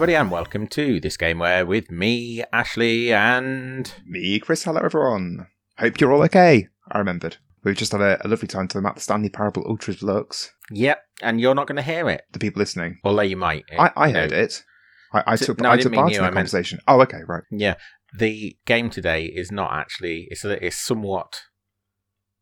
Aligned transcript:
Everybody, 0.00 0.16
and 0.16 0.30
welcome 0.30 0.66
to 0.68 0.98
this 0.98 1.18
game 1.18 1.40
where 1.40 1.66
with 1.66 1.90
me, 1.90 2.42
Ashley, 2.54 3.12
and 3.12 3.92
Me, 4.06 4.38
Chris. 4.38 4.64
Hello, 4.64 4.80
everyone. 4.82 5.46
Hope 5.78 6.00
you're 6.00 6.10
all 6.10 6.22
okay. 6.22 6.68
I 6.90 6.96
remembered. 6.96 7.36
We've 7.64 7.76
just 7.76 7.92
had 7.92 8.00
a, 8.00 8.18
a 8.24 8.28
lovely 8.28 8.48
time 8.48 8.66
talking 8.66 8.78
about 8.82 8.94
the 8.94 9.02
Stanley 9.02 9.28
Parable 9.28 9.62
Ultra 9.66 9.92
Deluxe. 9.92 10.52
yep, 10.70 11.02
and 11.20 11.38
you're 11.38 11.54
not 11.54 11.66
going 11.66 11.76
to 11.76 11.82
hear 11.82 12.08
it, 12.08 12.22
The 12.32 12.38
people 12.38 12.60
listening, 12.60 12.98
although 13.04 13.20
you 13.20 13.36
might. 13.36 13.64
I, 13.78 13.90
I 13.94 14.06
You 14.06 14.12
know, 14.14 14.20
heard 14.20 14.32
it. 14.32 14.64
I, 15.12 15.22
I 15.26 15.34
So- 15.34 15.44
took, 15.44 15.60
no, 15.60 15.68
I 15.68 15.74
I 15.74 15.76
took 15.76 15.92
part 15.92 16.06
in 16.12 16.14
the 16.14 16.20
I 16.20 16.22
meant- 16.22 16.34
conversation. 16.34 16.80
Oh, 16.88 17.02
okay, 17.02 17.20
right. 17.28 17.42
Yeah, 17.50 17.74
the 18.18 18.56
game 18.64 18.88
today 18.88 19.26
is 19.26 19.52
not 19.52 19.70
actually. 19.74 20.28
It's 20.30 20.46
a, 20.46 20.64
it's 20.64 20.76
somewhat. 20.78 21.42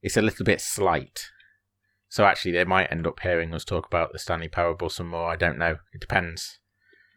It's 0.00 0.16
a 0.16 0.22
little 0.22 0.44
bit 0.44 0.60
slight. 0.60 1.26
So 2.08 2.24
actually, 2.24 2.52
they 2.52 2.62
might 2.64 2.92
end 2.92 3.04
up 3.08 3.18
hearing 3.18 3.52
us 3.52 3.64
talk 3.64 3.84
about 3.88 4.12
the 4.12 4.20
Stanley 4.20 4.46
Parable 4.48 4.90
some 4.90 5.08
more. 5.08 5.28
I 5.28 5.34
don't 5.34 5.58
know. 5.58 5.78
It 5.92 6.00
depends. 6.00 6.60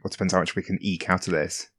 Well, 0.01 0.09
it 0.09 0.13
depends 0.13 0.33
how 0.33 0.39
much 0.39 0.55
we 0.55 0.63
can 0.63 0.77
eke 0.81 1.09
out 1.09 1.27
of 1.27 1.33
this. 1.33 1.69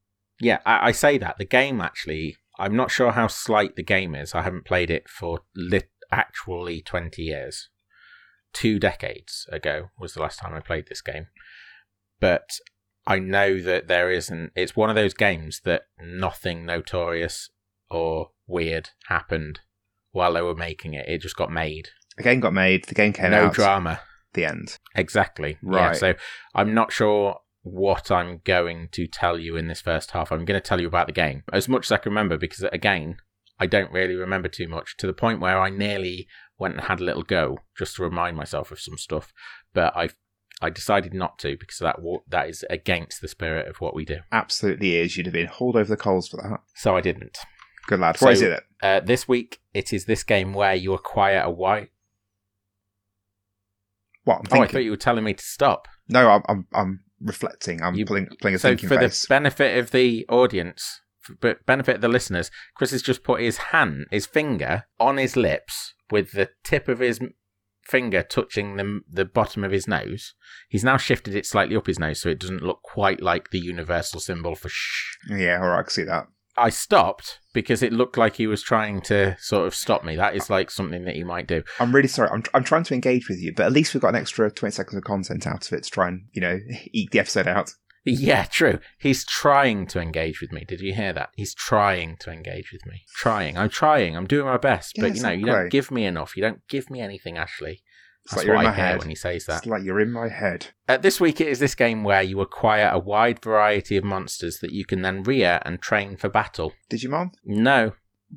Yeah, 0.40 0.58
I, 0.66 0.88
I 0.88 0.92
say 0.92 1.18
that 1.18 1.38
the 1.38 1.44
game 1.44 1.80
actually. 1.80 2.36
I'm 2.58 2.76
not 2.76 2.90
sure 2.90 3.12
how 3.12 3.26
slight 3.28 3.76
the 3.76 3.82
game 3.82 4.14
is. 4.14 4.34
I 4.34 4.42
haven't 4.42 4.66
played 4.66 4.90
it 4.90 5.08
for 5.08 5.40
lit 5.56 5.88
actually 6.12 6.82
20 6.82 7.22
years. 7.22 7.70
Two 8.52 8.78
decades 8.78 9.46
ago 9.50 9.88
was 9.98 10.12
the 10.12 10.20
last 10.20 10.38
time 10.38 10.54
I 10.54 10.60
played 10.60 10.86
this 10.88 11.00
game. 11.00 11.28
But 12.20 12.50
I 13.06 13.18
know 13.18 13.60
that 13.60 13.88
there 13.88 14.10
isn't. 14.10 14.52
It's 14.54 14.76
one 14.76 14.90
of 14.90 14.94
those 14.96 15.14
games 15.14 15.62
that 15.64 15.82
nothing 15.98 16.66
notorious 16.66 17.48
or 17.90 18.30
weird 18.46 18.90
happened 19.08 19.60
while 20.12 20.34
they 20.34 20.42
were 20.42 20.54
making 20.54 20.92
it. 20.94 21.08
It 21.08 21.22
just 21.22 21.36
got 21.36 21.50
made. 21.50 21.88
The 22.18 22.22
game 22.22 22.40
got 22.40 22.52
made. 22.52 22.84
The 22.84 22.94
game 22.94 23.14
came 23.14 23.30
no 23.30 23.38
out. 23.38 23.46
No 23.46 23.52
drama. 23.52 24.00
The 24.34 24.44
end. 24.44 24.78
Exactly. 24.94 25.58
Yeah, 25.62 25.86
Right. 25.88 25.96
so 25.96 26.14
I'm 26.54 26.74
not 26.74 26.92
sure 26.92 27.38
what 27.62 28.10
I'm 28.10 28.40
going 28.44 28.88
to 28.92 29.06
tell 29.06 29.38
you 29.38 29.56
in 29.56 29.68
this 29.68 29.80
first 29.80 30.10
half. 30.12 30.32
I'm 30.32 30.44
going 30.44 30.60
to 30.60 30.66
tell 30.68 30.80
you 30.80 30.86
about 30.88 31.06
the 31.06 31.12
game 31.12 31.42
as 31.52 31.68
much 31.68 31.86
as 31.86 31.92
I 31.92 31.96
can 31.98 32.10
remember 32.10 32.36
because, 32.36 32.64
again, 32.72 33.16
I 33.60 33.66
don't 33.66 33.92
really 33.92 34.14
remember 34.14 34.48
too 34.48 34.68
much 34.68 34.96
to 34.98 35.06
the 35.06 35.12
point 35.12 35.40
where 35.40 35.60
I 35.60 35.70
nearly 35.70 36.26
went 36.58 36.74
and 36.74 36.84
had 36.84 37.00
a 37.00 37.04
little 37.04 37.22
go 37.22 37.58
just 37.78 37.96
to 37.96 38.02
remind 38.02 38.36
myself 38.36 38.70
of 38.72 38.80
some 38.80 38.98
stuff. 38.98 39.32
But 39.72 39.96
I 39.96 40.10
I 40.60 40.70
decided 40.70 41.12
not 41.12 41.38
to 41.40 41.56
because 41.58 41.78
that 41.78 41.96
that 42.28 42.48
is 42.48 42.64
against 42.70 43.20
the 43.20 43.28
spirit 43.28 43.68
of 43.68 43.80
what 43.80 43.94
we 43.94 44.04
do. 44.04 44.18
Absolutely 44.30 44.96
is. 44.96 45.16
You'd 45.16 45.26
have 45.26 45.32
been 45.32 45.46
hauled 45.48 45.76
over 45.76 45.88
the 45.88 45.96
coals 45.96 46.28
for 46.28 46.36
that. 46.38 46.60
So 46.74 46.96
I 46.96 47.00
didn't. 47.00 47.38
Good 47.86 48.00
lad. 48.00 48.16
So- 48.16 48.26
What 48.26 48.32
is 48.34 48.42
it? 48.42 48.62
Uh, 48.82 49.00
this 49.00 49.26
week, 49.28 49.60
it 49.74 49.92
is 49.92 50.04
this 50.06 50.22
game 50.24 50.52
where 50.54 50.74
you 50.74 50.92
acquire 50.94 51.40
a 51.40 51.50
white. 51.50 51.90
What? 54.24 54.38
I'm 54.52 54.58
Oh, 54.58 54.62
I 54.62 54.66
thought 54.68 54.84
you 54.84 54.90
were 54.90 54.96
telling 54.96 55.24
me 55.24 55.34
to 55.34 55.42
stop. 55.44 55.88
No, 56.08 56.28
I'm, 56.30 56.42
I'm, 56.48 56.66
I'm 56.72 57.00
reflecting. 57.22 57.82
I'm 57.82 57.94
You- 57.94 58.04
pulling, 58.06 58.26
playing 58.40 58.56
a 58.56 58.58
so 58.58 58.68
thinking 58.70 58.88
for 58.88 58.98
face. 58.98 59.22
the 59.22 59.26
benefit 59.28 59.78
of 59.78 59.90
the 59.90 60.26
audience 60.28 61.00
for 61.20 61.34
b- 61.36 61.54
benefit 61.66 61.94
of 61.96 62.00
the 62.00 62.08
listeners 62.08 62.50
chris 62.76 62.90
has 62.90 63.00
just 63.00 63.22
put 63.22 63.40
his 63.40 63.56
hand 63.70 64.06
his 64.10 64.26
finger 64.26 64.84
on 64.98 65.18
his 65.18 65.36
lips 65.36 65.94
with 66.10 66.32
the 66.32 66.48
tip 66.64 66.88
of 66.88 66.98
his 66.98 67.20
finger 67.84 68.22
touching 68.24 68.76
the, 68.76 69.00
the 69.08 69.24
bottom 69.24 69.62
of 69.62 69.70
his 69.70 69.86
nose 69.86 70.34
he's 70.68 70.82
now 70.82 70.96
shifted 70.96 71.34
it 71.36 71.46
slightly 71.46 71.76
up 71.76 71.86
his 71.86 71.98
nose 72.00 72.20
so 72.20 72.28
it 72.28 72.40
doesn't 72.40 72.62
look 72.62 72.82
quite 72.82 73.20
like 73.22 73.50
the 73.50 73.58
universal 73.60 74.18
symbol 74.18 74.54
for 74.56 74.68
shh 74.68 75.16
yeah, 75.30 75.60
all 75.62 75.68
right, 75.68 75.78
I 75.78 75.82
can 75.82 75.90
see 75.90 76.02
that. 76.04 76.26
I 76.56 76.68
stopped 76.68 77.38
because 77.54 77.82
it 77.82 77.92
looked 77.92 78.16
like 78.16 78.36
he 78.36 78.46
was 78.46 78.62
trying 78.62 79.00
to 79.00 79.36
sort 79.38 79.66
of 79.66 79.74
stop 79.74 80.04
me 80.04 80.16
that 80.16 80.34
is 80.34 80.50
like 80.50 80.70
something 80.70 81.04
that 81.04 81.16
he 81.16 81.24
might 81.24 81.46
do 81.46 81.62
I'm 81.78 81.94
really 81.94 82.08
sorry. 82.08 82.30
I'm, 82.32 82.42
I'm 82.54 82.64
trying 82.64 82.84
to 82.84 82.94
engage 82.94 83.28
with 83.28 83.38
you, 83.38 83.52
but 83.54 83.66
at 83.66 83.72
least 83.72 83.94
we've 83.94 84.00
got 84.00 84.10
an 84.10 84.20
extra 84.20 84.50
20 84.50 84.72
seconds 84.72 84.96
of 84.96 85.04
content 85.04 85.46
out 85.46 85.66
of 85.66 85.72
it 85.72 85.84
to 85.84 85.90
try 85.90 86.08
and, 86.08 86.22
you 86.32 86.40
know, 86.40 86.58
eke 86.92 87.10
the 87.10 87.18
episode 87.18 87.46
out. 87.46 87.72
Yeah, 88.04 88.44
true. 88.44 88.80
He's 88.98 89.24
trying 89.24 89.86
to 89.88 90.00
engage 90.00 90.40
with 90.40 90.50
me. 90.50 90.64
Did 90.66 90.80
you 90.80 90.92
hear 90.92 91.12
that? 91.12 91.30
He's 91.36 91.54
trying 91.54 92.16
to 92.18 92.32
engage 92.32 92.72
with 92.72 92.84
me. 92.84 93.02
Trying. 93.14 93.56
I'm 93.56 93.68
trying. 93.68 94.16
I'm 94.16 94.26
doing 94.26 94.46
my 94.46 94.56
best. 94.56 94.98
Yeah, 94.98 95.04
but 95.04 95.16
you 95.16 95.22
know, 95.22 95.30
you 95.30 95.46
don't 95.46 95.70
give 95.70 95.92
me 95.92 96.04
enough. 96.04 96.36
You 96.36 96.42
don't 96.42 96.66
give 96.68 96.90
me 96.90 97.00
anything, 97.00 97.38
Ashley. 97.38 97.82
It's 98.24 98.34
That's 98.34 98.38
like 98.38 98.46
you're 98.46 98.54
what 98.56 98.60
in 98.62 98.66
I 98.66 98.70
my 98.70 98.76
hear 98.76 98.84
head. 98.86 98.98
when 99.00 99.08
he 99.08 99.14
says 99.16 99.46
that. 99.46 99.58
It's 99.58 99.66
like 99.66 99.82
you're 99.82 100.00
in 100.00 100.12
my 100.12 100.28
head. 100.28 100.68
Uh, 100.88 100.96
this 100.96 101.20
week 101.20 101.40
it 101.40 101.48
is 101.48 101.58
this 101.58 101.74
game 101.74 102.04
where 102.04 102.22
you 102.22 102.40
acquire 102.40 102.88
a 102.92 102.98
wide 102.98 103.42
variety 103.42 103.96
of 103.96 104.04
monsters 104.04 104.58
that 104.60 104.70
you 104.72 104.84
can 104.84 105.02
then 105.02 105.22
rear 105.24 105.60
and 105.64 105.80
train 105.82 106.16
for 106.16 106.28
battle. 106.28 106.72
Digimon? 106.90 107.32
No, 107.44 107.92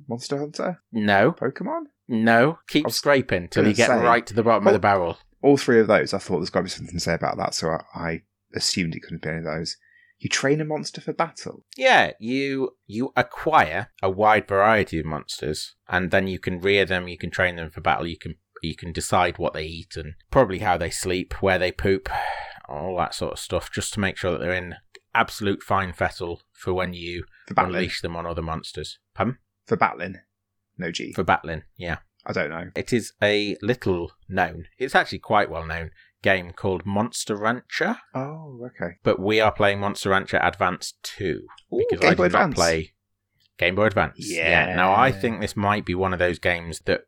Monster 0.07 0.37
Hunter? 0.39 0.81
no, 0.91 1.31
Pokemon? 1.31 1.83
no. 2.07 2.59
Keep 2.67 2.89
scraping 2.91 3.47
till 3.47 3.67
you 3.67 3.73
get 3.73 3.87
say- 3.89 3.97
right 4.01 4.25
to 4.25 4.33
the 4.33 4.43
bottom 4.43 4.65
of 4.67 4.73
the 4.73 4.79
barrel. 4.79 5.17
All 5.41 5.57
three 5.57 5.79
of 5.79 5.85
those, 5.87 6.13
I 6.13 6.17
thought 6.17 6.37
there's 6.39 6.49
got 6.49 6.61
to 6.61 6.63
be 6.63 6.69
something 6.71 6.95
to 6.95 6.99
say 6.99 7.13
about 7.13 7.37
that, 7.37 7.53
so 7.53 7.69
I, 7.69 7.81
I 7.93 8.21
assumed 8.55 8.95
it 8.95 9.01
couldn't 9.03 9.21
be 9.21 9.29
any 9.29 9.37
of 9.39 9.43
those. 9.43 9.77
You 10.17 10.29
train 10.29 10.59
a 10.61 10.65
monster 10.65 11.01
for 11.01 11.13
battle. 11.13 11.63
Yeah, 11.77 12.13
you 12.19 12.71
you 12.87 13.11
acquire 13.15 13.89
a 14.01 14.09
wide 14.09 14.47
variety 14.47 14.97
of 14.97 15.05
monsters, 15.05 15.75
and 15.87 16.09
then 16.09 16.25
you 16.27 16.39
can 16.39 16.61
rear 16.61 16.85
them. 16.85 17.07
You 17.07 17.17
can 17.17 17.29
train 17.29 17.57
them 17.57 17.69
for 17.69 17.81
battle. 17.81 18.07
You 18.07 18.17
can 18.17 18.35
you 18.65 18.75
can 18.75 18.91
decide 18.91 19.37
what 19.37 19.53
they 19.53 19.65
eat 19.65 19.95
and 19.95 20.13
probably 20.31 20.59
how 20.59 20.77
they 20.77 20.89
sleep, 20.89 21.41
where 21.41 21.57
they 21.59 21.71
poop, 21.71 22.09
all 22.67 22.97
that 22.97 23.13
sort 23.15 23.33
of 23.33 23.39
stuff, 23.39 23.71
just 23.71 23.93
to 23.93 23.99
make 23.99 24.17
sure 24.17 24.31
that 24.31 24.39
they're 24.39 24.53
in 24.53 24.75
absolute 25.13 25.63
fine 25.63 25.93
fettle 25.93 26.41
for 26.51 26.73
when 26.73 26.93
you 26.93 27.23
For 27.47 27.63
unleash 27.63 28.01
them 28.01 28.15
on 28.15 28.25
other 28.25 28.41
monsters. 28.41 28.99
Pardon? 29.13 29.37
For 29.65 29.77
battling. 29.77 30.15
No 30.77 30.91
G. 30.91 31.13
For 31.13 31.23
battling, 31.23 31.63
yeah. 31.77 31.97
I 32.25 32.33
don't 32.33 32.49
know. 32.49 32.69
It 32.75 32.91
is 32.91 33.13
a 33.21 33.55
little 33.61 34.11
known. 34.27 34.65
It's 34.79 34.95
actually 34.95 35.19
quite 35.19 35.49
well 35.49 35.65
known 35.65 35.91
game 36.23 36.51
called 36.53 36.85
Monster 36.87 37.35
Rancher, 37.35 37.97
Oh, 38.15 38.59
okay. 38.65 38.95
but 39.03 39.19
we 39.19 39.39
are 39.39 39.51
playing 39.51 39.79
Monster 39.79 40.09
Rancher 40.09 40.39
Advance 40.41 40.95
Two 41.03 41.45
Ooh, 41.71 41.85
because 41.87 41.99
Game 42.01 42.11
I 42.11 42.15
Boy 42.15 42.23
did 42.29 42.33
not 42.33 42.51
play 42.55 42.93
Game 43.59 43.75
Boy 43.75 43.85
Advance. 43.85 44.15
Yeah. 44.17 44.75
Now 44.75 44.95
I 44.95 45.11
think 45.11 45.39
this 45.39 45.55
might 45.55 45.85
be 45.85 45.93
one 45.93 46.13
of 46.13 46.19
those 46.19 46.39
games 46.39 46.81
that 46.87 47.01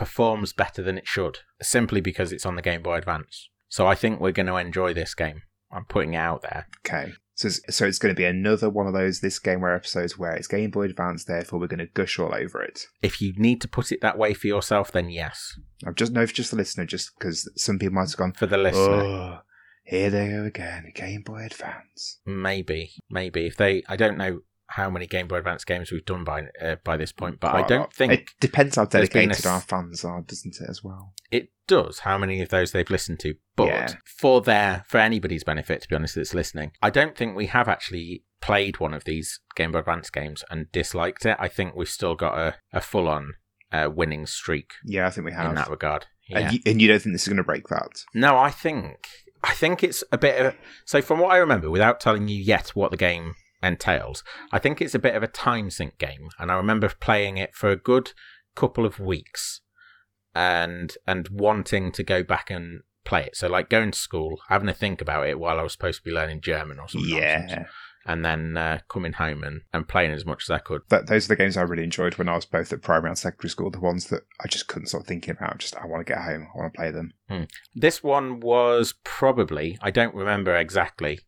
performs 0.00 0.54
better 0.54 0.82
than 0.82 0.96
it 0.96 1.06
should, 1.06 1.40
simply 1.60 2.00
because 2.00 2.32
it's 2.32 2.46
on 2.46 2.56
the 2.56 2.62
Game 2.62 2.82
Boy 2.82 2.96
Advance. 2.96 3.50
So 3.68 3.86
I 3.86 3.94
think 3.94 4.18
we're 4.18 4.32
going 4.32 4.46
to 4.46 4.56
enjoy 4.56 4.94
this 4.94 5.14
game. 5.14 5.42
I'm 5.70 5.84
putting 5.84 6.14
it 6.14 6.16
out 6.16 6.40
there. 6.40 6.68
Okay. 6.78 7.12
So 7.34 7.48
it's, 7.48 7.60
so 7.68 7.84
it's 7.84 7.98
going 7.98 8.14
to 8.14 8.18
be 8.18 8.24
another 8.24 8.70
one 8.70 8.86
of 8.86 8.94
those 8.94 9.20
This 9.20 9.38
game 9.38 9.60
Gameware 9.60 9.76
episodes 9.76 10.18
where 10.18 10.32
it's 10.32 10.48
Game 10.48 10.70
Boy 10.70 10.84
Advance, 10.84 11.26
therefore 11.26 11.60
we're 11.60 11.66
going 11.66 11.80
to 11.80 11.86
gush 11.86 12.18
all 12.18 12.34
over 12.34 12.62
it. 12.62 12.86
If 13.02 13.20
you 13.20 13.34
need 13.36 13.60
to 13.60 13.68
put 13.68 13.92
it 13.92 14.00
that 14.00 14.16
way 14.16 14.32
for 14.32 14.46
yourself, 14.46 14.90
then 14.90 15.10
yes. 15.10 15.58
I've 15.86 15.96
just 15.96 16.12
no, 16.12 16.26
for 16.26 16.32
just 16.32 16.50
the 16.50 16.56
listener, 16.56 16.86
just 16.86 17.10
because 17.18 17.50
some 17.56 17.78
people 17.78 17.96
might 17.96 18.08
have 18.08 18.16
gone, 18.16 18.32
For 18.32 18.46
the 18.46 18.56
listener, 18.56 19.02
oh, 19.02 19.38
here 19.84 20.08
they 20.08 20.30
go 20.30 20.44
again, 20.44 20.90
Game 20.94 21.20
Boy 21.20 21.44
Advance. 21.44 22.20
maybe, 22.24 22.92
maybe 23.10 23.44
if 23.46 23.58
they, 23.58 23.82
I 23.86 23.96
don't 23.96 24.16
know 24.16 24.40
how 24.70 24.88
many 24.90 25.06
Game 25.06 25.28
Boy 25.28 25.36
Advance 25.38 25.64
games 25.64 25.90
we've 25.92 26.04
done 26.04 26.24
by 26.24 26.44
uh, 26.62 26.76
by 26.84 26.96
this 26.96 27.12
point, 27.12 27.40
but 27.40 27.54
I 27.54 27.62
don't 27.66 27.92
think 27.92 28.12
it 28.12 28.30
depends 28.40 28.76
how 28.76 28.84
there's 28.84 29.08
a 29.08 29.12
dedicated 29.12 29.46
our 29.46 29.60
fans 29.60 30.04
are, 30.04 30.22
doesn't 30.22 30.56
it, 30.60 30.68
as 30.68 30.82
well? 30.82 31.12
it 31.30 31.50
does 31.68 32.00
how 32.00 32.18
many 32.18 32.42
of 32.42 32.48
those 32.48 32.72
they've 32.72 32.90
listened 32.90 33.20
to 33.20 33.34
but 33.54 33.68
Yeah. 33.68 33.92
for 34.18 34.40
their 34.40 34.84
for 34.88 34.98
anybody's 34.98 35.44
benefit 35.44 35.80
to 35.82 35.88
be 35.88 35.94
honest 35.94 36.16
that's 36.16 36.34
listening 36.34 36.72
i 36.82 36.90
don't 36.90 37.16
think 37.16 37.36
we 37.36 37.46
have 37.46 37.68
actually 37.68 38.24
played 38.40 38.80
one 38.80 38.92
of 38.92 39.04
these 39.04 39.38
game 39.54 39.70
boy 39.70 39.78
advance 39.78 40.10
games 40.10 40.42
and 40.50 40.72
disliked 40.72 41.24
it 41.24 41.36
i 41.38 41.46
think 41.46 41.76
we've 41.76 41.88
still 41.88 42.16
got 42.16 42.36
a, 42.36 42.56
a 42.72 42.80
full-on 42.80 43.34
uh, 43.70 43.88
winning 43.94 44.26
streak 44.26 44.72
Yeah, 44.84 45.06
I 45.06 45.10
think 45.10 45.24
we 45.26 45.32
have. 45.32 45.50
in 45.50 45.54
that 45.54 45.70
regard 45.70 46.06
yeah. 46.28 46.38
and, 46.40 46.52
you, 46.54 46.60
and 46.66 46.82
you 46.82 46.88
don't 46.88 47.00
think 47.00 47.14
this 47.14 47.22
is 47.22 47.28
going 47.28 47.36
to 47.36 47.44
break 47.44 47.68
that? 47.68 48.02
no 48.14 48.36
i 48.36 48.50
think 48.50 49.06
i 49.44 49.52
think 49.54 49.84
it's 49.84 50.02
a 50.10 50.18
bit 50.18 50.44
of 50.44 50.56
so 50.84 51.00
from 51.00 51.20
what 51.20 51.30
i 51.30 51.36
remember 51.36 51.70
without 51.70 52.00
telling 52.00 52.26
you 52.26 52.36
yet 52.42 52.70
what 52.70 52.90
the 52.90 52.96
game 52.96 53.36
entails 53.62 54.22
i 54.52 54.58
think 54.58 54.80
it's 54.80 54.94
a 54.94 54.98
bit 54.98 55.14
of 55.14 55.22
a 55.22 55.26
time 55.28 55.70
sink 55.70 55.98
game 55.98 56.28
and 56.38 56.50
i 56.50 56.54
remember 56.54 56.88
playing 57.00 57.36
it 57.36 57.54
for 57.54 57.68
a 57.70 57.76
good 57.76 58.12
couple 58.56 58.84
of 58.86 58.98
weeks 58.98 59.60
and 60.34 60.96
and 61.06 61.28
wanting 61.28 61.92
to 61.92 62.02
go 62.02 62.22
back 62.22 62.50
and 62.50 62.80
play 63.04 63.24
it 63.24 63.36
so 63.36 63.48
like 63.48 63.68
going 63.68 63.90
to 63.90 63.98
school 63.98 64.40
having 64.48 64.66
to 64.66 64.72
think 64.74 65.00
about 65.00 65.26
it 65.28 65.38
while 65.38 65.58
i 65.58 65.62
was 65.62 65.72
supposed 65.72 65.98
to 65.98 66.04
be 66.04 66.14
learning 66.14 66.40
german 66.40 66.78
or 66.78 66.88
something 66.88 67.10
Yeah. 67.16 67.64
and 68.06 68.24
then 68.24 68.56
uh, 68.56 68.78
coming 68.88 69.12
home 69.14 69.42
and, 69.44 69.62
and 69.72 69.86
playing 69.88 70.12
as 70.12 70.24
much 70.24 70.44
as 70.44 70.50
i 70.50 70.58
could 70.58 70.82
That, 70.88 71.06
those 71.06 71.24
are 71.26 71.28
the 71.28 71.36
games 71.36 71.56
I 71.56 71.62
really 71.62 71.84
enjoyed 71.84 72.16
when 72.16 72.28
I 72.28 72.34
was 72.36 72.46
both 72.46 72.72
at 72.72 72.80
primary 72.82 73.10
and 73.10 73.18
secondary 73.18 73.50
school. 73.50 73.70
The 73.70 73.80
ones 73.80 74.06
that 74.08 74.22
I 74.42 74.48
just 74.48 74.68
couldn't 74.68 74.88
stop 74.88 75.04
thinking 75.06 75.32
about. 75.36 75.58
Just 75.58 75.76
I 75.76 75.84
want 75.86 76.06
to 76.06 76.10
get 76.12 76.22
home. 76.22 76.46
I 76.54 76.58
want 76.58 76.72
to 76.72 76.76
play 76.78 76.90
them. 76.90 77.12
This 77.74 78.02
one 78.02 78.40
was 78.40 78.94
probably, 79.04 79.78
I 79.82 79.90
don't 79.90 80.14
remember 80.14 80.54
exactly. 80.56 81.20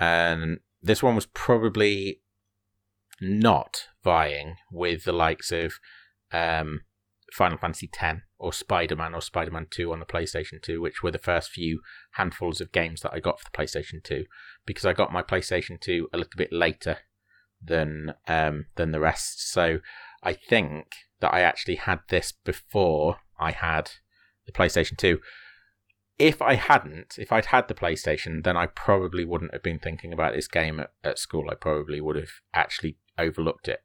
And 0.00 0.60
this 0.82 1.02
one 1.02 1.14
was 1.14 1.26
probably 1.26 2.20
not 3.20 3.88
vying 4.04 4.56
with 4.70 5.04
the 5.04 5.12
likes 5.12 5.50
of 5.50 5.74
um, 6.32 6.82
Final 7.32 7.58
Fantasy 7.58 7.90
X 8.00 8.20
or 8.38 8.52
Spider 8.52 8.96
Man 8.96 9.14
or 9.14 9.20
Spider 9.20 9.50
Man 9.50 9.66
2 9.70 9.92
on 9.92 10.00
the 10.00 10.06
PlayStation 10.06 10.62
2, 10.62 10.80
which 10.80 11.02
were 11.02 11.10
the 11.10 11.18
first 11.18 11.50
few 11.50 11.80
handfuls 12.12 12.60
of 12.60 12.72
games 12.72 13.00
that 13.02 13.12
I 13.12 13.20
got 13.20 13.40
for 13.40 13.44
the 13.44 13.56
PlayStation 13.56 14.02
2, 14.02 14.24
because 14.66 14.86
I 14.86 14.92
got 14.92 15.12
my 15.12 15.22
PlayStation 15.22 15.80
2 15.80 16.08
a 16.12 16.16
little 16.16 16.36
bit 16.36 16.52
later 16.52 16.98
than 17.62 18.14
um, 18.26 18.66
than 18.76 18.92
the 18.92 19.00
rest. 19.00 19.50
So 19.50 19.80
I 20.22 20.32
think 20.32 20.86
that 21.20 21.34
I 21.34 21.40
actually 21.40 21.76
had 21.76 22.00
this 22.08 22.32
before 22.32 23.18
I 23.38 23.50
had 23.52 23.90
the 24.46 24.52
PlayStation 24.52 24.96
2. 24.96 25.18
If 26.18 26.42
I 26.42 26.54
hadn't, 26.54 27.16
if 27.18 27.32
I'd 27.32 27.46
had 27.46 27.68
the 27.68 27.74
PlayStation, 27.74 28.42
then 28.42 28.56
I 28.56 28.66
probably 28.66 29.24
wouldn't 29.24 29.52
have 29.52 29.62
been 29.62 29.78
thinking 29.78 30.12
about 30.12 30.34
this 30.34 30.48
game 30.48 30.80
at, 30.80 30.90
at 31.04 31.18
school. 31.18 31.48
I 31.50 31.54
probably 31.54 32.00
would 32.00 32.16
have 32.16 32.30
actually 32.52 32.96
overlooked 33.16 33.68
it. 33.68 33.80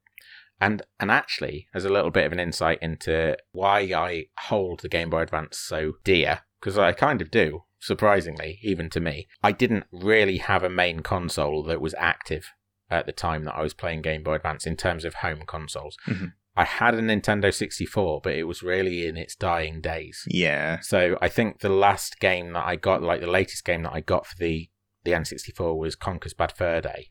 And 0.60 0.82
and 1.00 1.10
actually, 1.10 1.68
as 1.74 1.84
a 1.84 1.90
little 1.92 2.10
bit 2.10 2.26
of 2.26 2.32
an 2.32 2.40
insight 2.40 2.78
into 2.80 3.36
why 3.52 3.80
I 3.94 4.26
hold 4.38 4.80
the 4.80 4.88
Game 4.88 5.10
Boy 5.10 5.22
Advance 5.22 5.58
so 5.58 5.94
dear, 6.04 6.40
because 6.60 6.78
I 6.78 6.92
kind 6.92 7.20
of 7.20 7.30
do, 7.30 7.64
surprisingly, 7.80 8.58
even 8.62 8.88
to 8.90 9.00
me, 9.00 9.26
I 9.42 9.52
didn't 9.52 9.84
really 9.92 10.38
have 10.38 10.62
a 10.62 10.70
main 10.70 11.00
console 11.00 11.62
that 11.64 11.80
was 11.80 11.94
active 11.98 12.52
at 12.90 13.06
the 13.06 13.12
time 13.12 13.44
that 13.44 13.56
I 13.56 13.62
was 13.62 13.74
playing 13.74 14.02
Game 14.02 14.22
Boy 14.22 14.34
Advance 14.34 14.66
in 14.66 14.76
terms 14.76 15.04
of 15.04 15.14
home 15.14 15.42
consoles. 15.46 15.96
Mhm. 16.06 16.32
I 16.56 16.64
had 16.64 16.94
a 16.94 17.00
Nintendo 17.00 17.52
64, 17.52 18.20
but 18.22 18.34
it 18.34 18.44
was 18.44 18.62
really 18.62 19.06
in 19.08 19.16
its 19.16 19.34
dying 19.34 19.80
days. 19.80 20.22
Yeah. 20.28 20.80
So 20.80 21.18
I 21.20 21.28
think 21.28 21.60
the 21.60 21.68
last 21.68 22.20
game 22.20 22.52
that 22.52 22.64
I 22.64 22.76
got, 22.76 23.02
like 23.02 23.20
the 23.20 23.26
latest 23.26 23.64
game 23.64 23.82
that 23.82 23.92
I 23.92 24.00
got 24.00 24.26
for 24.26 24.36
the 24.38 24.68
the 25.04 25.12
N64 25.12 25.76
was 25.76 25.96
Conker's 25.96 26.32
Bad 26.32 26.52
Fur 26.52 26.80
Day. 26.80 27.08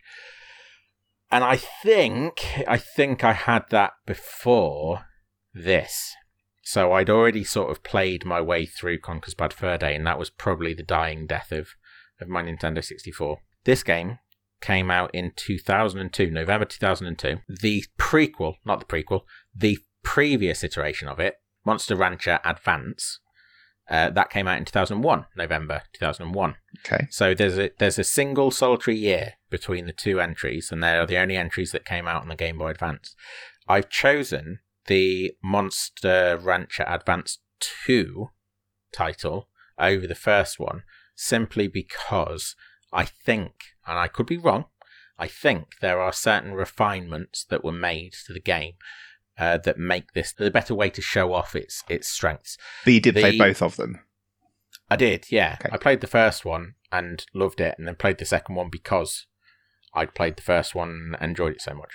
And 1.32 1.44
I 1.44 1.58
think 1.58 2.64
I 2.68 2.78
think 2.78 3.24
I 3.24 3.34
had 3.34 3.66
that 3.70 3.94
before 4.06 5.06
this. 5.54 6.14
So 6.64 6.94
I'd 6.94 7.10
already 7.10 7.44
sort 7.44 7.72
of 7.72 7.84
played 7.84 8.24
my 8.24 8.40
way 8.40 8.66
through 8.66 9.00
Conker's 9.00 9.34
Bad 9.34 9.52
Fur 9.52 9.78
Day, 9.78 9.96
and 9.96 10.08
that 10.08 10.20
was 10.20 10.30
probably 10.30 10.74
the 10.74 10.84
dying 10.84 11.28
death 11.28 11.52
of, 11.52 11.70
of 12.22 12.30
my 12.30 12.42
Nintendo 12.42 12.84
64. 12.84 13.40
This 13.66 13.84
game 13.84 14.20
came 14.64 14.90
out 14.90 15.14
in 15.14 15.34
2002, 15.36 16.32
November 16.32 16.66
2002. 16.66 17.40
The 17.62 17.84
prequel, 18.00 18.56
not 18.66 18.80
the 18.80 18.86
prequel, 18.86 19.22
the 19.54 19.78
previous 20.04 20.64
iteration 20.64 21.10
of 21.10 21.20
it, 21.20 21.36
Monster 21.66 21.96
Rancher 21.98 22.40
Advance, 22.46 23.20
uh, 23.90 24.10
that 24.12 24.30
came 24.30 24.48
out 24.48 24.58
in 24.58 24.64
2001, 24.64 25.26
November 25.36 25.84
2001. 25.92 26.56
Okay. 26.86 27.08
So 27.10 27.34
there's 27.34 27.60
a 27.60 27.72
there's 27.78 28.00
a 28.00 28.04
single 28.06 28.50
solitary 28.50 28.98
year 28.98 29.34
between 29.50 29.86
the 29.86 29.92
two 29.92 30.22
entries, 30.22 30.72
and 30.72 30.82
they 30.82 30.98
are 30.98 31.06
the 31.06 31.18
only 31.18 31.36
entries 31.36 31.74
that 31.74 31.86
came 31.86 32.08
out 32.08 32.22
on 32.22 32.30
the 32.30 32.36
Game 32.36 32.58
Boy 32.58 32.70
Advance. 32.70 33.16
I've 33.68 33.90
chosen 33.90 34.60
the 34.88 35.34
Monster 35.44 36.38
Rancher 36.42 36.86
Advance 36.88 37.40
2 37.60 38.30
title 38.94 39.50
over 39.78 40.08
the 40.08 40.16
first 40.16 40.60
one 40.60 40.84
simply 41.16 41.68
because 41.68 42.56
I 42.94 43.06
think, 43.06 43.54
and 43.88 43.98
I 43.98 44.08
could 44.08 44.26
be 44.26 44.38
wrong, 44.38 44.66
I 45.18 45.28
think 45.28 45.80
there 45.82 46.00
are 46.00 46.14
certain 46.14 46.54
refinements 46.54 47.46
that 47.50 47.64
were 47.64 47.72
made 47.72 48.14
to 48.28 48.34
the 48.34 48.40
game 48.40 48.74
uh, 49.38 49.58
that 49.60 49.78
make 49.78 50.14
this 50.14 50.32
the 50.34 50.52
better 50.52 50.76
way 50.76 50.90
to 50.92 51.02
show 51.02 51.34
off 51.34 51.56
its 51.56 51.84
its 51.90 52.08
strengths. 52.08 52.58
But 52.84 52.94
you 52.94 53.02
did 53.02 53.16
play 53.16 53.38
both 53.38 53.62
of 53.62 53.76
them. 53.76 54.00
I 54.90 54.96
did, 54.96 55.26
yeah. 55.30 55.58
Okay. 55.60 55.70
I 55.72 55.78
played 55.78 56.02
the 56.02 56.08
first 56.08 56.46
one 56.46 56.76
and 56.92 57.26
loved 57.34 57.60
it, 57.60 57.76
and 57.78 57.88
then 57.88 57.96
played 57.96 58.18
the 58.20 58.26
second 58.26 58.56
one 58.56 58.70
because 58.70 59.26
I'd 59.94 60.14
played 60.14 60.36
the 60.36 60.44
first 60.44 60.76
one 60.76 61.16
and 61.20 61.30
enjoyed 61.32 61.54
it 61.54 61.62
so 61.62 61.74
much. 61.74 61.94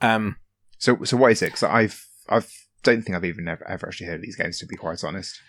Um, 0.00 0.36
So, 0.78 1.02
so 1.04 1.16
what 1.16 1.32
is 1.32 1.42
it? 1.42 1.46
Because 1.46 1.62
I've, 1.64 2.06
I've, 2.28 2.50
don't 2.82 3.02
think 3.02 3.16
I've 3.16 3.24
even 3.24 3.48
ever, 3.48 3.66
ever 3.68 3.88
actually 3.88 4.06
heard 4.08 4.16
of 4.16 4.22
these 4.22 4.36
games, 4.36 4.58
to 4.58 4.66
be 4.66 4.76
quite 4.76 5.02
honest. 5.02 5.40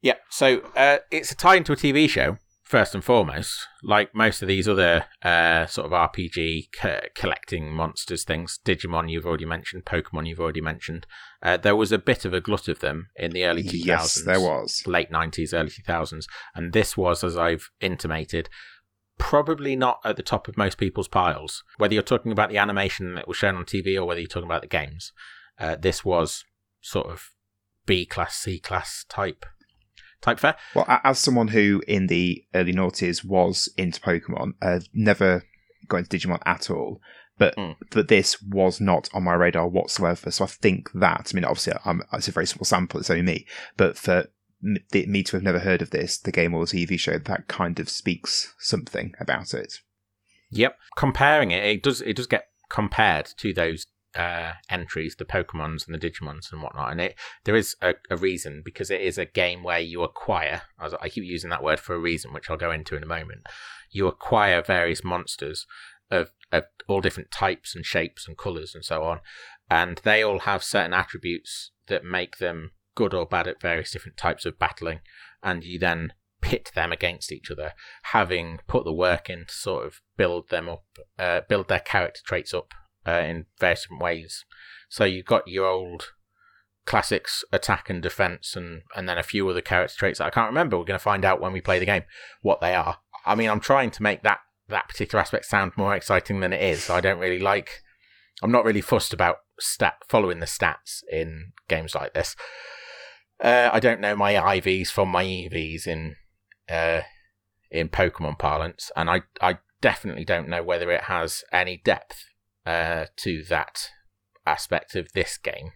yeah. 0.00 0.14
So 0.30 0.60
uh, 0.74 0.98
it's 1.10 1.30
a 1.30 1.36
tie 1.36 1.56
into 1.56 1.72
a 1.72 1.76
TV 1.76 2.08
show 2.08 2.38
first 2.66 2.94
and 2.94 3.04
foremost. 3.04 3.68
Like 3.82 4.14
most 4.14 4.42
of 4.42 4.48
these 4.48 4.68
other 4.68 5.06
uh, 5.22 5.66
sort 5.66 5.86
of 5.86 5.92
RPG 5.92 6.68
co- 6.78 7.00
collecting 7.14 7.72
monsters 7.72 8.24
things, 8.24 8.58
Digimon 8.64 9.10
you've 9.10 9.24
already 9.24 9.46
mentioned, 9.46 9.84
Pokemon 9.84 10.26
you've 10.26 10.40
already 10.40 10.60
mentioned. 10.60 11.06
Uh, 11.40 11.56
there 11.56 11.76
was 11.76 11.92
a 11.92 11.98
bit 11.98 12.24
of 12.24 12.34
a 12.34 12.40
glut 12.40 12.68
of 12.68 12.80
them 12.80 13.08
in 13.16 13.30
the 13.30 13.44
early 13.44 13.62
2000s. 13.62 13.84
Yes, 13.84 14.22
there 14.24 14.40
was. 14.40 14.82
late 14.86 15.10
90s, 15.10 15.54
early 15.54 15.70
2000s. 15.70 16.26
And 16.54 16.72
this 16.72 16.96
was, 16.96 17.22
as 17.22 17.36
I've 17.36 17.70
intimated, 17.80 18.50
probably 19.16 19.76
not 19.76 20.00
at 20.04 20.16
the 20.16 20.22
top 20.22 20.48
of 20.48 20.58
most 20.58 20.76
people's 20.76 21.08
piles. 21.08 21.62
Whether 21.78 21.94
you're 21.94 22.02
talking 22.02 22.32
about 22.32 22.50
the 22.50 22.58
animation 22.58 23.14
that 23.14 23.28
was 23.28 23.36
shown 23.36 23.54
on 23.54 23.64
TV 23.64 23.96
or 23.96 24.04
whether 24.04 24.20
you're 24.20 24.28
talking 24.28 24.48
about 24.48 24.62
the 24.62 24.68
games, 24.68 25.12
uh, 25.58 25.76
this 25.76 26.04
was 26.04 26.44
sort 26.80 27.06
of 27.06 27.30
B 27.86 28.04
class, 28.04 28.36
C 28.36 28.58
class 28.58 29.04
type 29.08 29.46
type 30.22 30.38
fare. 30.38 30.56
Well, 30.74 30.86
as 31.04 31.18
someone 31.18 31.48
who 31.48 31.82
in 31.86 32.06
the 32.08 32.44
early 32.54 32.72
noughties 32.72 33.24
was 33.24 33.68
into 33.76 34.00
Pokemon, 34.00 34.54
uh, 34.62 34.80
never 34.92 35.44
got 35.88 35.98
into 35.98 36.16
Digimon 36.16 36.42
at 36.46 36.70
all, 36.70 37.00
but 37.38 37.54
Mm. 37.56 37.76
but 37.90 38.08
this 38.08 38.42
was 38.42 38.80
not 38.80 39.08
on 39.12 39.24
my 39.24 39.34
radar 39.34 39.68
whatsoever. 39.68 40.30
So 40.30 40.44
I 40.44 40.48
think 40.48 40.90
that, 40.94 41.30
I 41.32 41.34
mean, 41.34 41.44
obviously, 41.44 41.74
I'm, 41.84 42.02
it's 42.12 42.28
a 42.28 42.32
very 42.32 42.46
small 42.46 42.64
sample, 42.64 43.00
it's 43.00 43.10
only 43.10 43.22
me, 43.22 43.46
but 43.76 43.96
for 43.96 44.26
me 44.62 45.22
to 45.22 45.36
have 45.36 45.42
never 45.42 45.58
heard 45.60 45.82
of 45.82 45.90
this, 45.90 46.18
the 46.18 46.32
game 46.32 46.54
or 46.54 46.64
TV 46.64 46.98
show, 46.98 47.18
that 47.18 47.46
kind 47.46 47.78
of 47.78 47.88
speaks 47.88 48.54
something 48.58 49.14
about 49.20 49.52
it. 49.54 49.80
Yep. 50.50 50.76
Comparing 50.96 51.50
it, 51.50 51.62
it 51.64 51.82
does 51.82 52.00
it 52.00 52.16
does 52.16 52.26
get 52.26 52.46
compared 52.70 53.26
to 53.38 53.52
those 53.52 53.86
uh, 54.16 54.54
entries, 54.70 55.16
the 55.16 55.24
Pokemons 55.24 55.86
and 55.86 55.94
the 55.94 55.98
Digimons 56.10 56.52
and 56.52 56.62
whatnot, 56.62 56.92
and 56.92 57.00
it 57.00 57.14
there 57.44 57.56
is 57.56 57.76
a, 57.82 57.94
a 58.10 58.16
reason 58.16 58.62
because 58.64 58.90
it 58.90 59.00
is 59.00 59.18
a 59.18 59.24
game 59.24 59.62
where 59.62 59.78
you 59.78 60.02
acquire. 60.02 60.62
as 60.80 60.94
I 60.94 61.08
keep 61.08 61.24
using 61.24 61.50
that 61.50 61.62
word 61.62 61.80
for 61.80 61.94
a 61.94 61.98
reason, 61.98 62.32
which 62.32 62.50
I'll 62.50 62.56
go 62.56 62.72
into 62.72 62.96
in 62.96 63.02
a 63.02 63.06
moment. 63.06 63.42
You 63.90 64.06
acquire 64.06 64.62
various 64.62 65.04
monsters 65.04 65.66
of, 66.10 66.30
of 66.52 66.64
all 66.88 67.00
different 67.00 67.30
types 67.30 67.74
and 67.74 67.84
shapes 67.84 68.26
and 68.26 68.36
colours 68.38 68.74
and 68.74 68.84
so 68.84 69.02
on, 69.02 69.20
and 69.70 70.00
they 70.04 70.22
all 70.22 70.40
have 70.40 70.62
certain 70.64 70.94
attributes 70.94 71.72
that 71.88 72.04
make 72.04 72.38
them 72.38 72.72
good 72.94 73.12
or 73.12 73.26
bad 73.26 73.46
at 73.46 73.60
various 73.60 73.92
different 73.92 74.16
types 74.16 74.44
of 74.46 74.58
battling, 74.58 75.00
and 75.42 75.64
you 75.64 75.78
then 75.78 76.12
pit 76.40 76.70
them 76.74 76.92
against 76.92 77.32
each 77.32 77.50
other, 77.50 77.72
having 78.12 78.60
put 78.66 78.84
the 78.84 78.92
work 78.92 79.28
in 79.28 79.44
to 79.46 79.54
sort 79.54 79.86
of 79.86 80.00
build 80.16 80.48
them 80.48 80.68
up, 80.68 80.84
uh, 81.18 81.40
build 81.48 81.68
their 81.68 81.80
character 81.80 82.20
traits 82.24 82.54
up 82.54 82.72
uh, 83.06 83.22
in 83.26 83.46
various 83.58 83.82
different 83.82 84.02
ways. 84.02 84.44
So 84.88 85.04
you've 85.04 85.26
got 85.26 85.48
your 85.48 85.66
old 85.66 86.12
classics, 86.84 87.44
attack 87.52 87.90
and 87.90 88.02
defense, 88.02 88.56
and 88.56 88.82
and 88.94 89.08
then 89.08 89.18
a 89.18 89.22
few 89.22 89.48
other 89.48 89.60
character 89.60 89.96
traits 89.96 90.18
that 90.18 90.26
I 90.26 90.30
can't 90.30 90.48
remember. 90.48 90.78
We're 90.78 90.84
going 90.84 90.98
to 90.98 91.02
find 91.02 91.24
out 91.24 91.40
when 91.40 91.52
we 91.52 91.60
play 91.60 91.78
the 91.78 91.86
game 91.86 92.04
what 92.40 92.60
they 92.60 92.74
are. 92.74 92.98
I 93.24 93.34
mean, 93.34 93.50
I'm 93.50 93.60
trying 93.60 93.90
to 93.92 94.02
make 94.02 94.22
that 94.22 94.38
that 94.68 94.88
particular 94.88 95.20
aspect 95.20 95.44
sound 95.44 95.72
more 95.76 95.94
exciting 95.94 96.40
than 96.40 96.52
it 96.52 96.62
is. 96.62 96.90
I 96.90 97.00
don't 97.00 97.18
really 97.18 97.40
like. 97.40 97.82
I'm 98.42 98.52
not 98.52 98.64
really 98.64 98.80
fussed 98.80 99.12
about 99.12 99.38
stat 99.58 99.96
following 100.08 100.40
the 100.40 100.46
stats 100.46 101.02
in 101.10 101.52
games 101.68 101.94
like 101.94 102.14
this. 102.14 102.36
Uh, 103.42 103.70
I 103.72 103.80
don't 103.80 104.00
know 104.00 104.16
my 104.16 104.34
IVs 104.34 104.88
from 104.88 105.08
my 105.08 105.24
EVs 105.24 105.86
in 105.86 106.16
uh, 106.68 107.02
in 107.70 107.88
Pokemon 107.88 108.38
parlance, 108.38 108.90
and 108.96 109.10
I 109.10 109.22
I 109.40 109.58
definitely 109.80 110.24
don't 110.24 110.48
know 110.48 110.62
whether 110.62 110.90
it 110.90 111.02
has 111.02 111.44
any 111.52 111.76
depth 111.84 112.24
uh, 112.66 113.06
to 113.18 113.42
that 113.44 113.90
aspect 114.44 114.94
of 114.94 115.12
this 115.12 115.38
game. 115.38 115.70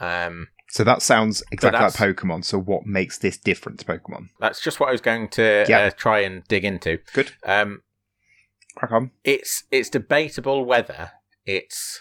Um, 0.00 0.48
So 0.70 0.84
that 0.84 1.02
sounds 1.02 1.42
exactly 1.50 1.80
like 1.80 1.92
Pokemon. 1.94 2.44
So 2.44 2.58
what 2.58 2.86
makes 2.86 3.18
this 3.18 3.36
different 3.36 3.80
to 3.80 3.84
Pokemon? 3.84 4.28
that's 4.40 4.60
just 4.60 4.78
what 4.80 4.88
I 4.88 4.92
was 4.92 5.00
going 5.00 5.28
to 5.30 5.64
Yeah. 5.68 5.78
uh, 5.86 5.90
try 5.90 6.20
and 6.20 6.44
dig 6.48 6.64
into. 6.64 6.98
Good. 7.12 7.32
Um, 7.44 7.82
Crack 8.76 8.92
on. 8.92 9.10
it's 9.24 9.64
it's 9.72 9.88
debatable 9.90 10.64
whether 10.64 11.10
it's 11.44 12.00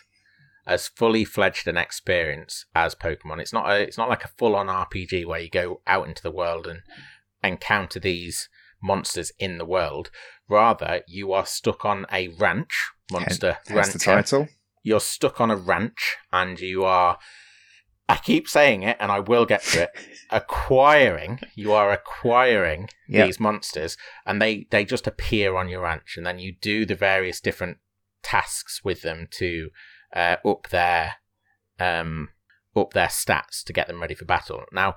as 0.68 0.88
fully 0.90 1.24
fledged 1.26 1.66
an 1.68 1.78
experience 1.78 2.66
as 2.76 2.94
Pokemon. 2.94 3.40
It's 3.40 3.54
not 3.54 3.70
a, 3.72 3.82
it's 3.82 3.98
not 3.98 4.10
like 4.10 4.26
a 4.26 4.32
full 4.38 4.54
on 4.56 4.68
RPG 4.68 5.26
where 5.26 5.40
you 5.40 5.50
go 5.50 5.82
out 5.88 6.08
into 6.08 6.22
the 6.22 6.30
world 6.32 6.68
and 6.68 6.82
encounter 7.42 8.00
these 8.02 8.50
monsters 8.84 9.32
in 9.40 9.58
the 9.58 9.66
world. 9.66 10.12
Rather, 10.50 11.02
you 11.08 11.32
are 11.32 11.46
stuck 11.46 11.86
on 11.86 12.06
a 12.12 12.28
ranch, 12.28 12.90
monster 13.12 13.58
Hence 13.68 13.94
the 13.94 14.00
title. 14.00 14.48
You're 14.84 15.00
stuck 15.00 15.42
on 15.42 15.52
a 15.52 15.56
ranch 15.56 16.18
and 16.32 16.60
you 16.60 16.84
are 16.86 17.18
I 18.10 18.16
keep 18.18 18.48
saying 18.48 18.84
it 18.84 18.96
and 19.02 19.12
I 19.12 19.20
will 19.20 19.46
get 19.46 19.62
to 19.64 19.84
it. 19.84 19.90
acquiring, 20.30 21.40
you 21.56 21.74
are 21.74 21.92
acquiring 21.92 22.90
Yeah. 23.08 23.26
these 23.26 23.40
monsters 23.40 23.98
and 24.26 24.42
they 24.42 24.68
they 24.72 24.86
just 24.86 25.08
appear 25.08 25.56
on 25.56 25.68
your 25.70 25.82
ranch 25.82 26.16
and 26.18 26.26
then 26.26 26.40
you 26.40 26.56
do 26.62 26.86
the 26.86 26.96
various 26.96 27.42
different 27.42 27.78
tasks 28.24 28.82
with 28.84 29.02
them 29.02 29.28
to 29.32 29.70
uh, 30.16 30.38
up 30.46 30.70
their 30.70 31.16
um 31.80 32.30
up 32.76 32.94
their 32.94 33.08
stats 33.08 33.64
to 33.66 33.74
get 33.74 33.88
them 33.88 34.02
ready 34.02 34.16
for 34.16 34.26
battle 34.26 34.64
now 34.72 34.96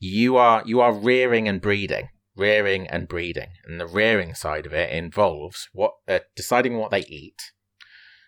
you 0.00 0.36
are 0.36 0.62
you 0.66 0.80
are 0.80 0.92
rearing 0.92 1.46
and 1.48 1.60
breeding 1.60 2.08
rearing 2.36 2.86
and 2.86 3.08
breeding 3.08 3.50
and 3.64 3.80
the 3.80 3.86
rearing 3.86 4.34
side 4.34 4.66
of 4.66 4.72
it 4.72 4.90
involves 4.90 5.68
what 5.72 5.92
uh, 6.08 6.20
deciding 6.34 6.78
what 6.78 6.90
they 6.90 7.04
eat 7.06 7.52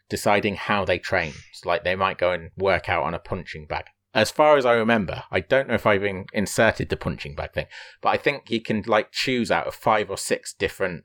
deciding 0.08 0.56
how 0.56 0.84
they 0.84 0.99
train 0.99 1.32
It's 1.50 1.64
like 1.64 1.84
they 1.84 1.96
might 1.96 2.18
go 2.18 2.32
and 2.32 2.50
work 2.56 2.88
out 2.88 3.04
on 3.04 3.14
a 3.14 3.18
punching 3.18 3.66
bag 3.66 3.87
as 4.14 4.30
far 4.30 4.56
as 4.56 4.64
I 4.64 4.75
remember, 4.75 5.25
I 5.32 5.40
don't 5.40 5.66
know 5.66 5.75
if 5.75 5.87
I've 5.87 6.04
in- 6.04 6.26
inserted 6.32 6.88
the 6.88 6.96
punching 6.96 7.34
bag 7.34 7.52
thing, 7.52 7.66
but 8.00 8.11
I 8.11 8.16
think 8.16 8.49
you 8.49 8.61
can 8.61 8.84
like 8.87 9.11
choose 9.11 9.50
out 9.50 9.66
of 9.66 9.75
five 9.75 10.08
or 10.08 10.16
six 10.16 10.54
different 10.54 11.02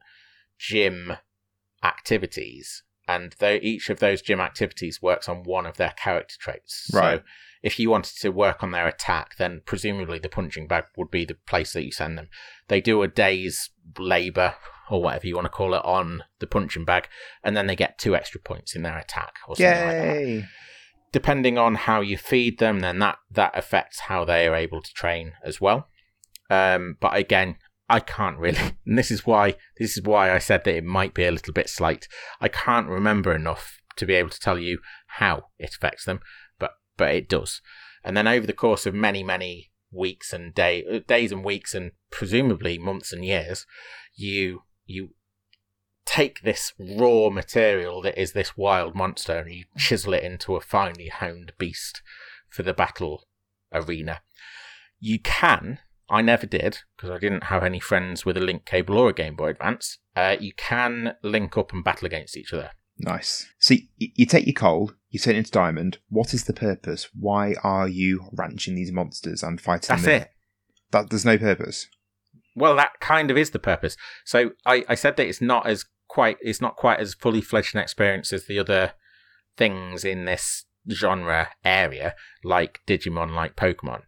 gym 0.60 1.14
activities 1.84 2.84
and 3.08 3.34
though 3.40 3.58
each 3.64 3.90
of 3.90 4.00
those 4.00 4.22
gym 4.22 4.40
activities 4.40 5.02
works 5.02 5.28
on 5.28 5.42
one 5.42 5.66
of 5.66 5.78
their 5.78 5.94
character 5.98 6.36
traits. 6.40 6.92
Right. 6.94 7.20
So 7.20 7.24
if 7.62 7.80
you 7.80 7.90
wanted 7.90 8.16
to 8.20 8.30
work 8.30 8.64
on 8.64 8.72
their 8.72 8.88
attack, 8.88 9.36
then 9.38 9.62
presumably 9.66 10.20
the 10.20 10.30
punching 10.30 10.68
bag 10.68 10.86
would 10.96 11.12
be 11.12 11.26
the 11.26 11.36
place 11.48 11.74
that 11.74 11.84
you 11.84 11.92
send 11.92 12.18
them. 12.18 12.30
They 12.68 12.82
do 12.82 13.02
a 13.02 13.08
day's 13.08 13.70
labor 13.98 14.56
or 14.90 15.02
whatever 15.02 15.28
you 15.28 15.36
want 15.36 15.46
to 15.46 15.50
call 15.50 15.74
it 15.74 15.84
on 15.86 16.24
the 16.40 16.48
punching 16.48 16.86
bag, 16.86 17.08
and 17.44 17.56
then 17.56 17.68
they 17.68 17.76
get 17.76 17.98
two 17.98 18.16
extra 18.16 18.40
points 18.40 18.76
in 18.76 18.82
their 18.82 18.98
attack 18.98 19.36
or 19.48 19.56
something 19.56 19.86
like 19.86 19.98
that. 19.98 20.22
Yay! 20.22 20.46
Depending 21.12 21.58
on 21.58 21.76
how 21.76 22.02
you 22.02 22.18
feed 22.18 22.60
them, 22.60 22.80
then 22.80 23.00
that 23.00 23.18
that 23.32 23.58
affects 23.58 24.02
how 24.02 24.26
they 24.26 24.48
are 24.48 24.56
able 24.56 24.82
to 24.82 24.94
train 24.94 25.34
as 25.44 25.60
well. 25.60 25.88
Um, 26.50 26.98
but 27.00 27.16
again, 27.16 27.58
I 27.90 28.00
can't 28.00 28.38
really. 28.38 28.60
And 28.86 28.98
this 28.98 29.12
is 29.12 29.26
why 29.26 29.56
this 29.78 29.98
is 29.98 30.04
why 30.04 30.34
I 30.34 30.40
said 30.40 30.64
that 30.64 30.76
it 30.76 30.84
might 30.84 31.14
be 31.14 31.26
a 31.26 31.32
little 31.32 31.54
bit 31.54 31.70
slight. 31.70 32.08
I 32.40 32.48
can't 32.48 32.88
remember 32.88 33.36
enough 33.36 33.80
to 33.98 34.06
be 34.06 34.16
able 34.16 34.30
to 34.30 34.40
tell 34.40 34.58
you 34.58 34.80
how 35.08 35.44
it 35.60 35.76
affects 35.76 36.06
them, 36.06 36.22
but 37.00 37.16
it 37.16 37.28
does. 37.28 37.62
And 38.04 38.16
then 38.16 38.28
over 38.28 38.46
the 38.46 38.54
course 38.54 38.86
of 38.86 38.94
many 38.94 39.24
many 39.24 39.72
weeks 39.92 40.32
and 40.32 40.54
day 40.54 41.04
days 41.08 41.32
and 41.32 41.44
weeks 41.44 41.74
and 41.74 41.92
presumably 42.12 42.78
months 42.78 43.12
and 43.12 43.26
years, 43.26 43.66
you 44.16 44.64
you 44.86 45.10
take 46.06 46.42
this 46.42 46.74
raw 46.80 47.30
material 47.30 48.02
that 48.02 48.20
is 48.20 48.34
this 48.34 48.58
wild 48.58 48.96
monster 48.96 49.38
and 49.38 49.52
you 49.54 49.66
chisel 49.78 50.14
it 50.14 50.24
into 50.24 50.56
a 50.56 50.62
finely 50.62 51.08
honed 51.08 51.54
beast 51.58 52.02
for 52.50 52.64
the 52.64 52.74
battle 52.74 53.28
arena. 53.74 54.22
You 55.00 55.20
can 55.20 55.80
I 56.10 56.22
never 56.22 56.48
did 56.48 56.80
because 56.96 57.12
I 57.12 57.20
didn't 57.20 57.46
have 57.46 57.64
any 57.64 57.80
friends 57.80 58.26
with 58.26 58.36
a 58.38 58.42
link 58.42 58.66
cable 58.66 58.98
or 58.98 59.10
a 59.10 59.14
Game 59.14 59.36
Boy 59.36 59.50
Advance. 59.50 60.00
Uh, 60.16 60.36
you 60.40 60.54
can 60.54 61.14
link 61.22 61.56
up 61.58 61.72
and 61.72 61.84
battle 61.84 62.08
against 62.08 62.36
each 62.36 62.52
other. 62.52 62.72
Nice. 62.98 63.48
So 63.60 63.76
you, 63.98 64.10
you 64.16 64.26
take 64.26 64.46
your 64.46 64.54
coal, 64.54 64.92
you 65.10 65.20
turn 65.20 65.36
it 65.36 65.40
into 65.40 65.52
diamond. 65.52 65.98
What 66.10 66.34
is 66.34 66.46
the 66.46 66.54
purpose? 66.54 67.10
Why 67.18 67.56
are 67.64 67.88
you 67.88 68.30
ranching 68.32 68.76
these 68.76 68.92
monsters 68.92 69.44
and 69.44 69.60
fighting 69.60 69.88
That's 69.90 70.04
them? 70.04 70.12
That's 70.12 70.26
it. 70.26 70.32
That 70.92 71.10
there's 71.10 71.26
no 71.26 71.38
purpose. 71.38 71.88
Well, 72.56 72.76
that 72.76 73.00
kind 73.00 73.32
of 73.32 73.38
is 73.38 73.52
the 73.52 73.60
purpose. 73.60 73.96
So 74.26 74.52
I, 74.66 74.84
I 74.88 74.96
said 74.96 75.18
that 75.18 75.28
it's 75.28 75.42
not 75.42 75.66
as 75.66 75.86
quite 76.08 76.38
it's 76.42 76.62
not 76.62 76.76
quite 76.76 77.00
as 77.00 77.14
fully 77.14 77.42
fledged 77.42 77.76
an 77.76 77.82
experience 77.82 78.34
as 78.34 78.48
the 78.48 78.60
other 78.60 78.94
things 79.58 80.04
in 80.04 80.26
this 80.26 80.66
genre 80.90 81.50
area, 81.64 82.16
like 82.44 82.80
Digimon, 82.88 83.34
like 83.34 83.56
Pokemon. 83.56 84.02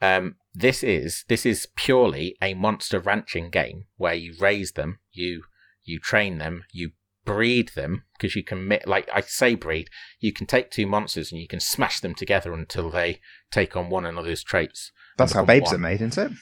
Um, 0.00 0.36
this 0.54 0.82
is 0.82 1.24
this 1.28 1.44
is 1.44 1.68
purely 1.76 2.36
a 2.40 2.54
monster 2.54 2.98
ranching 2.98 3.50
game 3.50 3.84
where 3.96 4.14
you 4.14 4.34
raise 4.40 4.72
them, 4.72 4.98
you 5.12 5.42
you 5.84 5.98
train 5.98 6.38
them, 6.38 6.64
you 6.72 6.92
breed 7.34 7.70
them 7.74 8.04
because 8.18 8.34
you 8.36 8.42
can 8.44 8.68
like 8.86 9.08
I 9.12 9.20
say 9.20 9.54
breed, 9.54 9.88
you 10.20 10.32
can 10.32 10.46
take 10.46 10.70
two 10.70 10.86
monsters 10.86 11.30
and 11.32 11.40
you 11.40 11.48
can 11.48 11.60
smash 11.60 12.00
them 12.00 12.14
together 12.14 12.52
until 12.52 12.90
they 12.90 13.20
take 13.50 13.76
on 13.76 13.90
one 13.90 14.04
another's 14.06 14.42
traits. 14.42 14.92
That's 15.16 15.32
how 15.32 15.44
babes 15.44 15.66
one. 15.66 15.74
are 15.76 15.78
made, 15.78 16.00
isn't 16.02 16.18
it? 16.18 16.32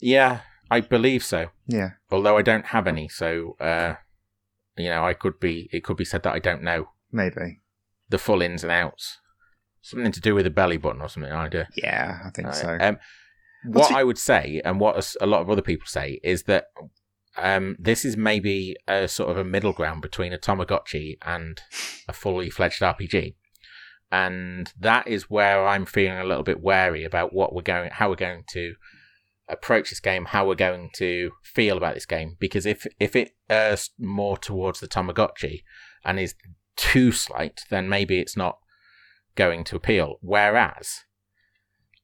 Yeah, 0.00 0.40
I 0.70 0.80
believe 0.80 1.24
so. 1.24 1.48
Yeah. 1.66 1.90
Although 2.10 2.36
I 2.36 2.42
don't 2.42 2.66
have 2.66 2.86
any, 2.86 3.08
so 3.08 3.56
uh, 3.60 3.94
you 4.76 4.88
know, 4.88 5.04
I 5.04 5.14
could 5.14 5.38
be 5.40 5.68
it 5.72 5.84
could 5.84 5.96
be 5.96 6.04
said 6.04 6.22
that 6.24 6.34
I 6.34 6.38
don't 6.38 6.62
know 6.62 6.88
Maybe. 7.12 7.60
the 8.08 8.18
full 8.18 8.42
ins 8.42 8.62
and 8.62 8.72
outs. 8.72 9.18
Something 9.82 10.12
to 10.12 10.20
do 10.20 10.34
with 10.34 10.44
the 10.44 10.50
belly 10.50 10.78
button 10.78 11.02
or 11.02 11.08
something. 11.08 11.30
I 11.32 11.48
do. 11.48 11.64
Yeah, 11.76 12.20
I 12.24 12.30
think 12.30 12.54
so. 12.54 12.76
Um, 12.80 12.98
what 13.66 13.90
it- 13.90 13.96
I 13.96 14.02
would 14.04 14.18
say, 14.18 14.60
and 14.64 14.80
what 14.80 15.14
a 15.20 15.26
lot 15.26 15.42
of 15.42 15.50
other 15.50 15.62
people 15.62 15.86
say, 15.86 16.20
is 16.24 16.44
that 16.44 16.66
um, 17.36 17.76
this 17.78 18.04
is 18.04 18.16
maybe 18.16 18.76
a 18.86 19.08
sort 19.08 19.30
of 19.30 19.38
a 19.38 19.44
middle 19.44 19.72
ground 19.72 20.02
between 20.02 20.32
a 20.32 20.38
Tamagotchi 20.38 21.16
and 21.22 21.60
a 22.08 22.12
fully 22.12 22.50
fledged 22.50 22.80
RPG, 22.80 23.34
and 24.10 24.72
that 24.78 25.08
is 25.08 25.30
where 25.30 25.66
I'm 25.66 25.86
feeling 25.86 26.18
a 26.18 26.24
little 26.24 26.44
bit 26.44 26.62
wary 26.62 27.04
about 27.04 27.32
what 27.32 27.54
we're 27.54 27.62
going, 27.62 27.90
how 27.90 28.08
we're 28.08 28.16
going 28.16 28.44
to 28.52 28.74
approach 29.48 29.90
this 29.90 30.00
game, 30.00 30.26
how 30.26 30.46
we're 30.46 30.54
going 30.54 30.90
to 30.94 31.32
feel 31.42 31.76
about 31.76 31.94
this 31.94 32.06
game, 32.06 32.36
because 32.38 32.66
if 32.66 32.86
if 33.00 33.16
it 33.16 33.32
errs 33.50 33.90
more 33.98 34.36
towards 34.36 34.80
the 34.80 34.88
Tamagotchi 34.88 35.62
and 36.04 36.20
is 36.20 36.34
too 36.76 37.12
slight, 37.12 37.62
then 37.70 37.88
maybe 37.88 38.18
it's 38.18 38.36
not 38.36 38.58
going 39.34 39.64
to 39.64 39.76
appeal. 39.76 40.18
Whereas 40.20 41.00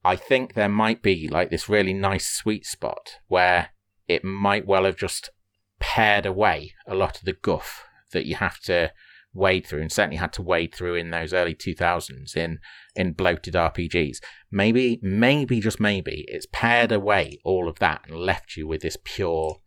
I 0.04 0.16
think 0.16 0.54
there 0.54 0.68
might 0.68 1.02
be 1.02 1.28
like 1.28 1.50
this 1.50 1.68
really 1.68 1.94
nice 1.94 2.28
sweet 2.28 2.64
spot 2.66 3.18
where 3.28 3.70
it 4.14 4.22
might 4.24 4.66
well 4.66 4.84
have 4.84 4.96
just 4.96 5.30
pared 5.78 6.26
away 6.26 6.58
a 6.86 6.94
lot 6.94 7.18
of 7.18 7.24
the 7.24 7.32
guff 7.48 7.84
that 8.12 8.26
you 8.26 8.34
have 8.36 8.58
to 8.60 8.92
wade 9.32 9.64
through 9.66 9.80
and 9.80 9.92
certainly 9.92 10.16
had 10.16 10.32
to 10.32 10.42
wade 10.42 10.74
through 10.74 10.96
in 10.96 11.10
those 11.10 11.32
early 11.32 11.54
2000s 11.54 12.36
in 12.36 12.58
in 12.96 13.12
bloated 13.12 13.54
RPGs 13.54 14.16
maybe 14.50 14.98
maybe 15.02 15.60
just 15.60 15.78
maybe 15.78 16.24
it's 16.28 16.46
pared 16.50 16.90
away 16.92 17.38
all 17.44 17.68
of 17.68 17.78
that 17.78 18.00
and 18.08 18.16
left 18.18 18.56
you 18.56 18.66
with 18.66 18.82
this 18.82 18.98
pure 19.04 19.60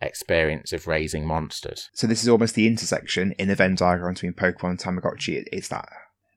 experience 0.00 0.72
of 0.72 0.86
raising 0.86 1.26
monsters 1.26 1.90
So 1.92 2.06
this 2.06 2.22
is 2.22 2.28
almost 2.28 2.54
the 2.54 2.66
intersection 2.66 3.32
in 3.32 3.48
the 3.48 3.54
Venn 3.54 3.74
diagram 3.74 4.14
between 4.14 4.32
Pokemon 4.32 4.70
and 4.70 4.78
Tamagotchi. 4.78 5.34
It- 5.40 5.48
It's 5.52 5.68
that 5.68 5.88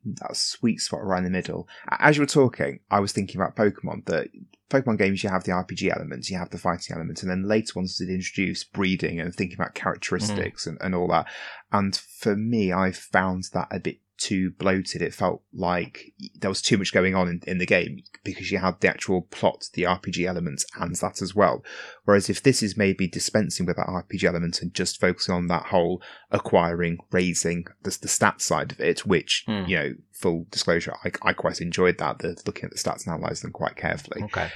that 0.05 0.36
sweet 0.36 0.79
spot 0.79 1.03
right 1.03 1.19
in 1.19 1.24
the 1.24 1.29
middle. 1.29 1.67
As 2.00 2.17
you 2.17 2.22
were 2.22 2.27
talking, 2.27 2.79
I 2.91 3.00
was 3.00 3.12
thinking 3.12 3.39
about 3.39 3.55
Pokemon. 3.55 4.05
That 4.05 4.29
Pokemon 4.69 4.98
games, 4.98 5.24
you 5.24 5.29
have 5.29 5.43
the 5.43 5.51
RPG 5.51 5.95
elements, 5.95 6.29
you 6.29 6.38
have 6.38 6.50
the 6.50 6.57
fighting 6.57 6.95
elements, 6.95 7.22
and 7.22 7.29
then 7.29 7.48
later 7.48 7.74
ones 7.75 7.98
did 7.98 8.10
introduce 8.10 8.63
breeding 8.63 9.19
and 9.19 9.33
thinking 9.33 9.55
about 9.55 9.75
characteristics 9.75 10.65
mm. 10.65 10.69
and, 10.69 10.77
and 10.81 10.95
all 10.95 11.07
that. 11.10 11.27
And 11.72 11.95
for 11.95 12.36
me, 12.36 12.74
I 12.74 12.91
found 12.91 13.45
that 13.53 13.67
a 13.72 13.79
bit 13.79 14.00
too 14.27 14.51
bloated. 14.51 15.01
It 15.01 15.13
felt 15.13 15.42
like 15.53 16.13
there 16.39 16.50
was 16.50 16.62
too 16.62 16.77
much 16.77 16.94
going 16.94 17.13
on 17.15 17.27
in, 17.27 17.42
in 17.46 17.58
the 17.58 17.65
game 17.65 18.03
because 18.24 18.51
you 18.51 18.60
had 18.60 18.80
the 18.82 18.88
actual 18.89 19.22
plot, 19.24 19.65
the 19.74 19.84
RPG 19.84 20.25
elements, 20.27 20.65
and 20.80 20.96
that 20.96 21.22
as 21.22 21.36
well. 21.36 21.63
Whereas 22.06 22.30
if 22.30 22.42
this 22.42 22.63
is 22.63 22.77
maybe 22.77 23.08
dispensing 23.08 23.65
with 23.65 23.75
that 23.77 23.88
RPG 23.88 24.24
element 24.24 24.62
and 24.62 24.74
just 24.74 25.00
focusing 25.00 25.36
on 25.36 25.48
that 25.48 25.68
whole 25.68 26.01
acquiring, 26.32 26.98
raising, 27.12 27.65
the, 27.84 27.89
the 28.01 28.08
stats 28.08 28.42
side 28.42 28.72
of 28.72 28.80
it, 28.80 29.06
which, 29.06 29.44
Hmm. 29.46 29.65
you 29.68 29.75
know, 29.77 29.94
full 30.12 30.46
disclosure, 30.51 30.94
I, 31.03 31.12
I 31.22 31.34
quite 31.34 31.60
enjoyed 31.62 31.98
that, 32.00 32.20
the 32.20 32.42
looking 32.46 32.65
at 32.65 32.72
the 32.72 32.77
stats 32.77 33.06
and 33.06 33.15
analysing 33.15 33.48
them 33.50 33.53
quite 33.53 33.75
carefully. 33.75 34.24
okay 34.24 34.50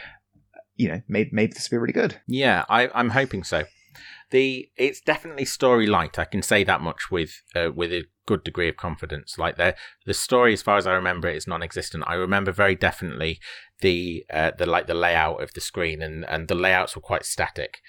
You 0.76 0.90
know, 0.90 1.02
maybe, 1.08 1.30
maybe 1.34 1.54
this 1.54 1.70
will 1.70 1.78
be 1.78 1.82
really 1.82 1.94
good. 1.94 2.22
Yeah, 2.28 2.64
I, 2.70 2.90
I'm 2.94 3.10
hoping 3.10 3.44
so. 3.44 3.64
The 4.30 4.70
it's 4.76 5.02
definitely 5.02 5.46
story 5.46 5.88
light. 5.88 6.20
I 6.20 6.26
can 6.26 6.42
say 6.42 6.64
that 6.66 6.82
much 6.82 7.10
with 7.10 7.32
uh, 7.56 7.72
with 7.74 7.92
a 7.94 8.04
good 8.28 8.44
degree 8.44 8.70
of 8.70 8.78
confidence. 8.78 9.40
Like 9.40 9.58
the 9.58 9.76
the 10.06 10.14
story, 10.14 10.54
as 10.54 10.62
far 10.62 10.78
as 10.78 10.86
I 10.86 10.94
remember, 10.94 11.28
it 11.28 11.38
is 11.38 11.48
non-existent. 11.48 12.04
I 12.06 12.14
remember 12.14 12.52
very 12.52 12.76
definitely 12.76 13.40
the 13.82 14.24
uh, 14.32 14.52
the 14.56 14.68
like 14.68 14.86
the 14.86 14.94
layout 14.94 15.42
of 15.42 15.54
the 15.54 15.62
screen, 15.62 16.04
and 16.04 16.24
and 16.26 16.48
the 16.48 16.56
layouts 16.56 16.96
were 16.96 17.02
quite 17.02 17.26
static. 17.26 17.80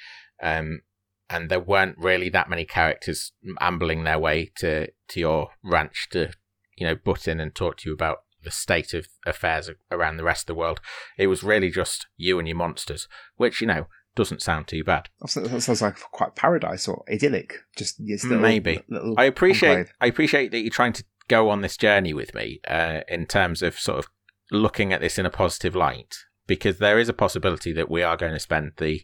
Um, 0.42 0.80
and 1.28 1.50
there 1.50 1.60
weren't 1.60 1.98
really 1.98 2.30
that 2.30 2.48
many 2.48 2.64
characters 2.64 3.32
ambling 3.60 4.04
their 4.04 4.18
way 4.18 4.50
to 4.56 4.88
to 5.08 5.20
your 5.20 5.50
ranch 5.62 6.08
to 6.12 6.30
you 6.78 6.86
know 6.86 6.94
butt 6.94 7.28
in 7.28 7.40
and 7.40 7.54
talk 7.54 7.76
to 7.78 7.90
you 7.90 7.94
about 7.94 8.18
the 8.44 8.50
state 8.50 8.94
of 8.94 9.08
affairs 9.26 9.68
around 9.90 10.16
the 10.16 10.24
rest 10.24 10.42
of 10.42 10.54
the 10.54 10.58
world. 10.58 10.80
It 11.18 11.26
was 11.26 11.42
really 11.42 11.70
just 11.70 12.06
you 12.16 12.38
and 12.38 12.46
your 12.46 12.56
monsters, 12.56 13.08
which 13.36 13.60
you 13.60 13.66
know 13.66 13.88
doesn't 14.18 14.42
sound 14.42 14.66
too 14.66 14.82
bad. 14.82 15.08
That 15.20 15.62
sounds 15.62 15.80
like 15.80 15.96
quite 16.10 16.34
paradise 16.34 16.88
or 16.88 17.04
idyllic. 17.08 17.54
Just 17.76 18.00
little, 18.00 18.40
Maybe. 18.40 18.82
little 18.88 19.14
I 19.16 19.24
appreciate 19.24 19.70
enclave. 19.70 19.92
I 20.00 20.06
appreciate 20.06 20.50
that 20.50 20.58
you're 20.58 20.70
trying 20.70 20.92
to 20.94 21.04
go 21.28 21.48
on 21.50 21.60
this 21.60 21.76
journey 21.76 22.12
with 22.12 22.34
me 22.34 22.60
uh, 22.66 23.02
in 23.06 23.26
terms 23.26 23.62
of 23.62 23.78
sort 23.78 24.00
of 24.00 24.08
looking 24.50 24.92
at 24.92 25.00
this 25.00 25.18
in 25.18 25.26
a 25.26 25.30
positive 25.30 25.76
light 25.76 26.16
because 26.48 26.78
there 26.78 26.98
is 26.98 27.08
a 27.08 27.12
possibility 27.12 27.72
that 27.72 27.88
we 27.88 28.02
are 28.02 28.16
going 28.16 28.32
to 28.32 28.40
spend 28.40 28.72
the 28.78 29.02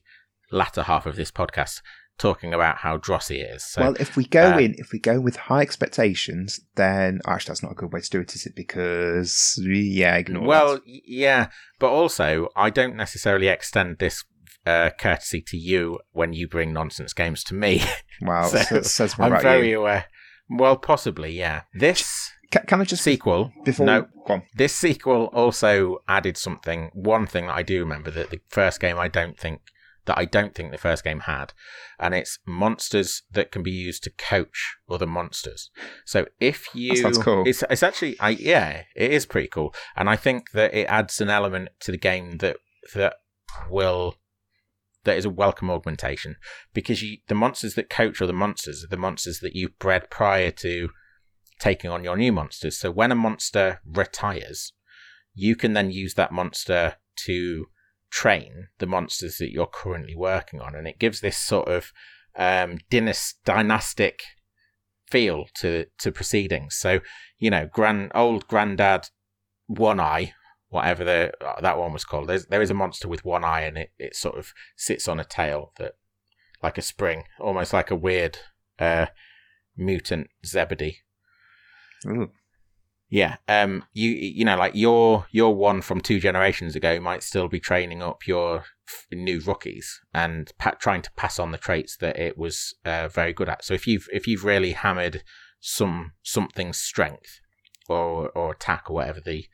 latter 0.50 0.82
half 0.82 1.06
of 1.06 1.14
this 1.14 1.30
podcast 1.30 1.80
talking 2.18 2.52
about 2.52 2.78
how 2.78 2.98
drossy 2.98 3.40
it 3.40 3.54
is. 3.54 3.64
So 3.64 3.82
well, 3.82 3.94
if 4.00 4.16
we 4.16 4.24
go 4.24 4.54
uh, 4.54 4.58
in, 4.58 4.74
if 4.78 4.90
we 4.92 4.98
go 4.98 5.20
with 5.20 5.36
high 5.36 5.60
expectations, 5.60 6.58
then 6.74 7.20
actually 7.24 7.50
that's 7.50 7.62
not 7.62 7.72
a 7.72 7.76
good 7.76 7.92
way 7.92 8.00
to 8.00 8.10
do 8.10 8.20
it, 8.20 8.34
is 8.34 8.46
it? 8.46 8.56
Because 8.56 9.60
yeah, 9.62 10.16
ignore 10.16 10.44
well, 10.44 10.74
that. 10.74 10.82
yeah, 10.84 11.50
but 11.78 11.90
also 11.90 12.48
I 12.56 12.70
don't 12.70 12.96
necessarily 12.96 13.46
extend 13.46 13.98
this 13.98 14.24
uh, 14.66 14.90
courtesy 14.98 15.42
to 15.42 15.56
you 15.56 15.98
when 16.12 16.32
you 16.32 16.48
bring 16.48 16.72
nonsense 16.72 17.12
games 17.12 17.44
to 17.44 17.54
me. 17.54 17.82
Wow, 18.20 18.46
so 18.48 18.58
so, 18.58 18.82
says 18.82 19.18
more 19.18 19.26
I'm 19.26 19.32
about 19.32 19.42
very 19.42 19.70
you. 19.70 19.80
aware. 19.80 20.06
Well, 20.48 20.76
possibly, 20.76 21.32
yeah. 21.32 21.62
This 21.74 22.30
Ca- 22.52 22.64
Can, 22.66 22.80
I 22.80 22.84
just 22.84 23.02
sequel 23.02 23.52
before 23.64 23.86
no. 23.86 24.06
This 24.54 24.74
sequel 24.74 25.26
also 25.32 25.98
added 26.08 26.36
something. 26.36 26.90
One 26.94 27.26
thing 27.26 27.46
that 27.46 27.54
I 27.56 27.62
do 27.62 27.80
remember 27.80 28.10
that 28.12 28.30
the 28.30 28.40
first 28.48 28.80
game 28.80 28.98
I 28.98 29.08
don't 29.08 29.38
think 29.38 29.60
that 30.06 30.18
I 30.18 30.24
don't 30.24 30.54
think 30.54 30.70
the 30.70 30.78
first 30.78 31.02
game 31.02 31.20
had, 31.20 31.52
and 31.98 32.14
it's 32.14 32.38
monsters 32.46 33.22
that 33.32 33.50
can 33.50 33.62
be 33.62 33.70
used 33.70 34.04
to 34.04 34.10
coach 34.10 34.76
other 34.88 35.06
monsters. 35.06 35.70
So 36.04 36.26
if 36.40 36.68
you, 36.74 36.96
sounds 36.96 37.18
cool. 37.18 37.44
it's 37.46 37.64
it's 37.70 37.82
actually, 37.82 38.18
I 38.20 38.30
yeah, 38.30 38.82
it 38.94 39.10
is 39.10 39.26
pretty 39.26 39.48
cool, 39.48 39.74
and 39.96 40.08
I 40.08 40.16
think 40.16 40.52
that 40.52 40.74
it 40.74 40.84
adds 40.84 41.20
an 41.20 41.30
element 41.30 41.70
to 41.80 41.90
the 41.90 41.98
game 41.98 42.38
that 42.38 42.58
that 42.94 43.16
will 43.70 44.16
that 45.04 45.16
is 45.16 45.24
a 45.24 45.30
welcome 45.30 45.70
augmentation 45.70 46.36
because 46.72 47.02
you 47.02 47.18
the 47.28 47.34
monsters 47.34 47.74
that 47.74 47.90
coach 47.90 48.20
other 48.20 48.32
monsters 48.32 48.84
are 48.84 48.88
the 48.88 48.96
monsters 48.96 49.40
that 49.40 49.54
you've 49.54 49.78
bred 49.78 50.10
prior 50.10 50.50
to 50.50 50.88
taking 51.58 51.90
on 51.90 52.04
your 52.04 52.16
new 52.16 52.32
monsters. 52.32 52.78
So 52.78 52.90
when 52.90 53.12
a 53.12 53.14
monster 53.14 53.80
retires, 53.86 54.72
you 55.34 55.56
can 55.56 55.72
then 55.72 55.90
use 55.90 56.14
that 56.14 56.32
monster 56.32 56.96
to 57.26 57.66
train 58.10 58.68
the 58.78 58.86
monsters 58.86 59.38
that 59.38 59.52
you're 59.52 59.66
currently 59.66 60.14
working 60.14 60.60
on, 60.60 60.74
and 60.74 60.86
it 60.86 60.98
gives 60.98 61.20
this 61.20 61.38
sort 61.38 61.68
of 61.68 61.92
um, 62.36 62.78
dynastic 63.44 64.22
feel 65.10 65.46
to 65.56 65.86
to 65.98 66.12
proceedings. 66.12 66.76
So 66.76 67.00
you 67.38 67.50
know, 67.50 67.68
grand 67.72 68.12
old 68.14 68.46
granddad, 68.48 69.08
one 69.66 70.00
eye, 70.00 70.34
whatever 70.74 71.04
the 71.04 71.32
uh, 71.44 71.60
that 71.60 71.78
one 71.78 71.92
was 71.92 72.04
called. 72.04 72.28
There's, 72.28 72.46
there 72.46 72.62
is 72.62 72.70
a 72.70 72.74
monster 72.74 73.08
with 73.08 73.24
one 73.24 73.44
eye, 73.44 73.62
and 73.62 73.78
it 73.78 73.92
it 73.98 74.16
sort 74.16 74.36
of 74.36 74.52
sits 74.76 75.08
on 75.08 75.20
a 75.20 75.24
tail 75.24 75.72
that 75.78 75.92
like 76.62 76.76
a 76.76 76.82
spring, 76.82 77.24
almost 77.38 77.72
like 77.72 77.90
a 77.90 77.96
weird 77.96 78.38
uh, 78.78 79.06
mutant 79.76 80.28
Zebedee. 80.44 80.98
Ooh. 82.06 82.30
Yeah, 83.08 83.36
um, 83.46 83.84
you 83.92 84.10
you 84.10 84.44
know, 84.44 84.56
like 84.56 84.74
your 84.74 85.26
your 85.30 85.54
one 85.54 85.82
from 85.82 86.00
two 86.00 86.18
generations 86.18 86.74
ago 86.74 86.98
might 86.98 87.22
still 87.22 87.48
be 87.48 87.60
training 87.60 88.02
up 88.02 88.26
your 88.26 88.64
f- 88.88 89.06
new 89.12 89.40
rookies 89.40 90.00
and 90.12 90.50
pa- 90.58 90.72
trying 90.80 91.02
to 91.02 91.12
pass 91.12 91.38
on 91.38 91.52
the 91.52 91.58
traits 91.58 91.96
that 91.98 92.18
it 92.18 92.36
was 92.36 92.74
uh, 92.84 93.06
very 93.06 93.32
good 93.32 93.48
at. 93.48 93.64
So 93.64 93.74
if 93.74 93.86
you've 93.86 94.08
if 94.12 94.26
you've 94.26 94.44
really 94.44 94.72
hammered 94.72 95.22
some 95.60 96.12
something's 96.22 96.78
strength 96.78 97.40
or 97.88 98.30
or 98.30 98.52
attack 98.52 98.90
or 98.90 98.94
whatever 98.94 99.20
the 99.20 99.44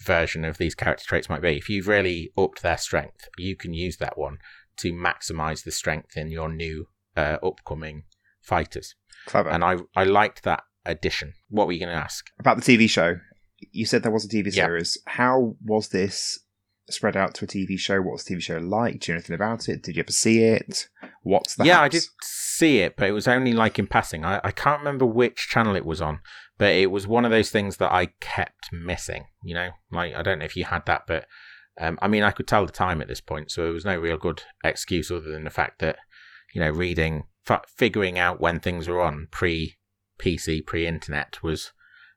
version 0.00 0.44
of 0.44 0.58
these 0.58 0.74
character 0.74 1.04
traits 1.06 1.28
might 1.28 1.42
be, 1.42 1.56
if 1.56 1.68
you've 1.68 1.88
really 1.88 2.32
upped 2.36 2.62
their 2.62 2.78
strength, 2.78 3.28
you 3.38 3.56
can 3.56 3.74
use 3.74 3.98
that 3.98 4.18
one 4.18 4.38
to 4.78 4.92
maximize 4.92 5.64
the 5.64 5.70
strength 5.70 6.16
in 6.16 6.30
your 6.30 6.48
new 6.48 6.86
uh, 7.16 7.36
upcoming 7.42 8.04
fighters. 8.40 8.94
Clever. 9.26 9.50
And 9.50 9.62
I 9.62 9.76
I 9.94 10.04
liked 10.04 10.44
that 10.44 10.62
addition. 10.84 11.34
What 11.48 11.66
were 11.66 11.72
you 11.72 11.80
going 11.80 11.94
to 11.94 12.02
ask? 12.02 12.30
About 12.38 12.62
the 12.62 12.62
TV 12.62 12.88
show, 12.88 13.16
you 13.72 13.86
said 13.86 14.02
there 14.02 14.10
was 14.10 14.24
a 14.24 14.28
TV 14.28 14.52
series. 14.52 14.98
How 15.06 15.56
was 15.64 15.88
this 15.88 16.38
spread 16.88 17.16
out 17.16 17.34
to 17.34 17.44
a 17.44 17.48
TV 17.48 17.78
show? 17.78 18.00
What 18.00 18.12
was 18.12 18.24
the 18.24 18.34
TV 18.34 18.42
show 18.42 18.58
like? 18.58 19.00
Do 19.00 19.12
you 19.12 19.14
know 19.14 19.18
anything 19.18 19.34
about 19.34 19.68
it? 19.68 19.82
Did 19.82 19.96
you 19.96 20.00
ever 20.00 20.12
see 20.12 20.42
it? 20.42 20.88
What's 21.22 21.56
the 21.56 21.64
yeah, 21.64 21.82
I 21.82 21.88
did 21.88 22.04
see 22.22 22.78
it, 22.78 22.96
but 22.96 23.08
it 23.08 23.12
was 23.12 23.28
only 23.28 23.52
like 23.52 23.78
in 23.78 23.86
passing. 23.86 24.24
I, 24.24 24.40
I 24.42 24.50
can't 24.50 24.80
remember 24.80 25.06
which 25.06 25.48
channel 25.48 25.76
it 25.76 25.84
was 25.84 26.00
on, 26.00 26.20
but 26.60 26.74
it 26.74 26.90
was 26.90 27.06
one 27.06 27.24
of 27.24 27.30
those 27.30 27.48
things 27.50 27.78
that 27.78 27.90
I 27.90 28.06
kept 28.20 28.70
missing. 28.70 29.24
You 29.42 29.54
know, 29.54 29.70
like 29.90 30.14
I 30.14 30.22
don't 30.22 30.38
know 30.38 30.44
if 30.44 30.56
you 30.56 30.64
had 30.64 30.84
that, 30.86 31.02
but 31.06 31.26
um, 31.80 31.98
I 32.02 32.06
mean, 32.06 32.22
I 32.22 32.30
could 32.32 32.46
tell 32.46 32.66
the 32.66 32.72
time 32.72 33.00
at 33.00 33.08
this 33.08 33.22
point, 33.22 33.50
so 33.50 33.62
there 33.64 33.72
was 33.72 33.86
no 33.86 33.96
real 33.96 34.18
good 34.18 34.42
excuse 34.62 35.10
other 35.10 35.32
than 35.32 35.44
the 35.44 35.50
fact 35.50 35.80
that 35.80 35.96
you 36.54 36.60
know, 36.60 36.70
reading, 36.70 37.24
f- 37.48 37.64
figuring 37.76 38.18
out 38.18 38.40
when 38.40 38.60
things 38.60 38.88
were 38.88 39.00
on 39.00 39.28
pre 39.30 39.76
PC, 40.20 40.66
pre 40.66 40.86
internet 40.86 41.42
was 41.42 41.72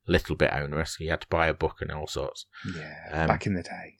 a 0.08 0.12
little 0.12 0.36
bit 0.36 0.52
onerous. 0.52 0.98
You 1.00 1.10
had 1.12 1.22
to 1.22 1.28
buy 1.30 1.48
a 1.48 1.54
book 1.54 1.78
and 1.82 1.92
all 1.92 2.08
sorts. 2.08 2.46
Yeah, 2.76 3.22
Um, 3.24 3.28
back 3.28 3.46
in 3.48 3.54
the 3.54 3.64
day. 3.64 3.96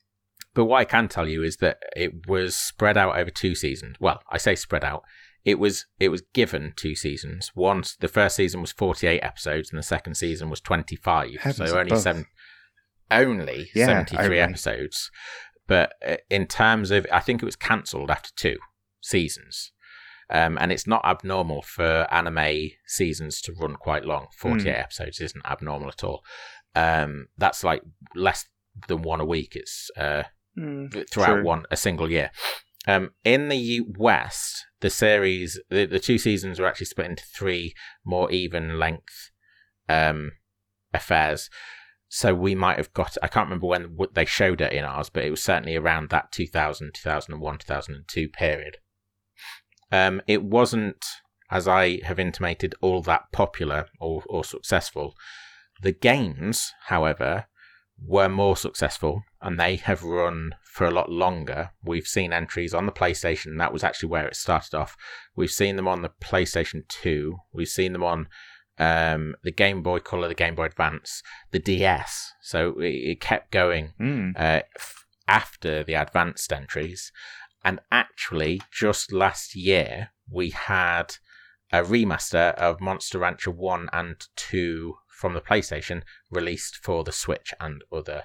But 0.54 0.66
what 0.66 0.80
I 0.82 0.86
can 0.86 1.08
tell 1.08 1.28
you 1.28 1.42
is 1.42 1.58
that 1.58 1.78
it 1.96 2.28
was 2.28 2.56
spread 2.56 2.98
out 2.98 3.18
over 3.18 3.32
two 3.32 3.56
seasons. 3.56 3.96
Well, 4.00 4.22
I 4.30 4.38
say 4.38 4.56
spread 4.56 4.84
out. 4.84 5.04
It 5.46 5.60
was 5.60 5.86
it 6.00 6.10
was 6.10 6.22
given 6.34 6.74
two 6.76 6.96
seasons. 6.96 7.52
Once 7.56 7.96
the 7.96 8.08
first 8.08 8.36
season 8.36 8.62
was 8.62 8.72
forty 8.72 9.08
eight 9.08 9.20
episodes, 9.22 9.70
and 9.72 9.78
the 9.78 9.84
second 9.84 10.16
season 10.16 10.50
was 10.50 10.62
twenty 10.62 10.96
five. 10.96 11.32
Heavens 11.42 11.70
So 11.70 11.78
only 11.80 11.98
seven, 11.98 12.26
only 13.12 13.70
Yeah, 13.76 13.86
seventy 13.88 14.16
three 14.16 14.24
only. 14.26 14.40
episodes. 14.40 15.12
But 15.68 15.94
uh, 16.06 16.18
in 16.30 16.48
terms 16.48 16.92
of, 16.92 17.08
I 17.12 17.20
think 17.20 17.42
it 17.42 17.46
was 17.46 17.56
cancelled 17.56 18.12
after 18.12 18.30
two 18.36 18.58
seasons. 19.02 19.72
Um, 20.30 20.58
and 20.60 20.72
it's 20.72 20.88
not 20.88 21.06
abnormal 21.06 21.62
for 21.62 22.08
anime 22.10 22.70
seasons 22.88 23.42
to 23.42 23.54
run 23.54 23.76
quite 23.76 24.04
long. 24.06 24.28
48 24.38 24.64
Hmm. 24.74 24.80
episodes 24.82 25.20
isn't 25.22 25.46
abnormal 25.46 25.90
at 25.90 26.04
all. 26.04 26.24
Um, 26.76 27.28
that's 27.38 27.64
like 27.64 27.82
less 28.16 28.46
than 28.88 29.04
one 29.04 29.20
a 29.20 29.26
week. 29.26 29.56
It's 29.56 29.92
uh, 29.98 30.24
Mm, 30.58 31.10
throughout 31.10 31.34
True. 31.36 31.44
one 31.44 31.66
a 31.72 31.76
single 31.78 32.12
year. 32.12 32.30
Um, 32.88 33.12
in 33.24 33.50
the 33.50 33.82
West, 33.98 34.66
the 34.82 34.90
series, 34.90 35.60
the, 35.70 35.86
the 35.86 36.00
two 36.00 36.18
seasons 36.18 36.60
were 36.60 36.68
actually 36.68 36.88
split 36.88 37.10
into 37.10 37.24
three 37.24 37.74
more 38.04 38.30
even 38.32 38.78
length 38.78 39.32
um, 39.88 40.34
affairs. 40.94 41.50
So 42.10 42.36
we 42.36 42.54
might 42.54 42.78
have 42.78 42.94
got, 42.94 43.18
I 43.24 43.28
can't 43.28 43.48
remember 43.48 43.68
when 43.68 43.98
they 44.14 44.26
showed 44.26 44.62
it 44.62 44.74
in 44.74 44.84
ours, 44.84 45.10
but 45.10 45.24
it 45.24 45.32
was 45.32 45.42
certainly 45.42 45.76
around 45.76 46.10
that 46.10 46.32
2000, 46.32 46.94
2001, 46.94 47.58
2002 47.60 48.30
period. 48.30 48.78
Um, 49.92 50.22
it 50.28 50.44
wasn't, 50.44 51.04
as 51.50 51.68
I 51.68 52.02
have 52.04 52.20
intimated, 52.20 52.76
all 52.82 53.02
that 53.04 53.32
popular 53.32 53.88
or, 54.00 54.24
or 54.28 54.44
successful. 54.44 55.16
The 55.82 55.92
games, 55.92 56.72
however, 56.88 57.46
were 58.00 58.30
more 58.30 58.58
successful 58.58 59.24
and 59.44 59.60
they 59.60 59.76
have 59.76 60.04
run 60.04 60.56
for 60.64 60.88
a 60.88 60.92
lot 60.92 61.12
longer. 61.12 61.72
We've 61.84 62.08
seen 62.08 62.32
entries 62.32 62.74
on 62.74 62.86
the 62.86 62.92
PlayStation, 62.92 63.58
that 63.60 63.74
was 63.74 63.84
actually 63.84 64.10
where 64.10 64.26
it 64.26 64.36
started 64.36 64.74
off. 64.74 64.96
We've 65.36 65.52
seen 65.52 65.76
them 65.76 65.88
on 65.88 66.02
the 66.02 66.12
PlayStation 66.22 66.88
2, 66.88 67.36
we've 67.52 67.68
seen 67.68 67.94
them 67.94 68.04
on 68.04 68.28
um, 68.80 69.36
the 69.44 69.52
Game 69.52 69.84
Boy 69.84 70.00
Color, 70.00 70.30
the 70.30 70.34
Game 70.34 70.56
Boy 70.56 70.66
Advance, 70.66 71.22
the 71.52 71.60
DS. 71.60 72.32
So 72.42 72.80
it, 72.80 72.88
it 72.88 73.22
kept 73.22 73.52
going 73.52 73.94
mm. 74.00 74.32
uh, 74.36 74.64
f- 74.76 75.06
after 75.28 75.84
the 75.84 75.94
advanced 75.94 76.52
entries. 76.52 77.12
And 77.66 77.80
actually, 77.92 78.62
just 78.72 79.12
last 79.12 79.56
year, 79.56 80.10
we 80.30 80.50
had 80.50 81.18
a 81.72 81.82
remaster 81.82 82.54
of 82.56 82.82
Monster 82.82 83.20
Rancher 83.20 83.52
1 83.52 83.90
and 83.94 84.16
2 84.36 84.96
from 85.08 85.34
the 85.34 85.42
PlayStation 85.42 86.02
released 86.30 86.78
for 86.78 87.04
the 87.04 87.12
Switch 87.12 87.54
and 87.60 87.84
other 87.92 88.24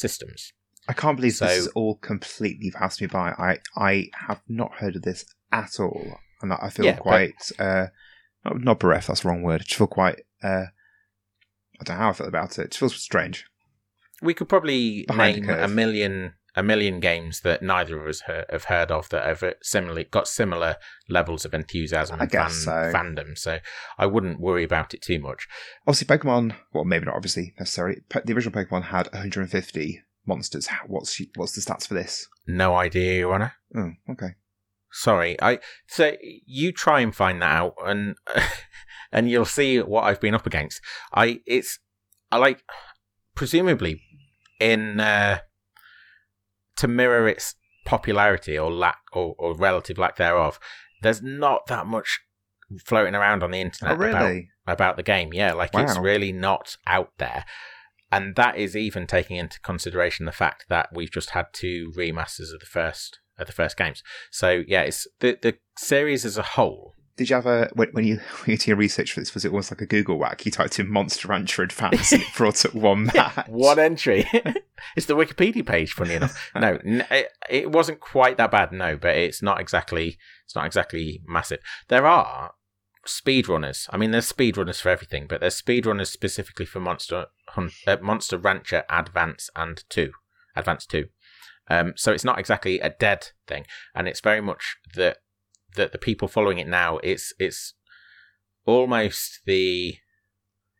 systems. 0.00 0.52
I 0.88 0.92
can't 0.92 1.16
believe 1.16 1.34
So- 1.34 1.46
this 1.46 1.58
is 1.58 1.68
all 1.68 1.96
completely 1.96 2.70
passed 2.70 3.00
me 3.00 3.06
by. 3.06 3.30
I 3.30 3.58
I 3.76 4.10
have 4.28 4.40
not 4.48 4.74
heard 4.80 4.96
of 4.96 5.02
this 5.02 5.24
at 5.52 5.78
all, 5.78 6.18
and 6.42 6.52
I 6.52 6.70
feel 6.70 6.86
Yeah, 6.86 6.92
but- 6.96 7.02
quite 7.02 7.52
uh, 7.58 7.86
not, 8.44 8.60
not 8.60 8.80
bereft. 8.80 9.06
That's 9.08 9.20
the 9.20 9.28
wrong 9.28 9.42
word. 9.42 9.60
I 9.62 9.74
feel 9.74 9.86
quite. 9.86 10.20
Uh, 10.42 10.66
I 11.80 11.84
don't 11.84 11.96
know 11.96 12.02
how 12.04 12.10
I 12.10 12.12
feel 12.14 12.26
about 12.28 12.58
it. 12.58 12.66
It 12.66 12.74
feels 12.74 12.96
strange. 12.96 13.46
We 14.22 14.34
could 14.34 14.48
probably 14.48 15.04
Behind 15.06 15.46
name 15.46 15.50
a 15.50 15.68
million 15.68 16.34
a 16.56 16.62
million 16.62 17.00
games 17.00 17.40
that 17.40 17.62
neither 17.62 18.00
of 18.00 18.08
us 18.08 18.22
have 18.50 18.64
heard 18.64 18.90
of 18.90 19.08
that 19.10 19.24
have 19.24 19.54
similarly 19.62 20.04
got 20.04 20.28
similar 20.28 20.76
levels 21.08 21.44
of 21.44 21.54
enthusiasm 21.54 22.16
I 22.20 22.24
and 22.24 22.32
fan, 22.32 22.50
so. 22.50 22.70
fandom. 22.70 23.38
So 23.38 23.58
I 23.98 24.06
wouldn't 24.06 24.40
worry 24.40 24.64
about 24.64 24.94
it 24.94 25.02
too 25.02 25.18
much. 25.18 25.46
Obviously, 25.86 26.16
Pokemon. 26.16 26.54
Well, 26.72 26.84
maybe 26.84 27.06
not 27.06 27.16
obviously 27.16 27.54
necessarily. 27.58 28.02
The 28.08 28.32
original 28.32 28.52
Pokemon 28.62 28.84
had 28.84 29.08
150 29.12 30.02
monsters. 30.26 30.68
What's 30.86 31.20
what's 31.36 31.52
the 31.52 31.60
stats 31.60 31.86
for 31.86 31.94
this? 31.94 32.26
No 32.46 32.74
idea, 32.74 33.18
Your 33.18 33.34
Honor. 33.34 33.54
Oh, 33.76 33.92
okay. 34.10 34.34
Sorry, 34.92 35.40
I 35.40 35.60
so 35.86 36.16
you 36.20 36.72
try 36.72 37.00
and 37.00 37.14
find 37.14 37.40
that 37.42 37.52
out, 37.52 37.74
and 37.84 38.16
and 39.12 39.30
you'll 39.30 39.44
see 39.44 39.78
what 39.78 40.02
I've 40.02 40.20
been 40.20 40.34
up 40.34 40.46
against. 40.46 40.80
I 41.12 41.40
it's 41.46 41.78
I 42.32 42.38
like 42.38 42.62
presumably 43.34 44.02
in 44.60 45.00
uh, 45.00 45.38
to 46.80 46.88
mirror 46.88 47.28
its 47.28 47.54
popularity 47.84 48.58
or 48.58 48.72
lack 48.72 49.00
or, 49.12 49.34
or 49.38 49.54
relative 49.54 49.98
lack 49.98 50.16
thereof. 50.16 50.58
There's 51.02 51.22
not 51.22 51.66
that 51.66 51.86
much 51.86 52.20
floating 52.84 53.14
around 53.14 53.42
on 53.42 53.50
the 53.50 53.60
internet 53.60 53.92
Oh, 53.92 53.96
about 54.08 54.22
really? 54.22 54.48
about 54.66 54.96
the 54.96 55.02
game. 55.02 55.32
Yeah, 55.32 55.52
like 55.52 55.70
it's 55.74 55.98
really 55.98 56.32
not 56.32 56.76
out 56.86 57.12
there. 57.18 57.44
And 58.12 58.34
that 58.36 58.56
is 58.56 58.74
even 58.74 59.06
taking 59.06 59.36
into 59.36 59.60
consideration 59.60 60.26
the 60.26 60.32
fact 60.32 60.66
that 60.68 60.88
we've 60.92 61.10
just 61.12 61.30
had 61.30 61.46
two 61.52 61.92
remasters 61.96 62.52
of 62.52 62.60
the 62.60 62.66
first 62.66 63.20
of 63.38 63.46
the 63.46 63.52
first 63.52 63.76
games. 63.76 64.02
So 64.30 64.62
yeah, 64.66 64.82
it's 64.82 65.06
the 65.20 65.38
the 65.40 65.58
series 65.76 66.24
as 66.24 66.38
a 66.38 66.42
whole. 66.42 66.94
Did 67.16 67.28
you 67.28 67.36
have 67.36 67.46
a 67.46 67.68
when, 67.74 67.88
when 67.92 68.06
you 68.06 68.16
when 68.40 68.52
you 68.52 68.56
did 68.56 68.68
your 68.68 68.76
research 68.76 69.12
for 69.12 69.20
this? 69.20 69.34
Was 69.34 69.44
it 69.44 69.50
almost 69.50 69.70
like 69.70 69.80
a 69.82 69.86
Google 69.86 70.18
whack? 70.18 70.46
You 70.46 70.52
typed 70.52 70.78
in 70.78 70.90
Monster 70.90 71.28
Rancher 71.28 71.62
Advance 71.62 72.12
and 72.12 72.22
it 72.22 72.28
brought 72.36 72.64
up 72.64 72.74
one 72.74 73.04
match. 73.14 73.48
One 73.48 73.78
entry. 73.78 74.26
it's 74.96 75.06
the 75.06 75.16
Wikipedia 75.16 75.66
page. 75.66 75.92
Funny 75.92 76.14
enough, 76.14 76.50
no, 76.54 76.78
n- 76.84 77.06
it, 77.10 77.32
it 77.48 77.72
wasn't 77.72 78.00
quite 78.00 78.36
that 78.36 78.50
bad. 78.50 78.72
No, 78.72 78.96
but 78.96 79.16
it's 79.16 79.42
not 79.42 79.60
exactly 79.60 80.18
it's 80.44 80.54
not 80.54 80.66
exactly 80.66 81.22
massive. 81.26 81.60
There 81.88 82.06
are 82.06 82.52
speedrunners. 83.06 83.88
I 83.90 83.96
mean, 83.96 84.10
there's 84.10 84.30
speedrunners 84.30 84.80
for 84.80 84.88
everything, 84.88 85.26
but 85.28 85.40
there's 85.40 85.60
speedrunners 85.60 86.08
specifically 86.08 86.66
for 86.66 86.80
Monster 86.80 87.26
Hunt, 87.48 87.72
uh, 87.86 87.96
Monster 88.00 88.38
Rancher 88.38 88.84
Advance 88.90 89.50
and 89.56 89.84
Two, 89.88 90.12
Advance 90.56 90.86
Two. 90.86 91.06
Um, 91.68 91.94
so 91.96 92.12
it's 92.12 92.24
not 92.24 92.38
exactly 92.38 92.80
a 92.80 92.90
dead 92.90 93.28
thing, 93.46 93.64
and 93.94 94.08
it's 94.08 94.20
very 94.20 94.40
much 94.40 94.76
that 94.94 95.18
that 95.76 95.92
the 95.92 95.98
people 95.98 96.28
following 96.28 96.58
it 96.58 96.68
now. 96.68 96.98
It's 96.98 97.32
it's 97.38 97.74
almost 98.66 99.40
the 99.46 99.96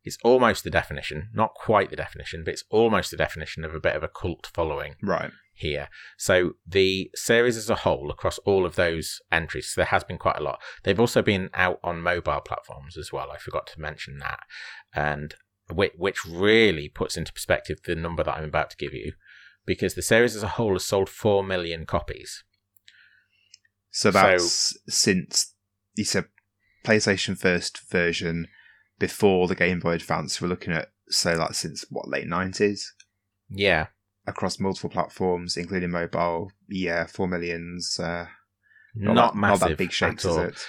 it's 0.05 0.19
almost 0.25 0.65
the 0.65 0.71
definition, 0.71 1.29
not 1.35 1.55
quite 1.55 1.91
the 1.91 1.97
definition, 1.97 2.43
but 2.45 2.55
it's 2.55 2.65
almost 2.71 3.11
the 3.11 3.17
definition 3.17 3.65
of 3.65 3.75
a 3.75 3.81
bit 3.81 3.95
of 3.95 4.03
a 4.03 4.09
cult 4.09 4.51
following 4.55 4.95
Right. 5.03 5.31
here. 5.53 5.89
So 6.17 6.53
the 6.67 7.11
series 7.15 7.57
as 7.57 7.69
a 7.69 7.77
whole, 7.77 8.11
across 8.11 8.39
all 8.39 8.65
of 8.65 8.77
those 8.77 9.21
entries, 9.31 9.75
there 9.77 9.87
has 9.87 10.05
been 10.05 10.19
quite 10.19 10.39
a 10.39 10.43
lot. 10.43 10.61
They've 10.85 11.01
also 11.01 11.21
been 11.23 11.51
out 11.53 11.81
on 11.83 12.01
mobile 12.01 12.41
platforms 12.41 12.97
as 12.97 13.13
well. 13.13 13.31
I 13.31 13.39
forgot 13.39 13.67
to 13.69 13.81
mention 13.81 14.19
that. 14.19 14.41
And 14.95 15.35
which, 15.71 15.93
which 15.97 16.25
really 16.25 16.89
puts 16.89 17.17
into 17.17 17.33
perspective 17.33 17.81
the 17.85 17.95
number 17.95 18.25
that 18.25 18.37
I'm 18.37 18.45
about 18.45 18.71
to 18.71 18.77
give 18.77 18.95
you, 18.95 19.13
because 19.67 19.95
the 19.95 20.03
series 20.03 20.35
as 20.35 20.43
a 20.43 20.49
whole 20.49 20.73
has 20.73 20.85
sold 20.85 21.09
four 21.09 21.45
million 21.45 21.85
copies. 21.85 22.43
So 23.91 24.11
that's 24.11 24.79
since 24.89 25.55
you 25.97 26.05
said 26.05 26.27
PlayStation 26.85 27.37
first 27.37 27.81
version 27.91 28.47
before 29.01 29.49
the 29.49 29.57
Game 29.57 29.81
Boy 29.81 29.95
Advance. 29.95 30.41
We're 30.41 30.47
looking 30.47 30.73
at 30.73 30.93
so 31.09 31.33
like 31.33 31.55
since 31.55 31.85
what 31.91 32.09
late 32.09 32.29
nineties 32.29 32.95
Yeah, 33.49 33.89
across 34.29 34.61
multiple 34.61 34.91
platforms, 34.91 35.57
including 35.57 35.91
mobile. 35.91 36.53
Yeah, 36.69 37.07
four 37.07 37.27
millions. 37.27 37.99
Uh, 37.99 38.27
not, 38.95 39.33
that, 39.33 39.39
massive 39.39 39.61
Not 39.63 39.69
that 39.71 39.79
big 39.79 39.91
shakes, 39.91 40.25
is 40.25 40.37
it? 40.37 40.67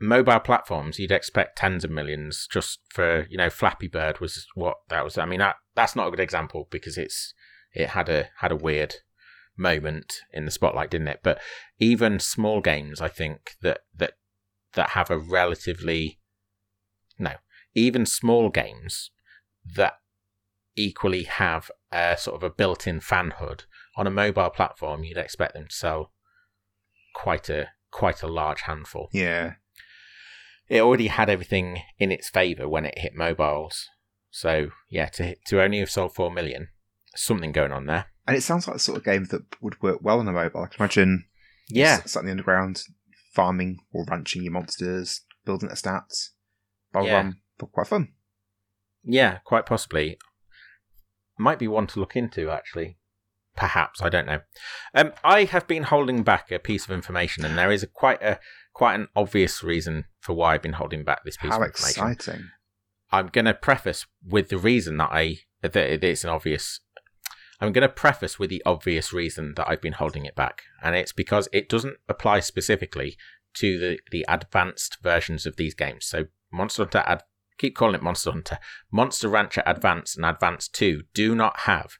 Mobile 0.00 0.40
platforms, 0.40 0.98
you'd 0.98 1.12
expect 1.12 1.56
tens 1.56 1.84
of 1.84 1.90
millions 1.90 2.46
just 2.50 2.80
for 2.90 3.26
you 3.30 3.38
know. 3.38 3.48
Flappy 3.48 3.88
Bird 3.88 4.20
was 4.20 4.46
what 4.54 4.76
that 4.88 5.04
was. 5.04 5.16
I 5.16 5.24
mean, 5.24 5.38
that 5.38 5.56
that's 5.74 5.96
not 5.96 6.08
a 6.08 6.10
good 6.10 6.20
example 6.20 6.68
because 6.70 6.98
it's 6.98 7.32
it 7.72 7.90
had 7.90 8.08
a 8.08 8.28
had 8.40 8.52
a 8.52 8.56
weird 8.56 8.96
moment 9.56 10.14
in 10.32 10.44
the 10.44 10.50
spotlight, 10.50 10.90
didn't 10.90 11.08
it? 11.08 11.20
But 11.22 11.40
even 11.78 12.18
small 12.18 12.60
games, 12.60 13.00
I 13.00 13.08
think 13.08 13.52
that 13.62 13.82
that 13.96 14.14
that 14.74 14.90
have 14.90 15.08
a 15.08 15.18
relatively 15.18 16.18
no, 17.18 17.34
even 17.74 18.06
small 18.06 18.48
games 18.50 19.10
that 19.76 19.94
equally 20.76 21.24
have 21.24 21.70
a 21.90 22.16
sort 22.18 22.36
of 22.36 22.42
a 22.42 22.50
built-in 22.54 23.00
fanhood 23.00 23.62
on 23.96 24.06
a 24.06 24.10
mobile 24.10 24.50
platform, 24.50 25.04
you'd 25.04 25.18
expect 25.18 25.54
them 25.54 25.66
to 25.68 25.74
sell 25.74 26.12
quite 27.14 27.48
a 27.48 27.68
quite 27.90 28.22
a 28.22 28.26
large 28.28 28.62
handful. 28.62 29.08
Yeah. 29.12 29.54
It 30.68 30.80
already 30.80 31.08
had 31.08 31.28
everything 31.28 31.82
in 31.98 32.10
its 32.10 32.30
favour 32.30 32.66
when 32.68 32.86
it 32.86 32.98
hit 32.98 33.14
mobiles. 33.14 33.86
So 34.30 34.68
yeah, 34.88 35.06
to 35.10 35.36
to 35.48 35.62
only 35.62 35.80
have 35.80 35.90
sold 35.90 36.14
four 36.14 36.30
million, 36.30 36.68
something 37.14 37.52
going 37.52 37.72
on 37.72 37.86
there. 37.86 38.06
And 38.26 38.36
it 38.36 38.42
sounds 38.42 38.66
like 38.66 38.76
the 38.76 38.80
sort 38.80 38.98
of 38.98 39.04
game 39.04 39.24
that 39.26 39.42
would 39.60 39.82
work 39.82 39.98
well 40.00 40.20
on 40.20 40.28
a 40.28 40.32
mobile. 40.32 40.62
I 40.62 40.66
can 40.68 40.76
imagine 40.80 41.24
Yeah, 41.68 42.00
s- 42.04 42.12
sat 42.12 42.20
in 42.20 42.26
the 42.26 42.30
underground, 42.32 42.82
farming 43.34 43.78
or 43.92 44.06
ranching 44.08 44.42
your 44.44 44.52
monsters, 44.52 45.22
building 45.44 45.68
their 45.68 45.76
stats. 45.76 46.30
Bubble 46.92 47.08
Yeah. 47.08 47.14
Run, 47.16 47.36
but 47.58 47.72
quite 47.72 47.86
fun. 47.86 48.08
Yeah, 49.04 49.38
quite 49.44 49.66
possibly. 49.66 50.18
Might 51.38 51.58
be 51.58 51.68
one 51.68 51.86
to 51.88 52.00
look 52.00 52.16
into, 52.16 52.50
actually. 52.50 52.98
Perhaps 53.56 54.00
I 54.00 54.08
don't 54.08 54.26
know. 54.26 54.40
Um, 54.94 55.12
I 55.22 55.44
have 55.44 55.66
been 55.66 55.82
holding 55.84 56.22
back 56.22 56.50
a 56.50 56.58
piece 56.58 56.84
of 56.84 56.90
information, 56.90 57.44
and 57.44 57.58
there 57.58 57.70
is 57.70 57.82
a 57.82 57.86
quite 57.86 58.22
a 58.22 58.38
quite 58.72 58.94
an 58.94 59.08
obvious 59.14 59.62
reason 59.62 60.06
for 60.20 60.32
why 60.32 60.54
I've 60.54 60.62
been 60.62 60.74
holding 60.74 61.04
back 61.04 61.24
this 61.24 61.36
piece 61.36 61.50
How 61.50 61.60
of 61.60 61.66
information. 61.66 62.10
exciting! 62.10 62.50
I'm 63.10 63.26
going 63.26 63.44
to 63.44 63.54
preface 63.54 64.06
with 64.26 64.48
the 64.48 64.56
reason 64.56 64.96
that 64.96 65.10
I 65.12 65.40
that 65.62 65.76
it's 65.76 66.24
an 66.24 66.30
obvious. 66.30 66.80
I'm 67.60 67.72
going 67.72 67.86
to 67.86 67.88
preface 67.88 68.38
with 68.38 68.50
the 68.50 68.62
obvious 68.64 69.12
reason 69.12 69.54
that 69.56 69.68
I've 69.68 69.82
been 69.82 69.92
holding 69.92 70.24
it 70.24 70.34
back, 70.34 70.62
and 70.82 70.96
it's 70.96 71.12
because 71.12 71.48
it 71.52 71.68
doesn't 71.68 71.96
apply 72.08 72.40
specifically 72.40 73.16
to 73.54 73.78
the 73.78 73.98
the 74.10 74.24
advanced 74.28 74.98
versions 75.02 75.44
of 75.44 75.56
these 75.56 75.74
games. 75.74 76.06
So 76.06 76.24
Monster 76.50 76.84
Hunter 76.84 77.04
Ad, 77.06 77.22
keep 77.62 77.74
calling 77.76 77.94
it 77.94 78.02
Monster 78.02 78.32
Hunter, 78.32 78.58
Monster 78.90 79.28
Rancher 79.28 79.62
Advance 79.64 80.14
and 80.16 80.26
Advance 80.26 80.68
Two 80.68 81.04
do 81.14 81.34
not 81.34 81.60
have 81.60 81.92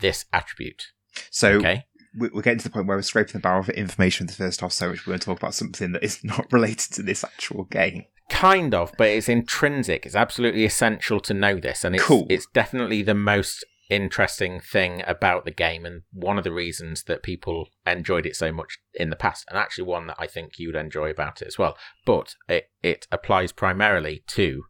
this 0.00 0.24
attribute. 0.32 0.86
So 1.30 1.50
Okay, 1.58 1.84
we- 2.18 2.30
we're 2.32 2.42
getting 2.42 2.58
to 2.58 2.64
the 2.64 2.70
point 2.70 2.86
where 2.86 2.96
we're 2.96 3.02
scraping 3.02 3.34
the 3.34 3.38
barrel 3.40 3.62
for 3.62 3.72
information 3.72 4.24
in 4.24 4.26
the 4.28 4.32
first 4.32 4.60
half 4.60 4.72
so 4.72 4.88
much 4.88 5.06
we're 5.06 5.12
going 5.12 5.20
to 5.20 5.26
talk 5.26 5.38
about 5.38 5.54
something 5.54 5.92
that 5.92 6.02
is 6.02 6.24
not 6.32 6.50
related 6.52 6.92
to 6.94 7.02
this 7.02 7.22
actual 7.24 7.64
game. 7.64 8.04
kind 8.30 8.74
of, 8.74 8.92
but 8.98 9.08
it's 9.08 9.28
intrinsic. 9.28 10.06
It's 10.06 10.14
absolutely 10.16 10.64
essential 10.64 11.20
to 11.20 11.34
know 11.34 11.56
this, 11.60 11.84
and 11.84 11.94
it's 11.94 12.04
Cool. 12.04 12.26
it's 12.30 12.46
definitely 12.54 13.02
the 13.02 13.14
most 13.14 13.64
interesting 13.90 14.58
thing 14.58 15.02
about 15.06 15.44
the 15.44 15.50
game, 15.50 15.84
and 15.84 16.02
one 16.12 16.38
of 16.38 16.44
the 16.44 16.52
reasons 16.52 17.02
that 17.04 17.22
people 17.22 17.68
enjoyed 17.86 18.24
it 18.24 18.34
so 18.34 18.50
much 18.50 18.78
in 18.94 19.10
the 19.10 19.16
past, 19.16 19.44
and 19.50 19.58
actually 19.58 19.84
one 19.84 20.06
that 20.06 20.16
I 20.18 20.26
think 20.26 20.58
you 20.58 20.68
would 20.68 20.76
enjoy 20.76 21.10
about 21.10 21.42
it 21.42 21.46
as 21.48 21.58
well. 21.58 21.76
But 22.06 22.34
it 22.48 22.70
it 22.82 23.06
applies 23.12 23.52
primarily 23.52 24.24
to 24.28 24.64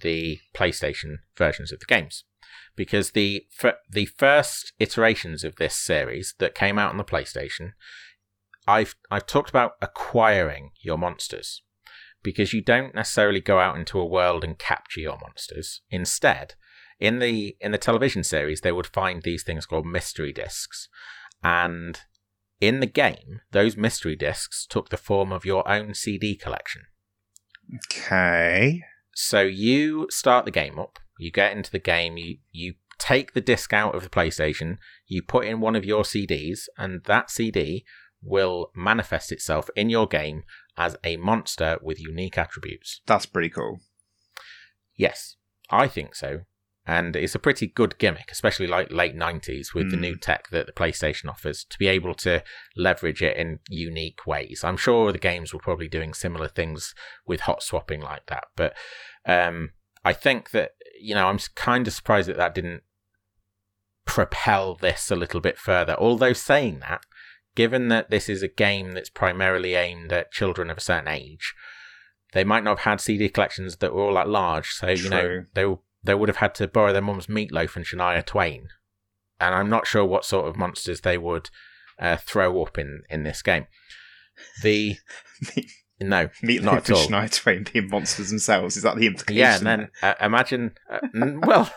the 0.00 0.40
PlayStation 0.54 1.18
versions 1.36 1.72
of 1.72 1.80
the 1.80 1.86
games. 1.86 2.24
Because 2.74 3.10
the 3.10 3.46
f- 3.62 3.76
the 3.90 4.06
first 4.06 4.72
iterations 4.78 5.44
of 5.44 5.56
this 5.56 5.76
series 5.76 6.34
that 6.38 6.54
came 6.54 6.78
out 6.78 6.90
on 6.90 6.96
the 6.96 7.04
PlayStation, 7.04 7.72
I've 8.66 8.94
I've 9.10 9.26
talked 9.26 9.50
about 9.50 9.72
acquiring 9.82 10.70
your 10.80 10.98
monsters 10.98 11.62
because 12.22 12.52
you 12.52 12.62
don't 12.62 12.94
necessarily 12.94 13.40
go 13.40 13.58
out 13.58 13.76
into 13.76 13.98
a 13.98 14.06
world 14.06 14.44
and 14.44 14.58
capture 14.58 15.00
your 15.00 15.18
monsters. 15.20 15.82
Instead, 15.90 16.54
in 17.00 17.18
the 17.18 17.56
in 17.60 17.72
the 17.72 17.78
television 17.78 18.24
series, 18.24 18.60
they 18.60 18.72
would 18.72 18.86
find 18.86 19.22
these 19.22 19.42
things 19.42 19.66
called 19.66 19.86
mystery 19.86 20.32
discs, 20.32 20.88
and 21.42 22.00
in 22.60 22.80
the 22.80 22.86
game, 22.86 23.40
those 23.50 23.76
mystery 23.76 24.14
discs 24.14 24.66
took 24.66 24.88
the 24.88 24.96
form 24.96 25.32
of 25.32 25.44
your 25.44 25.68
own 25.68 25.94
CD 25.94 26.36
collection. 26.36 26.82
Okay. 27.90 28.82
So 29.14 29.42
you 29.42 30.06
start 30.10 30.44
the 30.44 30.50
game 30.50 30.78
up, 30.78 30.98
you 31.18 31.30
get 31.30 31.52
into 31.52 31.70
the 31.70 31.78
game, 31.78 32.16
you 32.16 32.38
you 32.50 32.74
take 32.98 33.32
the 33.32 33.40
disc 33.40 33.72
out 33.72 33.94
of 33.94 34.02
the 34.02 34.08
PlayStation, 34.08 34.78
you 35.06 35.22
put 35.22 35.44
in 35.44 35.60
one 35.60 35.76
of 35.76 35.84
your 35.84 36.02
CDs, 36.02 36.68
and 36.78 37.02
that 37.04 37.30
CD 37.30 37.84
will 38.22 38.70
manifest 38.74 39.32
itself 39.32 39.68
in 39.74 39.90
your 39.90 40.06
game 40.06 40.44
as 40.76 40.96
a 41.02 41.16
monster 41.16 41.78
with 41.82 42.00
unique 42.00 42.38
attributes. 42.38 43.00
That's 43.06 43.26
pretty 43.26 43.50
cool. 43.50 43.80
Yes, 44.94 45.36
I 45.68 45.88
think 45.88 46.14
so. 46.14 46.42
And 46.84 47.14
it's 47.14 47.34
a 47.36 47.38
pretty 47.38 47.68
good 47.68 47.96
gimmick, 47.98 48.30
especially 48.32 48.66
like 48.66 48.90
late 48.90 49.14
90s 49.14 49.72
with 49.72 49.90
the 49.92 49.96
Mm. 49.96 50.00
new 50.00 50.16
tech 50.16 50.48
that 50.50 50.66
the 50.66 50.72
PlayStation 50.72 51.28
offers 51.28 51.64
to 51.64 51.78
be 51.78 51.86
able 51.86 52.12
to 52.16 52.42
leverage 52.76 53.22
it 53.22 53.36
in 53.36 53.60
unique 53.68 54.26
ways. 54.26 54.64
I'm 54.64 54.76
sure 54.76 55.12
the 55.12 55.18
games 55.18 55.54
were 55.54 55.60
probably 55.60 55.86
doing 55.88 56.12
similar 56.12 56.48
things 56.48 56.92
with 57.24 57.42
hot 57.42 57.62
swapping 57.62 58.00
like 58.00 58.26
that. 58.26 58.44
But 58.56 58.76
um, 59.26 59.70
I 60.04 60.12
think 60.12 60.50
that, 60.50 60.72
you 61.00 61.14
know, 61.14 61.28
I'm 61.28 61.38
kind 61.54 61.86
of 61.86 61.92
surprised 61.92 62.28
that 62.28 62.36
that 62.38 62.54
didn't 62.54 62.82
propel 64.04 64.74
this 64.74 65.10
a 65.10 65.16
little 65.16 65.40
bit 65.40 65.58
further. 65.58 65.94
Although 65.98 66.32
saying 66.32 66.80
that, 66.80 67.02
given 67.54 67.88
that 67.88 68.10
this 68.10 68.28
is 68.28 68.42
a 68.42 68.48
game 68.48 68.92
that's 68.92 69.10
primarily 69.10 69.74
aimed 69.74 70.12
at 70.12 70.32
children 70.32 70.70
of 70.70 70.78
a 70.78 70.82
certain 70.82 71.08
age, 71.08 71.54
they 72.32 72.44
might 72.44 72.64
not 72.64 72.78
have 72.78 72.84
had 72.92 73.00
CD 73.00 73.28
collections 73.28 73.76
that 73.76 73.92
were 73.94 74.02
all 74.02 74.14
that 74.14 74.28
large. 74.28 74.70
So 74.70 74.88
you 74.88 75.08
know 75.08 75.20
True. 75.22 75.46
they 75.54 75.66
they 76.04 76.14
would 76.14 76.28
have 76.28 76.36
had 76.38 76.54
to 76.56 76.68
borrow 76.68 76.92
their 76.92 77.02
mum's 77.02 77.28
Meat 77.28 77.52
Loaf 77.52 77.76
and 77.76 77.84
Shania 77.84 78.24
Twain, 78.24 78.68
and 79.40 79.54
I'm 79.54 79.70
not 79.70 79.86
sure 79.86 80.04
what 80.04 80.24
sort 80.24 80.48
of 80.48 80.56
monsters 80.56 81.00
they 81.00 81.18
would 81.18 81.50
uh, 81.98 82.16
throw 82.16 82.62
up 82.62 82.78
in 82.78 83.02
in 83.08 83.22
this 83.22 83.42
game. 83.42 83.66
The 84.62 84.96
no, 86.00 86.28
Meat 86.42 86.62
Loaf 86.62 86.74
Not 86.74 86.88
and 86.88 86.90
at 86.90 86.90
all. 86.90 87.08
Shania 87.08 87.32
Twain 87.32 87.66
being 87.72 87.88
monsters 87.88 88.30
themselves. 88.30 88.76
Is 88.76 88.82
that 88.82 88.96
the 88.96 89.06
implication? 89.06 89.38
yeah, 89.38 89.56
and 89.56 89.66
then 89.66 89.88
uh, 90.02 90.14
imagine. 90.20 90.72
Uh, 90.90 91.00
well, 91.42 91.72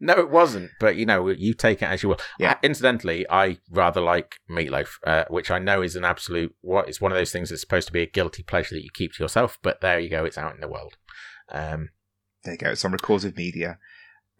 no, 0.00 0.14
it 0.14 0.30
wasn't. 0.30 0.70
But 0.80 0.96
you 0.96 1.04
know, 1.04 1.28
you 1.28 1.52
take 1.52 1.82
it 1.82 1.86
as 1.86 2.02
you 2.02 2.10
will. 2.10 2.20
Yeah. 2.38 2.56
Incidentally, 2.62 3.26
I 3.28 3.58
rather 3.70 4.00
like 4.00 4.36
meatloaf, 4.50 4.98
uh, 5.06 5.24
which 5.28 5.50
I 5.50 5.58
know 5.58 5.82
is 5.82 5.94
an 5.94 6.04
absolute. 6.04 6.54
What 6.62 6.88
it's 6.88 7.00
one 7.00 7.12
of 7.12 7.18
those 7.18 7.32
things 7.32 7.50
that's 7.50 7.60
supposed 7.60 7.86
to 7.88 7.92
be 7.92 8.02
a 8.02 8.06
guilty 8.06 8.42
pleasure 8.42 8.74
that 8.74 8.82
you 8.82 8.90
keep 8.92 9.12
to 9.14 9.22
yourself. 9.22 9.58
But 9.62 9.82
there 9.82 10.00
you 10.00 10.08
go, 10.08 10.24
it's 10.24 10.38
out 10.38 10.54
in 10.54 10.60
the 10.60 10.68
world. 10.68 10.96
Um, 11.52 11.90
There 12.44 12.54
you 12.54 12.58
go. 12.58 12.70
It's 12.70 12.84
on 12.84 12.92
recorded 12.92 13.36
media. 13.36 13.78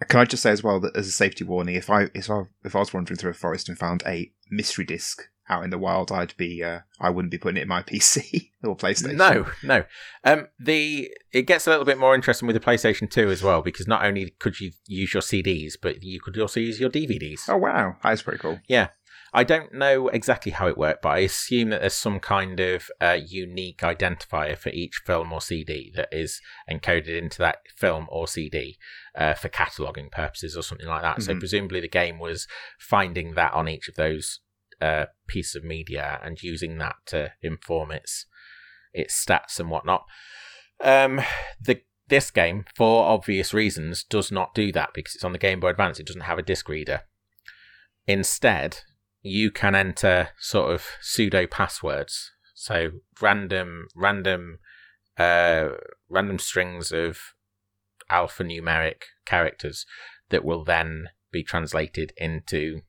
Can 0.08 0.20
I 0.20 0.24
just 0.24 0.42
say 0.42 0.50
as 0.50 0.62
well 0.62 0.80
that 0.80 0.96
as 0.96 1.06
a 1.06 1.12
safety 1.12 1.44
warning, 1.44 1.74
if 1.74 1.90
I 1.90 2.08
if 2.14 2.30
I 2.30 2.44
if 2.64 2.74
I 2.74 2.78
was 2.78 2.94
wandering 2.94 3.18
through 3.18 3.32
a 3.32 3.34
forest 3.34 3.68
and 3.68 3.78
found 3.78 4.02
a 4.06 4.32
mystery 4.50 4.84
disc 4.84 5.22
out 5.50 5.64
in 5.64 5.70
the 5.70 5.78
wild, 5.78 6.10
I'd 6.10 6.34
be 6.38 6.64
uh, 6.64 6.80
I 6.98 7.10
wouldn't 7.10 7.32
be 7.32 7.36
putting 7.38 7.58
it 7.58 7.62
in 7.62 7.68
my 7.68 7.82
PC 7.82 8.52
or 8.62 8.76
PlayStation. 8.76 9.16
No, 9.16 9.46
no. 9.62 9.84
Um, 10.24 10.48
the 10.58 11.10
it 11.32 11.42
gets 11.42 11.66
a 11.66 11.70
little 11.70 11.84
bit 11.84 11.98
more 11.98 12.14
interesting 12.14 12.46
with 12.46 12.54
the 12.54 12.60
PlayStation 12.60 13.10
2 13.10 13.30
as 13.30 13.42
well 13.42 13.60
because 13.60 13.86
not 13.86 14.04
only 14.04 14.30
could 14.38 14.58
you 14.58 14.72
use 14.86 15.12
your 15.12 15.22
CDs, 15.22 15.74
but 15.80 16.02
you 16.02 16.20
could 16.20 16.38
also 16.38 16.60
use 16.60 16.80
your 16.80 16.90
DVDs. 16.90 17.40
Oh 17.48 17.58
wow, 17.58 17.96
that 18.02 18.12
is 18.12 18.22
pretty 18.22 18.38
cool. 18.38 18.58
I 19.32 19.44
don't 19.44 19.72
know 19.72 20.08
exactly 20.08 20.52
how 20.52 20.66
it 20.66 20.76
worked, 20.76 21.02
but 21.02 21.10
I 21.10 21.18
assume 21.18 21.70
that 21.70 21.80
there's 21.82 21.94
some 21.94 22.18
kind 22.18 22.58
of 22.58 22.90
uh, 23.00 23.18
unique 23.24 23.78
identifier 23.78 24.56
for 24.58 24.70
each 24.70 25.02
film 25.06 25.32
or 25.32 25.40
CD 25.40 25.92
that 25.94 26.08
is 26.10 26.40
encoded 26.68 27.16
into 27.16 27.38
that 27.38 27.58
film 27.76 28.06
or 28.10 28.26
CD 28.26 28.76
uh, 29.14 29.34
for 29.34 29.48
cataloging 29.48 30.10
purposes 30.10 30.56
or 30.56 30.62
something 30.62 30.88
like 30.88 31.02
that. 31.02 31.22
So 31.22 31.34
Mhm. 31.34 31.38
presumably 31.38 31.80
the 31.80 31.88
game 31.88 32.18
was 32.18 32.48
finding 32.78 33.34
that 33.34 33.52
on 33.54 33.68
each 33.68 33.88
of 33.88 33.94
those 33.94 34.40
uh, 34.80 35.06
pieces 35.28 35.54
of 35.54 35.62
media 35.62 36.18
and 36.22 36.42
using 36.42 36.78
that 36.78 36.96
to 37.06 37.32
inform 37.42 37.90
its 37.92 38.26
its 38.92 39.24
stats 39.24 39.60
and 39.60 39.70
whatnot. 39.70 40.04
Um, 40.80 41.20
the 41.60 41.82
this 42.08 42.32
game, 42.32 42.64
for 42.74 43.04
obvious 43.04 43.54
reasons, 43.54 44.02
does 44.02 44.32
not 44.32 44.52
do 44.54 44.72
that 44.72 44.90
because 44.94 45.14
it's 45.14 45.22
on 45.22 45.30
the 45.32 45.38
Game 45.38 45.60
Boy 45.60 45.68
Advance. 45.68 46.00
It 46.00 46.06
doesn't 46.06 46.22
have 46.22 46.38
a 46.38 46.42
disc 46.42 46.68
reader. 46.68 47.02
Instead, 48.06 48.80
you 49.22 49.50
can 49.50 49.74
enter 49.74 50.30
sort 50.38 50.72
of 50.72 50.86
pseudo 51.00 51.46
passwords, 51.46 52.32
so 52.54 52.90
random, 53.20 53.88
random, 53.94 54.58
uh, 55.18 55.70
random 56.08 56.38
strings 56.38 56.92
of 56.92 57.18
alphanumeric 58.10 59.02
characters 59.24 59.86
that 60.30 60.44
will 60.44 60.64
then 60.64 61.08
be 61.32 61.42
translated 61.42 62.12
into 62.16 62.80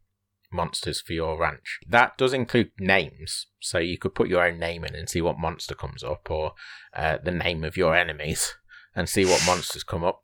monsters 0.52 1.02
for 1.02 1.13
your 1.13 1.39
ranch. 1.39 1.80
That 1.88 2.17
does 2.17 2.34
include 2.34 2.72
names, 2.80 3.48
so 3.60 3.78
you 3.80 3.98
could 3.98 4.15
put 4.15 4.28
your 4.28 4.46
own 4.46 4.60
name 4.60 4.84
in 4.84 4.96
and 4.96 5.10
see 5.10 5.22
what 5.22 5.39
monster 5.39 5.76
comes 5.76 6.04
up, 6.04 6.30
or 6.30 6.54
uh, 6.96 7.17
the 7.24 7.32
name 7.32 7.63
of 7.63 7.78
your 7.78 7.96
enemies 7.96 8.56
and 8.96 9.08
see 9.08 9.26
what 9.26 9.46
monsters 9.46 9.84
come 9.84 10.04
up. 10.04 10.22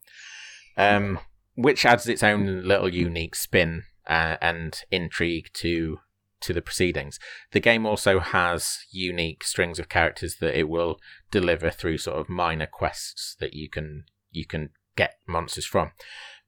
Um, 0.77 1.19
which 1.55 1.85
adds 1.85 2.07
its 2.07 2.21
own 2.21 2.67
little 2.67 2.93
unique 2.93 3.33
spin 3.33 3.83
uh, 4.07 4.37
and 4.41 4.81
intrigue 4.91 5.49
to 5.53 5.99
to 6.39 6.53
the 6.53 6.61
proceedings. 6.61 7.19
The 7.51 7.59
game 7.59 7.85
also 7.85 8.19
has 8.19 8.79
unique 8.91 9.43
strings 9.43 9.79
of 9.79 9.89
characters 9.89 10.35
that 10.39 10.57
it 10.57 10.69
will 10.69 10.99
deliver 11.31 11.69
through 11.71 11.97
sort 11.97 12.17
of 12.17 12.29
minor 12.29 12.67
quests 12.67 13.35
that 13.39 13.53
you 13.53 13.69
can 13.69 14.05
you 14.31 14.45
can 14.45 14.69
get 14.95 15.15
monsters 15.27 15.65
from. 15.65 15.91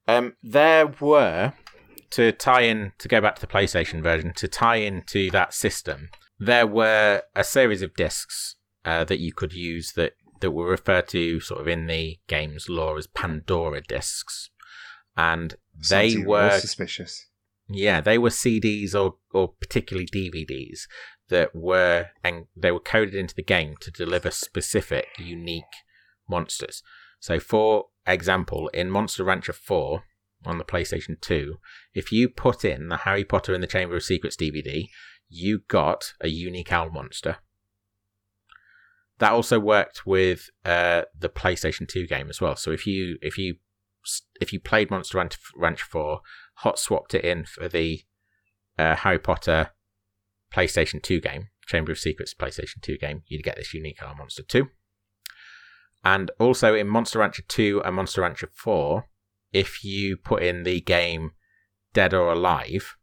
Um, 0.07 0.35
there 0.41 0.87
were 0.87 1.53
to 2.11 2.31
tie 2.31 2.61
in 2.61 2.93
to 2.97 3.07
go 3.07 3.21
back 3.21 3.35
to 3.35 3.41
the 3.41 3.47
PlayStation 3.47 4.01
version 4.01 4.33
to 4.35 4.47
tie 4.47 4.77
into 4.77 5.29
that 5.31 5.53
system. 5.53 6.09
There 6.39 6.67
were 6.67 7.23
a 7.35 7.43
series 7.43 7.81
of 7.81 7.95
discs 7.95 8.55
uh, 8.85 9.03
that 9.05 9.19
you 9.19 9.33
could 9.33 9.53
use 9.53 9.93
that 9.93 10.13
that 10.39 10.51
were 10.51 10.69
referred 10.69 11.07
to 11.09 11.39
sort 11.41 11.59
of 11.59 11.67
in 11.67 11.87
the 11.87 12.17
game's 12.27 12.69
lore 12.69 12.97
as 12.97 13.07
Pandora 13.07 13.81
discs, 13.81 14.49
and 15.17 15.55
they 15.89 16.17
were 16.17 16.57
suspicious. 16.59 17.25
Yeah, 17.69 18.01
they 18.01 18.17
were 18.17 18.29
CDs 18.29 18.95
or 18.95 19.15
or 19.31 19.53
particularly 19.59 20.07
DVDs 20.07 20.81
that 21.29 21.55
were 21.55 22.07
and 22.23 22.45
they 22.55 22.71
were 22.71 22.79
coded 22.79 23.13
into 23.13 23.35
the 23.35 23.43
game 23.43 23.75
to 23.81 23.91
deliver 23.91 24.31
specific, 24.31 25.07
unique 25.17 25.63
monsters. 26.27 26.81
So, 27.19 27.39
for 27.39 27.85
example, 28.07 28.69
in 28.73 28.89
Monster 28.89 29.23
Rancher 29.23 29.53
4 29.53 30.03
on 30.45 30.57
the 30.57 30.63
PlayStation 30.63 31.19
2, 31.21 31.57
if 31.93 32.11
you 32.11 32.29
put 32.29 32.65
in 32.65 32.87
the 32.87 32.97
Harry 32.97 33.25
Potter 33.25 33.53
and 33.53 33.61
the 33.61 33.67
Chamber 33.67 33.97
of 33.97 34.03
Secrets 34.03 34.37
DVD, 34.37 34.87
you 35.27 35.61
got 35.67 36.13
a 36.21 36.29
unique 36.29 36.71
owl 36.71 36.89
monster. 36.89 37.37
That 39.19 39.33
also 39.33 39.59
worked 39.59 40.05
with 40.05 40.49
uh, 40.63 41.03
the 41.17 41.29
PlayStation 41.29 41.87
2 41.87 42.07
game 42.07 42.29
as 42.29 42.39
well. 42.39 42.55
So 42.55 42.71
if 42.71 42.87
you 42.87 43.17
if 43.21 43.37
you 43.37 43.55
if 44.39 44.53
you 44.53 44.59
played 44.59 44.89
Monster 44.89 45.17
Rancher 45.55 45.85
4 45.85 46.21
hot 46.55 46.79
swapped 46.79 47.13
it 47.13 47.23
in 47.23 47.45
for 47.45 47.67
the 47.67 48.01
uh, 48.77 48.95
Harry 48.95 49.19
Potter 49.19 49.71
PlayStation 50.53 51.01
2 51.01 51.21
game, 51.21 51.49
Chamber 51.67 51.91
of 51.91 51.99
Secrets 51.99 52.33
PlayStation 52.33 52.81
2 52.81 52.97
game, 52.97 53.23
you'd 53.27 53.43
get 53.43 53.55
this 53.55 53.73
unique 53.73 54.01
R 54.01 54.15
monster 54.15 54.43
2. 54.43 54.67
And 56.03 56.31
also 56.39 56.73
in 56.73 56.87
Monster 56.87 57.19
Rancher 57.19 57.43
2 57.47 57.81
and 57.83 57.95
Monster 57.95 58.21
Rancher 58.21 58.49
4, 58.53 59.05
if 59.51 59.83
you 59.83 60.17
put 60.17 60.43
in 60.43 60.63
the 60.63 60.81
game 60.81 61.31
Dead 61.93 62.13
or 62.13 62.31
Alive, 62.31 62.95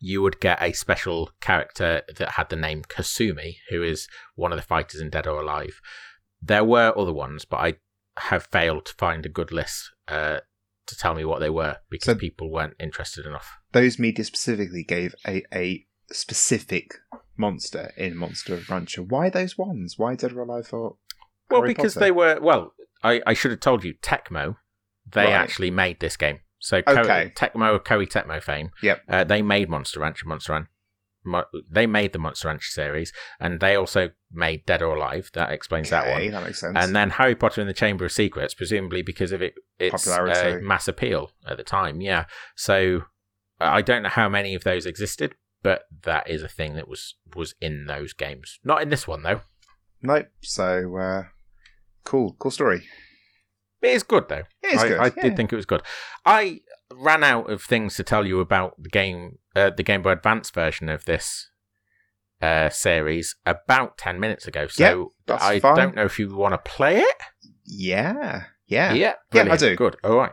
you 0.00 0.22
would 0.22 0.40
get 0.40 0.62
a 0.62 0.72
special 0.72 1.30
character 1.40 2.02
that 2.16 2.32
had 2.32 2.48
the 2.48 2.56
name 2.56 2.82
Kasumi, 2.82 3.56
who 3.70 3.82
is 3.82 4.08
one 4.34 4.52
of 4.52 4.58
the 4.58 4.66
fighters 4.66 5.00
in 5.00 5.10
Dead 5.10 5.26
or 5.26 5.40
Alive. 5.40 5.80
There 6.42 6.64
were 6.64 6.96
other 6.96 7.12
ones, 7.12 7.44
but 7.44 7.58
I 7.58 7.74
have 8.18 8.46
failed 8.52 8.86
to 8.86 8.94
find 8.94 9.24
a 9.24 9.28
good 9.30 9.52
list 9.52 9.90
uh, 10.08 10.38
to 10.86 10.96
tell 10.96 11.14
me 11.14 11.24
what 11.24 11.40
they 11.40 11.50
were 11.50 11.76
because 11.90 12.06
So- 12.06 12.14
people 12.14 12.50
weren't 12.50 12.74
interested 12.80 13.26
enough. 13.26 13.48
Those 13.72 13.98
media 13.98 14.24
specifically 14.24 14.82
gave 14.84 15.14
a, 15.26 15.42
a 15.54 15.86
specific 16.10 16.94
monster 17.36 17.92
in 17.96 18.16
Monster 18.16 18.60
Rancher. 18.68 19.02
Why 19.02 19.30
those 19.30 19.56
ones? 19.56 19.94
Why 19.96 20.14
Dead 20.16 20.32
or 20.32 20.42
Alive 20.42 20.68
or 20.72 20.96
Well, 21.50 21.60
Harry 21.62 21.68
because 21.74 21.94
Potter? 21.94 22.04
they 22.06 22.10
were. 22.10 22.38
Well, 22.40 22.74
I, 23.02 23.22
I 23.26 23.32
should 23.34 23.50
have 23.52 23.60
told 23.60 23.84
you. 23.84 23.94
Tecmo, 24.02 24.56
they 25.10 25.24
Right. 25.24 25.32
actually 25.32 25.70
made 25.70 26.00
this 26.00 26.16
game. 26.16 26.40
So 26.58 26.78
Okay. 26.86 27.32
Tecmo, 27.34 27.78
Koei 27.78 28.06
Tecmo 28.06 28.42
fame. 28.42 28.70
Yep. 28.82 29.02
Uh, 29.08 29.24
they 29.24 29.40
made 29.40 29.70
Monster 29.70 30.00
Rancher, 30.00 30.26
Monster 30.28 30.52
Rancher. 30.52 30.70
Mo- 31.24 31.44
they 31.70 31.86
made 31.86 32.12
the 32.12 32.18
Monster 32.18 32.48
Rancher 32.48 32.70
series, 32.70 33.12
and 33.38 33.60
they 33.60 33.76
also 33.76 34.10
made 34.32 34.64
Dead 34.64 34.82
or 34.82 34.96
Alive. 34.96 35.30
That 35.34 35.52
explains 35.52 35.90
that 35.90 36.08
one. 36.08 36.30
That 36.30 36.44
makes 36.44 36.60
sense. 36.60 36.76
And 36.78 36.96
then 36.96 37.10
Harry 37.10 37.34
Potter 37.34 37.60
and 37.60 37.68
the 37.68 37.74
Chamber 37.74 38.04
of 38.06 38.12
Secrets, 38.12 38.54
presumably 38.54 39.02
because 39.02 39.32
of 39.32 39.42
it, 39.42 39.54
its 39.78 40.08
uh, 40.08 40.58
mass 40.62 40.88
appeal 40.88 41.32
at 41.46 41.56
the 41.56 41.64
time. 41.64 42.00
Yeah. 42.00 42.24
So 42.56 43.02
I 43.60 43.82
don't 43.82 44.02
know 44.02 44.08
how 44.08 44.28
many 44.28 44.54
of 44.54 44.64
those 44.64 44.86
existed, 44.86 45.34
but 45.62 45.82
that 46.04 46.28
is 46.28 46.42
a 46.42 46.48
thing 46.48 46.74
that 46.74 46.88
was 46.88 47.16
was 47.34 47.54
in 47.60 47.86
those 47.86 48.12
games. 48.12 48.58
Not 48.64 48.82
in 48.82 48.88
this 48.88 49.06
one 49.06 49.22
though. 49.22 49.42
nope. 50.02 50.28
So 50.42 50.96
uh, 50.96 51.24
cool, 52.04 52.36
cool 52.38 52.50
story. 52.50 52.84
It 53.82 53.90
is 53.90 54.02
good 54.02 54.28
though. 54.28 54.44
It 54.62 54.74
is 54.74 54.82
I, 54.82 54.88
good. 54.88 54.98
I 55.00 55.04
yeah. 55.04 55.22
did 55.22 55.36
think 55.36 55.52
it 55.52 55.56
was 55.56 55.66
good. 55.66 55.82
I 56.24 56.60
ran 56.92 57.24
out 57.24 57.50
of 57.50 57.62
things 57.62 57.96
to 57.96 58.02
tell 58.02 58.26
you 58.26 58.40
about 58.40 58.74
the 58.82 58.88
game, 58.88 59.38
uh, 59.56 59.70
the 59.70 59.82
Game 59.82 60.02
Boy 60.02 60.12
Advance 60.12 60.50
version 60.50 60.88
of 60.88 61.04
this 61.04 61.50
uh, 62.40 62.68
series 62.70 63.36
about 63.44 63.98
ten 63.98 64.18
minutes 64.20 64.46
ago. 64.46 64.66
So 64.68 65.12
I 65.28 65.60
fine. 65.60 65.76
don't 65.76 65.94
know 65.94 66.04
if 66.04 66.18
you 66.18 66.34
want 66.34 66.52
to 66.52 66.58
play 66.58 66.98
it. 67.00 67.16
Yeah, 67.64 68.44
yeah. 68.66 68.92
Yeah, 68.92 69.14
Yeah, 69.32 69.52
I 69.52 69.56
do. 69.56 69.76
Good. 69.76 69.96
All 70.04 70.16
right. 70.16 70.32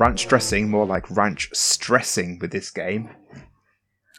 Ranch 0.00 0.26
dressing, 0.26 0.70
more 0.70 0.86
like 0.86 1.10
ranch 1.10 1.50
stressing 1.52 2.38
with 2.40 2.52
this 2.52 2.70
game. 2.70 3.10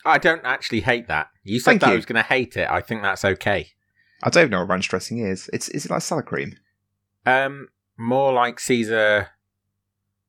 I 0.06 0.20
don't 0.20 0.46
actually 0.46 0.82
hate 0.82 1.08
that. 1.08 1.30
You 1.44 1.60
said 1.60 1.72
Thank 1.72 1.82
that 1.82 1.90
I 1.90 1.96
was 1.96 2.06
going 2.06 2.22
to 2.22 2.28
hate 2.30 2.56
it. 2.56 2.70
I 2.70 2.82
think 2.82 3.02
that's 3.02 3.26
okay. 3.26 3.72
I 4.22 4.30
don't 4.30 4.44
even 4.44 4.52
know 4.52 4.60
what 4.60 4.70
ranch 4.70 4.90
dressing 4.90 5.18
is. 5.18 5.50
It's 5.52 5.70
is 5.70 5.86
it 5.86 5.92
like 5.92 6.04
salad 6.04 6.28
cream? 6.28 6.56
Um, 7.26 7.70
more 7.98 8.32
like 8.32 8.60
Caesar 8.60 9.30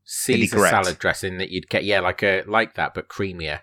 Caesar 0.04 0.58
salad 0.58 0.98
dressing 0.98 1.36
that 1.36 1.50
you'd 1.50 1.68
get. 1.68 1.84
Yeah, 1.84 2.00
like 2.00 2.22
a 2.22 2.44
like 2.46 2.74
that, 2.76 2.94
but 2.94 3.08
creamier. 3.08 3.60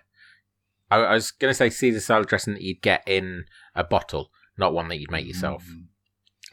I, 0.92 0.98
I 0.98 1.14
was 1.14 1.32
going 1.32 1.50
to 1.50 1.56
say 1.56 1.70
Caesar 1.70 1.98
salad 1.98 2.28
dressing 2.28 2.54
that 2.54 2.62
you'd 2.62 2.82
get 2.82 3.02
in 3.04 3.46
a 3.74 3.82
bottle, 3.82 4.30
not 4.56 4.74
one 4.74 4.86
that 4.90 5.00
you'd 5.00 5.10
make 5.10 5.26
yourself. 5.26 5.64
Mm. 5.64 5.86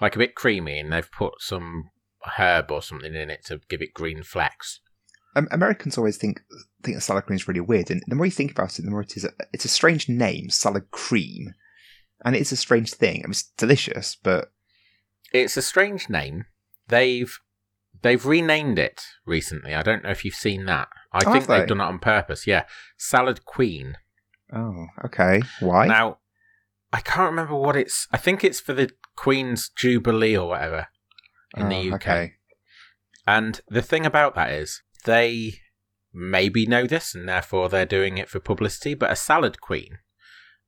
Like 0.02 0.16
a 0.16 0.20
bit 0.20 0.34
creamy, 0.34 0.80
and 0.80 0.92
they've 0.92 1.12
put 1.12 1.36
some 1.42 1.92
herb 2.38 2.72
or 2.72 2.82
something 2.82 3.14
in 3.14 3.30
it 3.30 3.46
to 3.46 3.62
give 3.70 3.84
it 3.84 3.94
green 3.94 4.24
flecks. 4.24 4.80
Um, 5.38 5.48
Americans 5.52 5.98
always 5.98 6.18
think 6.18 6.42
think 6.84 6.98
that 6.98 7.02
salad 7.02 7.26
cream 7.26 7.36
is 7.36 7.48
really 7.48 7.60
weird, 7.62 7.92
and 7.92 8.02
the 8.08 8.16
more 8.16 8.26
you 8.26 8.32
think 8.32 8.52
about 8.52 8.78
it, 8.80 8.82
the 8.84 8.92
more 8.92 9.02
it 9.02 9.16
is. 9.18 9.24
A, 9.26 9.32
it's 9.54 9.66
a 9.66 9.70
strange 9.70 10.10
name, 10.10 10.50
salad 10.50 10.90
cream, 10.92 11.54
and 12.26 12.36
it's 12.36 12.52
a 12.52 12.58
strange 12.58 12.92
thing. 12.94 13.18
I 13.24 13.28
mean, 13.28 13.32
it's 13.32 13.52
delicious, 13.58 14.18
but 14.22 14.52
It's 15.34 15.58
a 15.58 15.62
strange 15.62 16.10
name. 16.10 16.46
They've 16.88 17.38
they've 18.02 18.26
renamed 18.26 18.80
it 18.80 19.02
recently. 19.26 19.74
I 19.76 19.82
don't 19.82 20.04
know 20.04 20.10
if 20.12 20.24
you've 20.26 20.34
seen 20.36 20.66
that. 20.66 20.88
I 21.14 21.20
Oh, 21.26 21.32
think 21.34 21.46
they? 21.48 21.60
they've 21.60 21.68
done 21.68 21.82
it 21.82 21.86
on 21.86 22.00
purpose. 22.00 22.48
Yeah, 22.48 22.64
Salad 22.98 23.46
Queen. 23.46 23.98
oh, 24.54 24.88
okay. 25.06 25.42
Why? 25.60 25.88
Now, 25.88 26.18
I 26.94 27.02
can't 27.02 27.30
remember 27.32 27.56
what 27.56 27.76
it's. 27.76 28.08
I 28.12 28.18
think 28.18 28.44
it's 28.44 28.60
for 28.60 28.74
the 28.74 28.90
Queen's 29.16 29.70
Jubilee 29.70 30.38
or 30.38 30.48
whatever 30.50 30.88
in 31.56 31.70
the 31.70 31.76
Oh, 31.92 31.96
UK. 31.96 32.02
Okay. 32.08 32.34
And 33.26 33.60
the 33.68 33.82
thing 33.82 34.06
about 34.06 34.36
that 34.36 34.52
is, 34.54 34.82
they 35.08 35.56
maybe 36.14 36.68
know 36.68 36.86
this 36.86 37.16
and 37.16 37.28
therefore 37.28 37.70
they're 37.70 37.86
doing 37.86 38.20
it 38.20 38.30
for 38.30 38.40
publicity, 38.40 38.94
but 38.94 39.12
a 39.12 39.16
salad 39.16 39.60
queen 39.60 39.98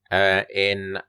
uh, 0.10 0.44
in 0.54 1.00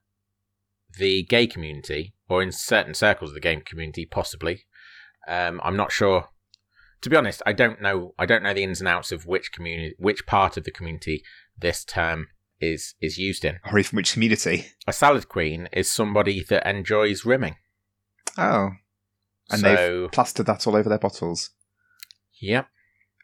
the 0.98 1.22
gay 1.22 1.46
community, 1.46 2.14
or 2.28 2.42
in 2.42 2.52
certain 2.52 2.94
circles 2.94 3.30
of 3.30 3.34
the 3.34 3.40
game 3.40 3.60
community, 3.60 4.04
possibly. 4.04 4.66
Um, 5.28 5.60
I'm 5.62 5.76
not 5.76 5.92
sure. 5.92 6.28
To 7.02 7.10
be 7.10 7.16
honest, 7.16 7.42
I 7.46 7.52
don't 7.52 7.80
know. 7.80 8.14
I 8.18 8.26
don't 8.26 8.42
know 8.42 8.52
the 8.52 8.64
ins 8.64 8.80
and 8.80 8.88
outs 8.88 9.12
of 9.12 9.24
which 9.24 9.52
community, 9.52 9.94
which 9.98 10.26
part 10.26 10.56
of 10.56 10.64
the 10.64 10.70
community 10.70 11.22
this 11.56 11.84
term 11.84 12.28
is 12.60 12.94
is 13.00 13.18
used 13.18 13.44
in. 13.44 13.58
Or 13.72 13.82
from 13.82 13.96
which 13.96 14.12
community? 14.12 14.66
A 14.86 14.92
salad 14.92 15.28
queen 15.28 15.68
is 15.72 15.90
somebody 15.90 16.44
that 16.48 16.66
enjoys 16.66 17.24
rimming. 17.24 17.56
Oh, 18.36 18.70
and 19.50 19.60
so, 19.60 20.02
they've 20.02 20.12
plastered 20.12 20.46
that 20.46 20.66
all 20.66 20.76
over 20.76 20.88
their 20.88 20.98
bottles. 20.98 21.50
yep. 22.40 22.66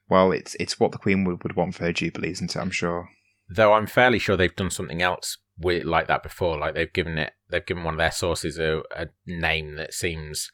Well, 0.09 0.33
it's 0.33 0.55
it's 0.61 0.79
what 0.79 0.93
the 0.93 0.99
Queen 0.99 1.25
would, 1.25 1.43
would 1.43 1.57
want 1.57 1.75
for 1.75 1.85
her 1.85 1.93
jubilee, 1.93 2.31
isn't 2.31 2.55
it? 2.55 2.59
I'm 2.61 2.71
sure. 2.71 3.09
Though 3.49 3.73
I'm 3.75 3.87
fairly 3.87 4.19
sure 4.19 4.37
they've 4.37 4.55
done 4.55 4.71
something 4.71 5.03
else 5.03 5.39
with 5.59 5.85
like 5.85 6.07
that 6.09 6.23
before. 6.23 6.59
Like 6.59 6.75
they've 6.75 6.93
given 6.93 7.19
it, 7.19 7.33
they've 7.51 7.65
given 7.67 7.85
one 7.85 7.95
of 7.95 7.99
their 7.99 8.13
sources 8.13 8.59
a, 8.59 8.83
a 8.95 9.07
name 9.27 9.77
that 9.77 9.95
seems 9.95 10.51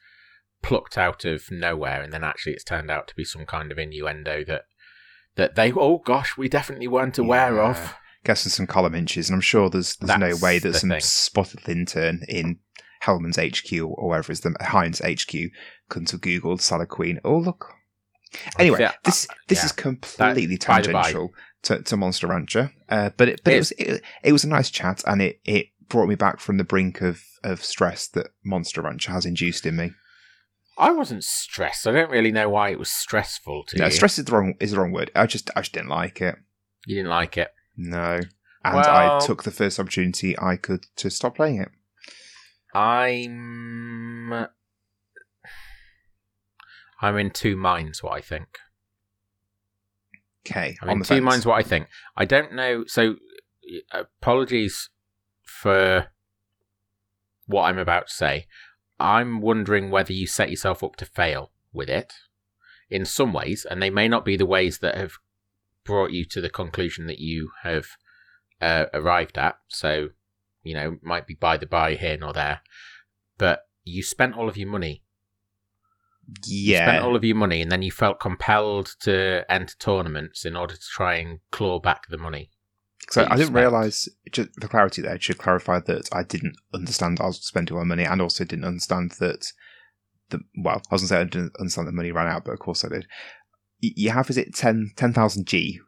plucked 0.63 0.97
out 0.97 1.25
of 1.25 1.51
nowhere, 1.51 2.03
and 2.03 2.13
then 2.13 2.25
actually 2.25 2.53
it's 2.53 2.65
turned 2.65 2.91
out 2.91 3.09
to 3.09 3.15
be 3.17 3.25
some 3.25 3.45
kind 3.47 3.73
of 3.73 3.79
innuendo 3.79 4.45
that 4.45 4.63
that 5.37 5.55
they 5.55 5.73
oh 5.73 5.99
gosh 5.99 6.37
we 6.37 6.49
definitely 6.49 6.89
weren't 6.89 7.19
aware 7.19 7.55
Yeah. 7.57 7.71
of. 7.71 7.95
Guessing 8.25 8.51
some 8.51 8.69
column 8.69 8.95
inches, 8.95 9.29
and 9.29 9.35
I'm 9.35 9.41
sure 9.41 9.69
there's 9.69 9.97
there's 9.97 10.19
no 10.19 10.37
way 10.41 10.59
that 10.61 10.75
some 10.75 10.91
thing. 10.91 11.01
spotted 11.01 11.69
intern 11.69 12.21
in 12.29 12.61
Hellmann's 13.01 13.37
HQ 13.37 13.73
or 13.83 14.09
wherever 14.11 14.31
is 14.31 14.43
the 14.43 14.55
Heinz 14.61 15.01
HQ 15.01 15.35
couldn't 15.89 16.13
have 16.13 16.21
googled 16.21 16.61
Salad 16.61 16.89
Queen. 16.89 17.19
Oh 17.25 17.37
look. 17.39 17.73
Anyway, 18.59 18.79
Yeah, 18.81 18.93
this 19.05 19.27
this 19.49 19.59
yeah. 19.61 19.65
is 19.67 19.73
completely 19.73 20.57
That- 20.57 20.67
by 20.67 20.81
the 20.81 20.93
by. 20.93 21.03
tangential 21.03 21.35
to, 21.63 21.83
to 21.83 21.97
Monster 21.97 22.27
Rancher, 22.27 22.73
uh, 22.89 23.11
but 23.17 23.29
it, 23.29 23.41
but 23.45 23.53
it, 23.53 23.57
It 23.57 23.59
was 23.59 23.71
it, 23.73 24.03
it 24.25 24.33
was 24.33 24.45
a 24.45 24.49
nice 24.49 24.71
chat, 24.71 25.03
and 25.07 25.21
it, 25.23 25.41
it 25.45 25.67
brought 25.89 26.09
me 26.09 26.15
back 26.15 26.41
from 26.41 26.57
the 26.57 26.65
brink 26.65 27.01
of, 27.03 27.23
of 27.45 27.63
stress 27.65 28.09
that 28.09 28.29
Monster 28.45 28.83
Rancher 28.83 29.13
has 29.13 29.27
induced 29.27 29.67
in 29.67 29.77
me. 29.77 29.93
I 30.79 30.91
wasn't 30.91 31.23
stressed. 31.23 31.87
I 31.87 31.93
don't 31.93 32.11
really 32.11 32.33
know 32.33 32.49
why 32.49 32.71
it 32.71 32.79
was 32.79 32.91
stressful 32.91 33.65
to 33.69 33.79
No, 33.79 33.85
you. 33.85 33.91
stress 33.91 34.19
is 34.19 34.25
the 34.25 34.33
wrong 34.33 34.55
is 34.59 34.71
the 34.73 34.81
wrong 34.81 34.91
word. 34.93 35.11
I 35.15 35.27
just 35.27 35.51
I 35.55 35.61
just 35.61 35.73
didn't 35.75 35.91
like 35.91 36.21
it. 36.23 36.37
You 36.87 36.97
didn't 36.97 37.11
like 37.11 37.37
it. 37.37 37.53
No, 37.77 38.21
and 38.65 38.75
Well- 38.75 39.21
I 39.23 39.25
took 39.25 39.43
the 39.45 39.51
first 39.51 39.79
opportunity 39.79 40.37
I 40.39 40.57
could 40.57 40.87
to 40.97 41.11
stop 41.11 41.37
playing 41.37 41.61
it. 41.61 41.69
I'm. 42.75 44.47
I'm 47.03 47.19
in 47.19 47.31
two 47.31 47.57
minds. 47.57 48.03
What 48.03 48.13
I 48.13 48.21
think. 48.21 48.59
Okay, 50.47 50.77
I'm 50.81 50.89
in 50.89 50.99
two 51.01 51.17
fence. 51.17 51.23
minds. 51.25 51.47
What 51.47 51.59
I 51.59 51.63
think. 51.63 51.89
I 52.17 52.25
don't 52.25 52.55
know. 52.55 52.85
So, 52.87 53.17
apologies 53.93 54.89
for 55.43 56.07
what 57.47 57.65
I'm 57.65 57.79
about 57.79 58.07
to 58.09 58.15
say. 58.15 58.47
I'm 58.99 59.41
wondering 59.41 59.91
whether 59.91 60.13
you 60.13 60.27
set 60.27 60.51
yourself 60.51 60.83
up 60.83 60.97
to 60.97 61.05
fail 61.05 61.51
with 61.73 61.91
it 61.91 62.15
in 62.89 63.05
some 63.05 63.33
ways, 63.33 63.67
and 63.69 63.83
they 63.83 63.91
may 63.91 64.07
not 64.07 64.25
be 64.25 64.37
the 64.37 64.47
ways 64.47 64.79
that 64.79 64.97
have 64.97 65.15
brought 65.85 66.13
you 66.13 66.25
to 66.27 66.41
the 66.41 66.51
conclusion 66.51 67.07
that 67.07 67.19
you 67.19 67.51
have 67.63 67.87
uh, 68.61 68.87
arrived 68.95 69.39
at. 69.39 69.57
So, 69.69 70.11
you 70.63 70.75
know, 70.75 70.99
might 71.03 71.27
be 71.27 71.35
by 71.35 71.57
the 71.57 71.67
by 71.67 71.95
here 71.95 72.17
nor 72.17 72.33
there. 72.33 72.61
But 73.39 73.67
you 73.83 74.03
spent 74.03 74.37
all 74.37 74.49
of 74.49 74.57
your 74.57 74.69
money. 74.69 75.03
You 76.47 76.73
Yeah, 76.73 76.87
spent 76.87 77.05
all 77.05 77.17
of 77.17 77.25
your 77.25 77.37
money, 77.37 77.61
and 77.63 77.71
then 77.71 77.83
you 77.83 77.91
felt 77.91 78.21
compelled 78.21 78.95
to 79.01 79.45
enter 79.49 79.75
tournaments 79.79 80.45
in 80.45 80.57
order 80.57 80.75
to 80.75 80.89
try 80.95 81.15
and 81.17 81.41
claw 81.51 81.81
back 81.81 82.09
the 82.09 82.19
money. 82.19 82.51
so 83.11 83.27
I 83.29 83.37
didn't 83.37 83.55
realize. 83.55 84.09
Just 84.31 84.51
for 84.61 84.69
clarity, 84.69 85.03
there 85.03 85.15
I 85.15 85.19
should 85.19 85.39
clarify 85.39 85.81
that 85.81 86.09
I 86.13 86.23
didn't 86.23 86.57
understand 86.73 87.21
I 87.21 87.27
was 87.27 87.45
spending 87.45 87.77
all 87.77 87.85
my 87.85 87.89
money, 87.89 88.05
and 88.05 88.21
also 88.21 88.45
didn't 88.45 88.65
understand 88.65 89.13
that 89.21 89.53
the 90.31 90.41
well, 90.57 90.83
I 90.91 90.95
was 90.95 91.03
gonna 91.03 91.09
say 91.09 91.21
I 91.21 91.25
didn't 91.25 91.57
understand 91.59 91.89
the 91.89 91.93
money 91.93 92.13
ran 92.13 92.29
out, 92.29 92.45
but 92.45 92.53
of 92.53 92.59
course 92.59 92.85
I 92.85 92.89
did. 92.89 93.07
You 93.81 94.11
have 94.11 94.31
is 94.31 94.39
it 94.39 94.55
10 94.55 94.93
10,000 94.97 95.47
G 95.47 95.81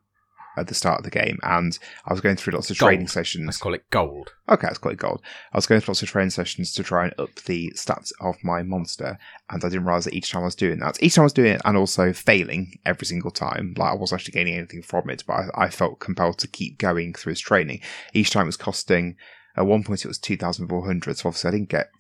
at 0.56 0.68
the 0.68 0.74
start 0.74 0.98
of 0.98 1.04
the 1.04 1.10
game, 1.10 1.38
and 1.42 1.78
I 2.06 2.12
was 2.12 2.20
going 2.20 2.36
through 2.36 2.54
lots 2.54 2.70
of 2.70 2.78
Gold. 2.78 2.88
training 2.90 3.08
sessions. 3.08 3.46
Let's 3.46 3.58
call 3.58 3.74
it 3.74 3.88
gold. 3.90 4.32
Okay, 4.48 4.66
that's 4.66 4.78
quite 4.78 4.96
gold. 4.96 5.20
I 5.52 5.56
was 5.56 5.66
going 5.66 5.80
through 5.80 5.92
lots 5.92 6.02
of 6.02 6.08
training 6.08 6.30
sessions 6.30 6.72
to 6.72 6.82
try 6.82 7.04
and 7.04 7.14
up 7.18 7.34
the 7.46 7.72
stats 7.76 8.12
of 8.20 8.36
my 8.42 8.62
monster, 8.62 9.18
and 9.50 9.64
I 9.64 9.68
didn't 9.68 9.84
realize 9.84 10.04
that 10.04 10.14
each 10.14 10.30
time 10.30 10.42
I 10.42 10.46
was 10.46 10.54
doing 10.54 10.78
that, 10.80 11.02
each 11.02 11.14
time 11.14 11.22
I 11.22 11.26
was 11.26 11.32
doing 11.32 11.54
it, 11.54 11.62
and 11.64 11.76
also 11.76 12.12
failing 12.12 12.78
every 12.84 13.06
single 13.06 13.30
time, 13.30 13.74
like 13.76 13.92
I 13.92 13.96
wasn't 13.96 14.20
actually 14.20 14.32
gaining 14.32 14.54
anything 14.54 14.82
from 14.82 15.10
it, 15.10 15.24
but 15.26 15.34
I, 15.34 15.64
I 15.64 15.70
felt 15.70 16.00
compelled 16.00 16.38
to 16.38 16.48
keep 16.48 16.78
going 16.78 17.14
through 17.14 17.30
his 17.32 17.40
training. 17.40 17.80
Each 18.12 18.30
time 18.30 18.42
it 18.42 18.46
was 18.46 18.56
costing, 18.56 19.16
at 19.56 19.66
one 19.66 19.84
point 19.84 20.04
it 20.04 20.08
was 20.08 20.18
2,400, 20.18 21.18
so 21.18 21.28
obviously 21.28 21.48
I 21.48 21.52
didn't 21.52 21.68
get 21.68 21.90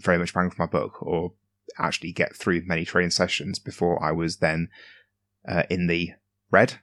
very 0.00 0.18
much 0.18 0.34
bang 0.34 0.50
for 0.50 0.62
my 0.62 0.66
buck, 0.66 1.02
or 1.02 1.32
actually 1.78 2.12
get 2.12 2.34
through 2.34 2.62
many 2.66 2.84
training 2.84 3.10
sessions 3.10 3.58
before 3.58 4.02
I 4.02 4.12
was 4.12 4.38
then 4.38 4.68
uh, 5.48 5.64
in 5.70 5.86
the 5.86 6.12
red. 6.50 6.80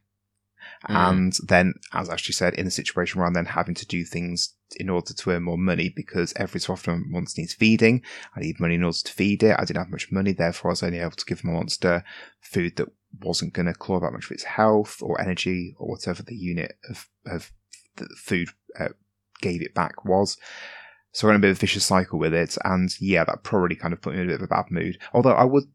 Mm. 0.90 1.10
And 1.10 1.34
then, 1.48 1.74
as 1.94 2.10
Ashley 2.10 2.34
said, 2.34 2.56
in 2.56 2.66
the 2.66 2.72
situation 2.72 3.20
where 3.20 3.28
I'm 3.28 3.34
then 3.34 3.46
having 3.46 3.76
to 3.76 3.86
do 3.86 4.04
things 4.04 4.54
in 4.78 4.90
order 4.90 5.14
to 5.14 5.30
earn 5.30 5.44
more 5.44 5.58
money 5.58 5.90
because 5.96 6.34
every 6.36 6.60
so 6.60 6.74
often 6.74 6.94
a 6.94 6.98
monster 6.98 7.42
needs 7.42 7.54
feeding. 7.54 8.02
I 8.36 8.42
need 8.42 8.60
money 8.60 8.76
in 8.76 8.84
order 8.84 8.98
to 9.04 9.14
feed 9.14 9.44
it. 9.44 9.56
I 9.58 9.66
didn't 9.66 9.84
have 9.84 9.92
much 9.92 10.12
money, 10.12 10.34
therefore 10.34 10.72
I 10.72 10.74
was 10.74 10.84
only 10.84 11.00
able 11.00 11.12
to 11.12 11.26
give 11.26 11.44
my 11.44 11.54
monster 11.54 12.04
food 12.42 12.76
that 12.78 12.90
wasn't 13.22 13.54
going 13.54 13.68
to 13.68 13.74
claw 13.74 14.00
back 14.00 14.12
much 14.12 14.26
of 14.26 14.32
its 14.32 14.44
health 14.44 14.98
or 15.02 15.22
energy 15.22 15.76
or 15.78 15.88
whatever 15.88 16.24
the 16.24 16.36
unit 16.36 16.78
of, 16.90 17.08
of 17.26 17.52
food 18.18 18.50
uh, 18.80 18.90
gave 19.42 19.62
it 19.62 19.74
back 19.74 20.04
was. 20.06 20.38
So 21.12 21.28
I 21.28 21.32
in 21.32 21.36
a 21.36 21.40
bit 21.40 21.52
of 21.52 21.58
a 21.58 21.60
vicious 21.60 21.86
cycle 21.86 22.18
with 22.18 22.34
it, 22.34 22.58
and 22.66 22.90
yeah, 23.00 23.24
that 23.24 23.44
probably 23.44 23.76
kind 23.76 23.94
of 23.94 24.02
put 24.02 24.16
me 24.16 24.22
in 24.22 24.26
a 24.26 24.32
bit 24.32 24.42
of 24.42 24.44
a 24.44 24.48
bad 24.48 24.72
mood. 24.72 24.98
Although 25.14 25.34
I 25.34 25.44
would, 25.44 25.66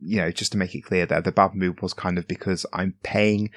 you 0.00 0.16
know, 0.16 0.30
just 0.30 0.52
to 0.52 0.58
make 0.58 0.74
it 0.74 0.80
clear 0.80 1.04
there, 1.04 1.20
the 1.20 1.32
bad 1.32 1.54
mood 1.54 1.82
was 1.82 1.92
kind 1.92 2.16
of 2.16 2.26
because 2.26 2.64
I'm 2.72 2.94
paying 3.02 3.50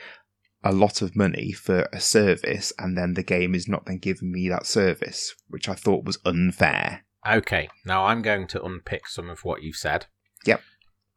a 0.63 0.71
lot 0.71 1.01
of 1.01 1.15
money 1.15 1.51
for 1.51 1.87
a 1.91 1.99
service, 1.99 2.71
and 2.79 2.97
then 2.97 3.13
the 3.13 3.23
game 3.23 3.53
is 3.55 3.67
not 3.67 3.85
then 3.85 3.97
giving 3.97 4.31
me 4.31 4.47
that 4.49 4.65
service, 4.65 5.35
which 5.47 5.67
I 5.67 5.73
thought 5.75 6.05
was 6.05 6.19
unfair. 6.25 7.05
Okay, 7.29 7.69
now 7.85 8.05
I'm 8.05 8.21
going 8.21 8.47
to 8.47 8.63
unpick 8.63 9.07
some 9.07 9.29
of 9.29 9.43
what 9.43 9.61
you've 9.63 9.75
said. 9.77 10.07
Yep. 10.45 10.61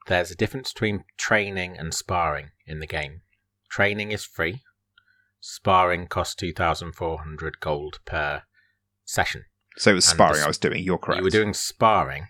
There's 0.06 0.30
a 0.30 0.36
difference 0.36 0.72
between 0.72 1.04
training 1.18 1.76
and 1.76 1.92
sparring 1.92 2.50
in 2.66 2.78
the 2.80 2.86
game. 2.86 3.22
Training 3.70 4.12
is 4.12 4.24
free. 4.24 4.62
Sparring 5.40 6.06
costs 6.06 6.34
2,400 6.36 7.60
gold 7.60 8.00
per 8.04 8.42
session. 9.04 9.44
So 9.76 9.90
it 9.90 9.94
was 9.94 10.06
And 10.06 10.14
sparring 10.14 10.38
the- 10.40 10.44
I 10.44 10.48
was 10.48 10.58
doing. 10.58 10.82
You're 10.82 10.98
correct. 10.98 11.18
You 11.18 11.24
were 11.24 11.30
doing 11.30 11.54
sparring. 11.54 12.28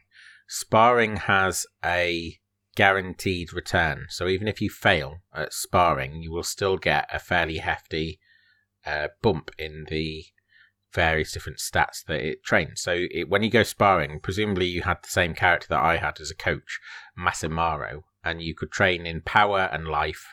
Sparring 0.49 1.17
has 1.17 1.67
a 1.85 2.39
guaranteed 2.77 3.53
return. 3.53 4.07
So 4.09 4.29
even 4.29 4.47
if 4.47 4.61
you 4.61 4.71
fail 4.71 5.23
at 5.35 5.53
sparring, 5.53 6.23
you 6.23 6.31
will 6.31 6.45
still 6.45 6.77
get 6.77 7.09
a 7.13 7.19
fairly 7.19 7.59
hefty 7.59 8.21
uh, 8.87 9.09
bump 9.23 9.51
in 9.59 9.87
the 9.89 10.27
various 10.93 11.33
different 11.33 11.59
stats 11.59 12.05
that 12.07 12.21
it 12.21 12.45
trains. 12.45 12.81
So 12.81 13.07
it, 13.11 13.29
when 13.29 13.43
you 13.43 13.51
go 13.51 13.65
sparring, 13.65 14.21
presumably 14.21 14.67
you 14.67 14.83
had 14.83 14.99
the 15.03 15.09
same 15.09 15.35
character 15.35 15.67
that 15.71 15.83
I 15.83 15.97
had 15.97 16.21
as 16.21 16.31
a 16.31 16.37
coach, 16.37 16.79
Masamaro, 17.19 18.03
and 18.23 18.41
you 18.41 18.55
could 18.55 18.71
train 18.71 19.07
in 19.07 19.21
power 19.23 19.69
and 19.73 19.89
life, 19.89 20.27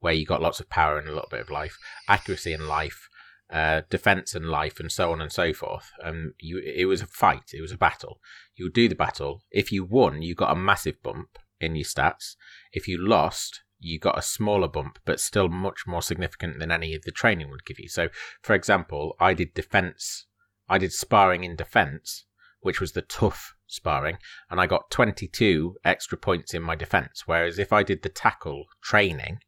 where 0.00 0.14
you 0.14 0.24
got 0.24 0.42
lots 0.42 0.60
of 0.60 0.70
power 0.70 0.98
and 0.98 1.08
a 1.08 1.12
little 1.12 1.28
bit 1.30 1.40
of 1.40 1.50
life, 1.50 1.76
accuracy 2.08 2.52
and 2.52 2.68
life, 2.68 3.08
uh, 3.50 3.82
defense 3.90 4.34
and 4.34 4.46
life, 4.46 4.78
and 4.78 4.92
so 4.92 5.10
on 5.12 5.20
and 5.20 5.32
so 5.32 5.52
forth. 5.52 5.90
Um, 6.02 6.34
you 6.38 6.58
it 6.58 6.84
was 6.84 7.00
a 7.00 7.06
fight, 7.06 7.50
it 7.52 7.60
was 7.60 7.72
a 7.72 7.78
battle. 7.78 8.20
You 8.56 8.66
would 8.66 8.74
do 8.74 8.88
the 8.88 8.94
battle. 8.94 9.42
If 9.50 9.72
you 9.72 9.84
won, 9.84 10.22
you 10.22 10.34
got 10.34 10.52
a 10.52 10.60
massive 10.60 11.02
bump 11.02 11.38
in 11.60 11.76
your 11.76 11.84
stats. 11.84 12.36
If 12.72 12.88
you 12.88 12.98
lost, 12.98 13.62
you 13.78 13.98
got 13.98 14.18
a 14.18 14.22
smaller 14.22 14.68
bump, 14.68 14.98
but 15.04 15.20
still 15.20 15.48
much 15.48 15.86
more 15.86 16.02
significant 16.02 16.58
than 16.58 16.70
any 16.70 16.94
of 16.94 17.02
the 17.02 17.12
training 17.12 17.50
would 17.50 17.64
give 17.64 17.78
you. 17.78 17.88
So, 17.88 18.08
for 18.42 18.54
example, 18.54 19.16
I 19.20 19.34
did 19.34 19.54
defense, 19.54 20.26
I 20.68 20.78
did 20.78 20.92
sparring 20.92 21.44
in 21.44 21.56
defense, 21.56 22.24
which 22.60 22.80
was 22.80 22.92
the 22.92 23.02
tough 23.02 23.54
sparring, 23.66 24.18
and 24.50 24.60
I 24.60 24.66
got 24.66 24.90
22 24.90 25.76
extra 25.84 26.18
points 26.18 26.54
in 26.54 26.62
my 26.62 26.74
defense. 26.74 27.24
Whereas 27.26 27.58
if 27.58 27.72
I 27.72 27.82
did 27.82 28.02
the 28.02 28.08
tackle 28.08 28.66
training, 28.82 29.40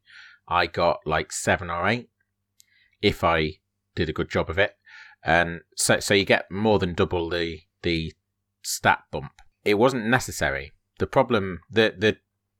I 0.46 0.66
got 0.66 1.00
like 1.06 1.32
seven 1.32 1.70
or 1.70 1.86
eight 1.86 2.10
if 3.00 3.24
I 3.24 3.54
did 3.94 4.08
a 4.08 4.12
good 4.12 4.30
job 4.30 4.50
of 4.50 4.58
it. 4.58 4.76
And 5.24 5.60
so, 5.76 6.00
so 6.00 6.14
you 6.14 6.24
get 6.24 6.50
more 6.50 6.78
than 6.78 6.94
double 6.94 7.28
the 7.28 7.60
the 7.82 8.12
stat 8.62 9.00
bump. 9.10 9.32
It 9.64 9.74
wasn't 9.74 10.06
necessary. 10.06 10.72
The 11.00 11.06
problem, 11.06 11.60
the 11.70 11.94
the 11.96 12.18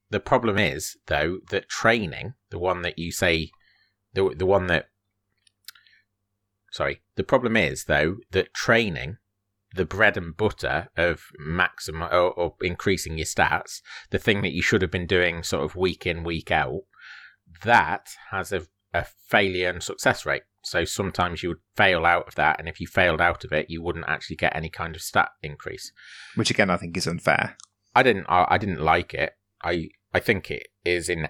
the 0.09 0.19
problem 0.19 0.57
is 0.57 0.97
though 1.09 1.41
that 1.51 1.69
training, 1.69 2.33
the 2.49 2.59
one 2.59 2.81
that 2.81 2.99
you 2.99 3.13
say, 3.13 3.51
the 4.15 4.35
the 4.35 4.47
one 4.47 4.67
that, 4.69 4.87
sorry, 6.73 7.03
the 7.17 7.23
problem 7.23 7.55
is 7.55 7.85
though 7.85 8.17
that 8.31 8.55
training, 8.55 9.19
the 9.75 9.85
bread 9.85 10.17
and 10.17 10.35
butter 10.35 10.89
of 10.97 11.25
maximum 11.39 12.05
or, 12.05 12.33
or 12.33 12.55
increasing 12.63 13.19
your 13.19 13.27
stats, 13.27 13.83
the 14.09 14.19
thing 14.19 14.41
that 14.41 14.55
you 14.55 14.63
should 14.63 14.81
have 14.81 14.91
been 14.91 15.07
doing 15.07 15.43
sort 15.43 15.63
of 15.63 15.77
week 15.77 16.07
in 16.07 16.25
week 16.25 16.51
out, 16.51 16.85
that 17.63 18.09
has 18.31 18.53
a 18.53 18.63
a 18.95 19.05
failure 19.05 19.69
and 19.69 19.83
success 19.83 20.25
rate. 20.25 20.45
So 20.65 20.87
sometimes 20.87 21.43
you 21.43 21.51
would 21.51 21.61
fail 21.77 22.07
out 22.07 22.27
of 22.27 22.37
that, 22.37 22.59
and 22.59 22.71
if 22.71 22.81
you 22.81 22.87
failed 22.87 23.21
out 23.21 23.45
of 23.45 23.53
it, 23.53 23.69
you 23.69 23.83
wouldn't 23.83 24.09
actually 24.09 24.37
get 24.37 24.57
any 24.57 24.71
kind 24.71 24.97
of 24.97 25.03
stat 25.03 25.29
increase. 25.43 25.93
Which 26.37 26.51
again, 26.51 26.71
I 26.71 26.79
think 26.79 26.97
is 26.97 27.07
unfair. 27.07 27.59
I 27.95 28.03
didn't. 28.03 28.27
I, 28.29 28.47
I 28.51 28.59
didn't 28.59 28.81
like 28.81 29.15
it. 29.15 29.33
I 29.63 29.89
I 30.15 30.21
think 30.21 30.51
it 30.51 30.69
is 30.85 31.09
in. 31.09 31.29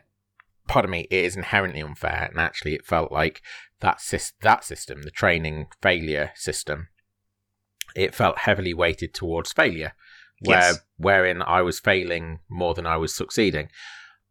Pardon 0.68 0.90
me. 0.90 1.06
It 1.10 1.24
is 1.24 1.36
inherently 1.36 1.80
unfair, 1.82 2.28
and 2.30 2.38
actually, 2.38 2.74
it 2.74 2.86
felt 2.86 3.10
like 3.10 3.42
that 3.80 3.98
sys- 3.98 4.32
that 4.42 4.64
system, 4.64 5.02
the 5.02 5.10
training 5.10 5.66
failure 5.80 6.32
system, 6.34 6.88
it 7.96 8.14
felt 8.14 8.38
heavily 8.38 8.74
weighted 8.74 9.14
towards 9.14 9.52
failure, 9.52 9.94
where 10.40 10.58
Yes. 10.58 10.80
wherein 10.96 11.42
I 11.42 11.62
was 11.62 11.80
failing 11.80 12.40
more 12.48 12.74
than 12.74 12.86
I 12.86 12.96
was 12.98 13.14
succeeding. 13.14 13.68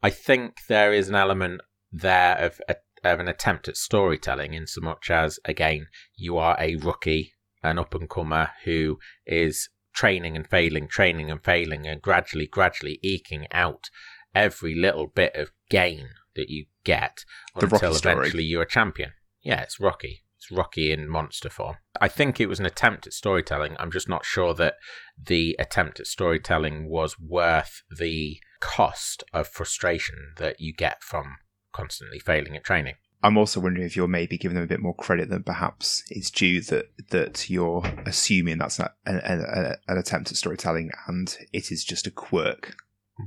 I 0.01 0.09
think 0.11 0.59
there 0.67 0.93
is 0.93 1.09
an 1.09 1.15
element 1.15 1.61
there 1.91 2.37
of 2.37 2.61
a, 2.69 2.75
of 3.03 3.19
an 3.19 3.27
attempt 3.27 3.67
at 3.67 3.75
storytelling, 3.75 4.53
in 4.53 4.67
so 4.67 4.81
much 4.81 5.09
as 5.11 5.39
again 5.45 5.87
you 6.15 6.37
are 6.37 6.55
a 6.59 6.75
rookie, 6.75 7.33
an 7.63 7.79
up 7.79 7.93
and 7.95 8.09
comer 8.09 8.51
who 8.63 8.99
is 9.25 9.69
training 9.99 10.37
and 10.37 10.47
failing, 10.47 10.87
training 10.87 11.29
and 11.29 11.43
failing, 11.43 11.85
and 11.85 12.01
gradually, 12.01 12.47
gradually 12.47 12.99
eking 13.03 13.45
out 13.51 13.89
every 14.33 14.73
little 14.73 15.07
bit 15.07 15.35
of 15.35 15.51
gain 15.69 16.07
that 16.37 16.49
you 16.49 16.65
get 16.85 17.25
The 17.57 17.65
until 17.65 17.89
Rocky 17.89 17.97
story. 17.97 18.15
eventually 18.15 18.43
you're 18.45 18.61
a 18.61 18.69
champion. 18.69 19.11
Yeah, 19.41 19.59
it's 19.59 19.77
Rocky. 19.77 20.23
It's 20.37 20.49
Rocky 20.49 20.93
in 20.93 21.09
monster 21.09 21.49
form. 21.49 21.75
I 21.99 22.07
think 22.07 22.39
it 22.39 22.47
was 22.47 22.61
an 22.61 22.65
attempt 22.65 23.07
at 23.07 23.13
storytelling. 23.13 23.75
I'm 23.77 23.91
just 23.91 24.07
not 24.07 24.23
sure 24.23 24.53
that 24.53 24.75
the 25.21 25.57
attempt 25.59 25.99
at 25.99 26.07
storytelling 26.07 26.87
was 26.87 27.19
worth 27.19 27.81
the 27.93 28.39
cost 28.61 29.25
of 29.33 29.49
frustration 29.49 30.15
that 30.37 30.61
you 30.61 30.73
get 30.73 31.03
from 31.03 31.39
constantly 31.73 32.19
failing 32.19 32.55
at 32.55 32.63
training. 32.63 32.95
I'm 33.21 33.37
also 33.37 33.59
wondering 33.59 33.85
if 33.85 33.95
you're 33.95 34.07
maybe 34.07 34.37
giving 34.37 34.55
them 34.55 34.63
a 34.63 34.67
bit 34.67 34.79
more 34.81 34.95
credit 34.95 35.29
than 35.29 35.43
perhaps 35.43 36.03
is 36.09 36.31
due. 36.31 36.61
That 36.61 36.89
that 37.09 37.49
you're 37.49 37.83
assuming 38.05 38.59
that's 38.59 38.79
an, 38.79 38.87
an, 39.05 39.19
an, 39.19 39.75
an 39.87 39.97
attempt 39.97 40.31
at 40.31 40.37
storytelling, 40.37 40.91
and 41.07 41.35
it 41.51 41.71
is 41.71 41.83
just 41.83 42.07
a 42.07 42.11
quirk. 42.11 42.75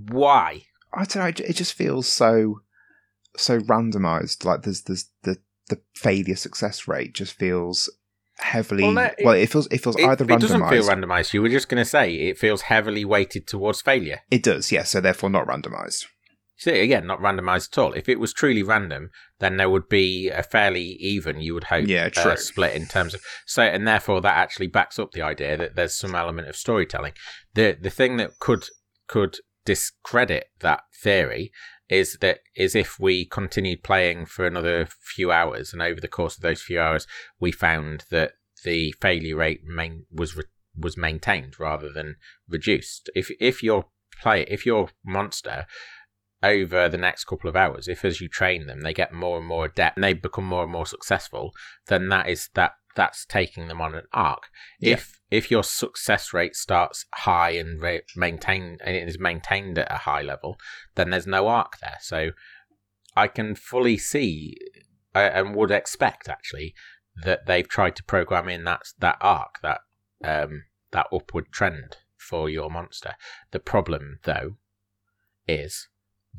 Why? 0.08 0.62
I 0.94 1.04
don't 1.04 1.16
know. 1.22 1.26
It 1.28 1.40
it 1.40 1.56
just 1.56 1.74
feels 1.74 2.06
so 2.06 2.60
so 3.36 3.58
randomized. 3.60 4.44
Like 4.44 4.62
there's 4.62 4.82
there's 4.82 5.10
the 5.24 5.36
the 5.68 5.80
failure 5.94 6.36
success 6.36 6.88
rate 6.88 7.14
just 7.14 7.34
feels 7.34 7.90
heavily. 8.38 8.82
Well, 8.84 8.94
Well, 8.94 9.04
no, 9.26 9.30
it- 9.32 9.42
it, 9.44 9.50
feels 9.50 9.66
it 9.68 9.78
feels 9.78 9.96
It, 9.96 10.04
either 10.06 10.24
it 10.24 10.40
doesn't 10.40 10.68
feel 10.68 10.82
randomized. 10.84 11.04
randomized. 11.04 11.32
You 11.34 11.42
were 11.42 11.48
just 11.48 11.68
going 11.68 11.80
to 11.82 11.88
say 11.88 12.14
it 12.14 12.38
feels 12.38 12.62
heavily 12.62 13.04
weighted 13.04 13.46
towards 13.46 13.80
failure. 13.82 14.20
it 14.30 14.42
does, 14.42 14.72
yes. 14.72 14.90
so 14.90 15.00
therefore 15.00 15.30
not 15.30 15.46
randomized. 15.46 16.06
See, 16.62 16.78
again, 16.78 17.08
not 17.08 17.18
randomized 17.18 17.72
at 17.72 17.78
all. 17.78 17.92
If 17.92 18.08
it 18.08 18.20
was 18.20 18.32
truly 18.32 18.62
random, 18.62 19.10
then 19.40 19.56
there 19.56 19.68
would 19.68 19.88
be 19.88 20.28
a 20.28 20.44
fairly 20.44 20.96
even, 21.00 21.40
you 21.40 21.54
would 21.54 21.64
hope, 21.64 21.88
Yeah, 21.88 22.08
uh, 22.16 22.36
split 22.36 22.76
in 22.76 22.86
terms 22.86 23.14
of 23.14 23.20
so, 23.46 23.62
and 23.62 23.84
therefore 23.84 24.20
that 24.20 24.36
actually 24.36 24.68
backs 24.68 24.96
up 24.96 25.10
the 25.10 25.22
idea 25.22 25.56
that 25.56 25.74
there's 25.74 25.96
some 25.96 26.14
element 26.14 26.46
of 26.46 26.54
storytelling. 26.54 27.14
the 27.54 27.76
The 27.80 27.90
thing 27.90 28.16
that 28.18 28.38
could 28.38 28.68
could 29.08 29.38
discredit 29.64 30.50
that 30.60 30.82
theory 31.02 31.50
is 31.88 32.18
that 32.20 32.38
is 32.54 32.76
if 32.76 33.00
we 33.00 33.24
continued 33.24 33.82
playing 33.82 34.26
for 34.26 34.46
another 34.46 34.86
few 34.86 35.32
hours, 35.32 35.72
and 35.72 35.82
over 35.82 36.00
the 36.00 36.06
course 36.06 36.36
of 36.36 36.42
those 36.42 36.62
few 36.62 36.78
hours, 36.78 37.08
we 37.40 37.50
found 37.50 38.04
that 38.12 38.34
the 38.64 38.92
failure 39.00 39.34
rate 39.34 39.64
main, 39.64 40.06
was 40.12 40.36
re- 40.36 40.44
was 40.78 40.96
maintained 40.96 41.58
rather 41.58 41.92
than 41.92 42.14
reduced. 42.48 43.10
If 43.16 43.32
if 43.40 43.64
your 43.64 43.86
play 44.20 44.42
if 44.42 44.64
your 44.64 44.90
monster 45.04 45.66
over 46.42 46.88
the 46.88 46.98
next 46.98 47.24
couple 47.24 47.48
of 47.48 47.56
hours, 47.56 47.88
if 47.88 48.04
as 48.04 48.20
you 48.20 48.28
train 48.28 48.66
them 48.66 48.80
they 48.80 48.92
get 48.92 49.12
more 49.12 49.38
and 49.38 49.46
more 49.46 49.66
adept 49.66 49.96
and 49.96 50.04
they 50.04 50.12
become 50.12 50.44
more 50.44 50.64
and 50.64 50.72
more 50.72 50.86
successful, 50.86 51.52
then 51.86 52.08
that 52.08 52.28
is 52.28 52.48
that 52.54 52.72
that's 52.94 53.24
taking 53.24 53.68
them 53.68 53.80
on 53.80 53.94
an 53.94 54.04
arc. 54.12 54.44
Yeah. 54.80 54.94
If 54.94 55.20
if 55.30 55.50
your 55.50 55.62
success 55.62 56.32
rate 56.32 56.54
starts 56.54 57.06
high 57.14 57.50
and 57.50 57.80
re- 57.80 58.02
maintain 58.16 58.78
and 58.84 58.96
it 58.96 59.08
is 59.08 59.18
maintained 59.18 59.78
at 59.78 59.90
a 59.90 59.98
high 59.98 60.22
level, 60.22 60.58
then 60.94 61.10
there's 61.10 61.26
no 61.26 61.48
arc 61.48 61.78
there. 61.80 61.98
So 62.00 62.30
I 63.16 63.28
can 63.28 63.54
fully 63.54 63.96
see 63.96 64.56
uh, 65.14 65.30
and 65.32 65.54
would 65.54 65.70
expect 65.70 66.28
actually 66.28 66.74
that 67.24 67.46
they've 67.46 67.68
tried 67.68 67.96
to 67.96 68.04
program 68.04 68.48
in 68.48 68.64
that 68.64 68.82
that 68.98 69.16
arc 69.20 69.60
that 69.62 69.80
um, 70.24 70.64
that 70.90 71.06
upward 71.12 71.46
trend 71.50 71.96
for 72.16 72.48
your 72.48 72.70
monster. 72.70 73.14
The 73.50 73.60
problem 73.60 74.18
though 74.24 74.56
is 75.48 75.88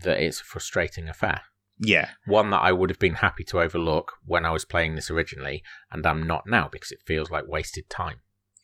that 0.02 0.20
it's 0.20 0.42
a 0.42 0.46
frustrating 0.46 1.08
affair. 1.08 1.42
Yeah, 1.80 2.10
One 2.28 2.52
that 2.52 2.62
I 2.62 2.72
would 2.72 2.90
have 2.90 3.00
been 3.00 3.16
happy 3.16 3.44
to 3.46 3.60
overlook 3.60 4.14
when 4.26 4.46
I 4.46 4.52
was 4.52 4.64
playing 4.64 4.96
this 4.96 5.10
originally, 5.10 5.64
and 5.92 6.06
I'm 6.06 6.26
not 6.26 6.44
now 6.46 6.70
because 6.72 6.92
it 6.92 7.02
feels 7.06 7.32
like 7.32 7.48
wasted 7.48 7.90
time. 7.90 8.22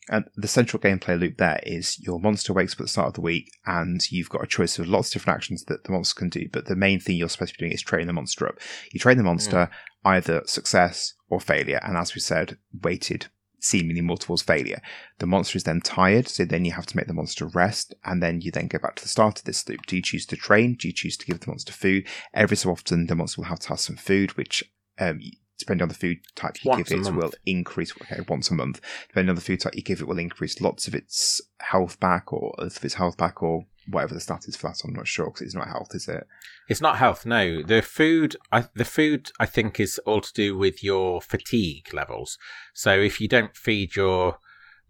and 0.08 0.24
the 0.36 0.48
central 0.48 0.80
gameplay 0.80 1.18
loop 1.18 1.36
there 1.36 1.60
is 1.64 1.98
your 2.00 2.18
monster 2.18 2.52
wakes 2.52 2.72
up 2.72 2.80
at 2.80 2.84
the 2.84 2.88
start 2.88 3.08
of 3.08 3.14
the 3.14 3.20
week, 3.20 3.50
and 3.66 4.00
you've 4.10 4.30
got 4.30 4.44
a 4.44 4.46
choice 4.46 4.78
of 4.78 4.86
lots 4.86 5.08
of 5.08 5.14
different 5.14 5.36
actions 5.36 5.64
that 5.64 5.84
the 5.84 5.92
monster 5.92 6.18
can 6.18 6.28
do. 6.28 6.48
But 6.50 6.66
the 6.66 6.76
main 6.76 7.00
thing 7.00 7.16
you're 7.16 7.28
supposed 7.28 7.54
to 7.54 7.58
be 7.58 7.66
doing 7.66 7.72
is 7.72 7.82
training 7.82 8.06
the 8.06 8.12
monster 8.12 8.48
up. 8.48 8.58
You 8.92 9.00
train 9.00 9.18
the 9.18 9.24
monster 9.24 9.66
hmm. 9.66 10.08
either 10.08 10.42
success 10.46 11.14
or 11.28 11.40
failure, 11.40 11.80
and 11.82 11.96
as 11.96 12.14
we 12.14 12.20
said, 12.20 12.58
weighted 12.72 13.26
seemingly 13.60 14.00
more 14.00 14.16
towards 14.16 14.42
failure. 14.42 14.80
The 15.18 15.26
monster 15.26 15.56
is 15.56 15.64
then 15.64 15.80
tired, 15.80 16.28
so 16.28 16.44
then 16.44 16.64
you 16.64 16.72
have 16.72 16.86
to 16.86 16.96
make 16.96 17.06
the 17.06 17.14
monster 17.14 17.46
rest, 17.46 17.94
and 18.04 18.22
then 18.22 18.40
you 18.40 18.50
then 18.50 18.68
go 18.68 18.78
back 18.78 18.96
to 18.96 19.02
the 19.02 19.08
start 19.08 19.38
of 19.38 19.44
this 19.44 19.68
loop. 19.68 19.86
Do 19.86 19.96
you 19.96 20.02
choose 20.02 20.26
to 20.26 20.36
train? 20.36 20.74
Do 20.74 20.88
you 20.88 20.94
choose 20.94 21.16
to 21.18 21.26
give 21.26 21.40
the 21.40 21.48
monster 21.48 21.72
food? 21.72 22.06
Every 22.34 22.56
so 22.56 22.70
often, 22.70 23.06
the 23.06 23.14
monster 23.14 23.40
will 23.40 23.48
have 23.48 23.60
to 23.60 23.68
have 23.68 23.80
some 23.80 23.96
food, 23.96 24.36
which, 24.36 24.64
um, 24.98 25.20
depending 25.58 25.82
on 25.82 25.88
the 25.88 25.94
food 25.94 26.18
type 26.34 26.62
you 26.64 26.70
Once 26.70 26.88
give 26.88 27.06
it, 27.06 27.14
will 27.14 27.32
increase. 27.46 27.92
Okay, 27.92 28.20
once 28.28 28.50
a 28.50 28.54
month. 28.54 28.80
Depending 29.08 29.30
on 29.30 29.36
the 29.36 29.42
food 29.42 29.60
type 29.60 29.74
you 29.74 29.82
give 29.82 30.00
it, 30.00 30.08
will 30.08 30.18
increase 30.18 30.60
lots 30.60 30.88
of 30.88 30.94
its 30.94 31.40
health 31.60 32.00
back, 32.00 32.32
or 32.32 32.54
of 32.58 32.84
its 32.84 32.94
health 32.94 33.16
back, 33.16 33.42
or 33.42 33.66
whatever 33.90 34.14
the 34.14 34.20
stat 34.20 34.44
is 34.46 34.56
for 34.56 34.68
that. 34.68 34.80
I'm 34.84 34.94
not 34.94 35.08
sure 35.08 35.26
because 35.26 35.42
it's 35.42 35.54
not 35.54 35.68
health, 35.68 35.94
is 35.94 36.08
it? 36.08 36.26
It's 36.68 36.80
not 36.80 36.96
health, 36.98 37.26
no. 37.26 37.62
The 37.62 37.82
food, 37.82 38.36
I, 38.52 38.66
the 38.74 38.84
food, 38.84 39.32
I 39.38 39.46
think, 39.46 39.80
is 39.80 39.98
all 40.06 40.20
to 40.20 40.32
do 40.32 40.56
with 40.56 40.82
your 40.82 41.20
fatigue 41.20 41.92
levels. 41.92 42.38
So 42.74 42.98
if 42.98 43.20
you 43.20 43.28
don't 43.28 43.56
feed 43.56 43.96
your 43.96 44.38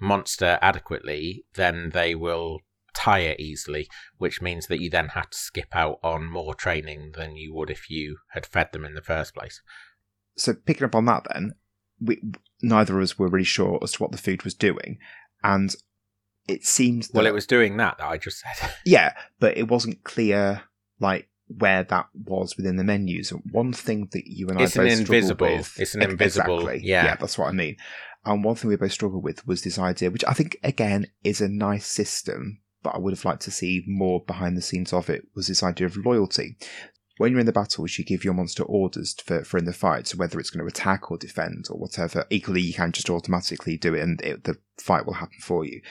monster 0.01 0.59
adequately, 0.63 1.45
then 1.55 1.91
they 1.93 2.15
will 2.15 2.61
tire 2.95 3.37
easily, 3.39 3.89
which 4.19 4.43
means 4.43 4.67
that 4.67 4.81
you 4.81 4.91
then 4.91 5.09
have 5.09 5.31
to 5.31 5.39
skip 5.39 5.75
out 5.75 5.99
on 6.03 6.31
more 6.31 6.55
training 6.55 7.13
than 7.17 7.37
you 7.37 7.55
would 7.55 7.71
if 7.71 7.91
you 7.91 8.19
had 8.31 8.47
fed 8.47 8.73
them 8.73 8.85
in 8.85 8.95
the 8.95 9.03
first 9.03 9.35
place. 9.35 9.63
so 10.37 10.55
picking 10.55 10.85
up 10.85 10.95
on 10.95 11.05
that 11.05 11.25
then 11.33 11.53
we 12.01 12.21
neither 12.63 12.97
of 12.97 13.03
us 13.03 13.19
were 13.19 13.29
really 13.29 13.45
sure 13.45 13.79
as 13.83 13.93
to 13.93 14.03
what 14.03 14.13
the 14.13 14.19
food 14.19 14.43
was 14.43 14.55
doing 14.55 14.99
and 15.43 15.75
it 16.51 16.65
seems 16.67 17.09
that, 17.09 17.17
Well, 17.17 17.27
it 17.27 17.35
was 17.35 17.47
doing 17.47 17.77
that 17.79 17.99
that 17.99 18.07
I 18.07 18.19
just 18.19 18.41
said. 18.41 18.71
yeah 18.85 19.13
but 19.39 19.57
it 19.57 19.69
wasn't 19.69 20.05
clear 20.05 20.63
like 21.01 21.29
where 21.49 21.83
that 21.85 22.07
was 22.15 22.57
within 22.57 22.77
the 22.77 22.85
menus 22.85 23.31
one 23.51 23.73
thing 23.73 24.09
that 24.13 24.27
you 24.27 24.49
and 24.49 24.61
It's 24.61 24.77
i 24.77 24.85
both 24.85 24.93
struggled 24.93 25.01
invisible- 25.17 25.57
with 25.57 25.81
it's 25.81 25.95
an 25.95 26.03
invisible- 26.03 26.59
exactly. 26.69 26.89
yeah. 26.89 27.17
that's 27.17 27.37
what 27.39 27.49
i 27.49 27.53
mean 27.53 27.77
and 28.25 28.45
one 28.45 28.55
thing 28.55 28.69
we 28.69 28.77
both 28.77 28.93
struggled 28.93 29.25
with 29.25 29.47
was 29.47 29.63
this 29.63 29.79
idea 29.79 30.11
which 30.11 30.25
i 30.27 30.33
think 30.33 30.57
again 30.63 31.07
is 31.25 31.41
a 31.41 31.49
nice 31.49 31.87
system 31.87 32.61
but 32.83 32.95
i 32.95 32.99
would 32.99 33.13
have 33.13 33.25
liked 33.25 33.43
to 33.43 33.51
see 33.51 33.83
more 33.87 34.23
behind 34.27 34.57
the 34.57 34.63
scenes 34.63 34.93
of 34.93 35.11
it 35.11 35.23
was 35.35 35.49
this 35.49 35.63
idea 35.63 35.87
of 35.87 35.97
loyalty 35.97 36.57
when 37.19 37.33
you're 37.33 37.41
in 37.41 37.45
the 37.45 37.53
battles, 37.53 37.99
you 37.99 38.05
give 38.07 38.25
your 38.25 38.33
monster 38.33 38.63
orders 38.63 39.15
for, 39.23 39.45
for 39.45 39.59
in 39.59 39.67
the 39.67 39.75
fight. 39.75 40.07
So 40.07 40.17
whether 40.17 40.41
it's 40.41 40.49
going 40.49 40.67
to 40.67 40.71
attack 40.75 41.11
or 41.11 41.19
defend 41.19 41.67
or 41.71 41.79
whatever, 41.79 42.25
equally 42.31 42.63
you 42.63 42.73
can 42.73 42.93
just 42.93 43.11
automatically 43.11 43.77
do 43.77 43.93
it, 43.95 44.01
and 44.03 44.19
it, 44.23 44.45
the 44.45 44.57
fight 44.79 45.05
will 45.05 45.13
happen 45.13 45.37
for 45.39 45.63
you. 45.67 45.83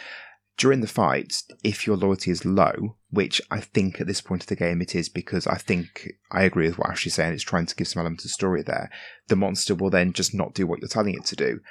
During 0.60 0.82
the 0.82 0.88
fight, 0.88 1.42
if 1.64 1.88
your 1.88 1.96
loyalty 1.96 2.32
is 2.32 2.44
low, 2.44 2.98
which 3.12 3.42
I 3.50 3.62
think 3.62 4.02
at 4.02 4.08
this 4.08 4.20
point 4.20 4.44
of 4.44 4.48
the 4.48 4.58
game 4.58 4.82
it 4.82 4.94
is, 4.94 5.08
because 5.08 5.48
I 5.48 5.56
think 5.56 6.10
I 6.34 6.44
agree 6.44 6.68
with 6.68 6.78
what 6.78 6.90
Ashley's 6.90 7.14
saying, 7.14 7.34
it's 7.34 7.44
trying 7.44 7.66
to 7.68 7.76
give 7.76 7.88
some 7.88 8.02
element 8.02 8.26
of 8.26 8.32
story 8.32 8.62
there. 8.62 8.92
The 9.30 9.38
monster 9.38 9.74
will 9.74 9.90
then 9.90 10.12
just 10.12 10.34
not 10.34 10.54
do 10.54 10.68
what 10.68 10.82
you're 10.82 10.90
telling 10.90 11.16
it 11.16 11.24
to 11.28 11.38
do. 11.38 11.62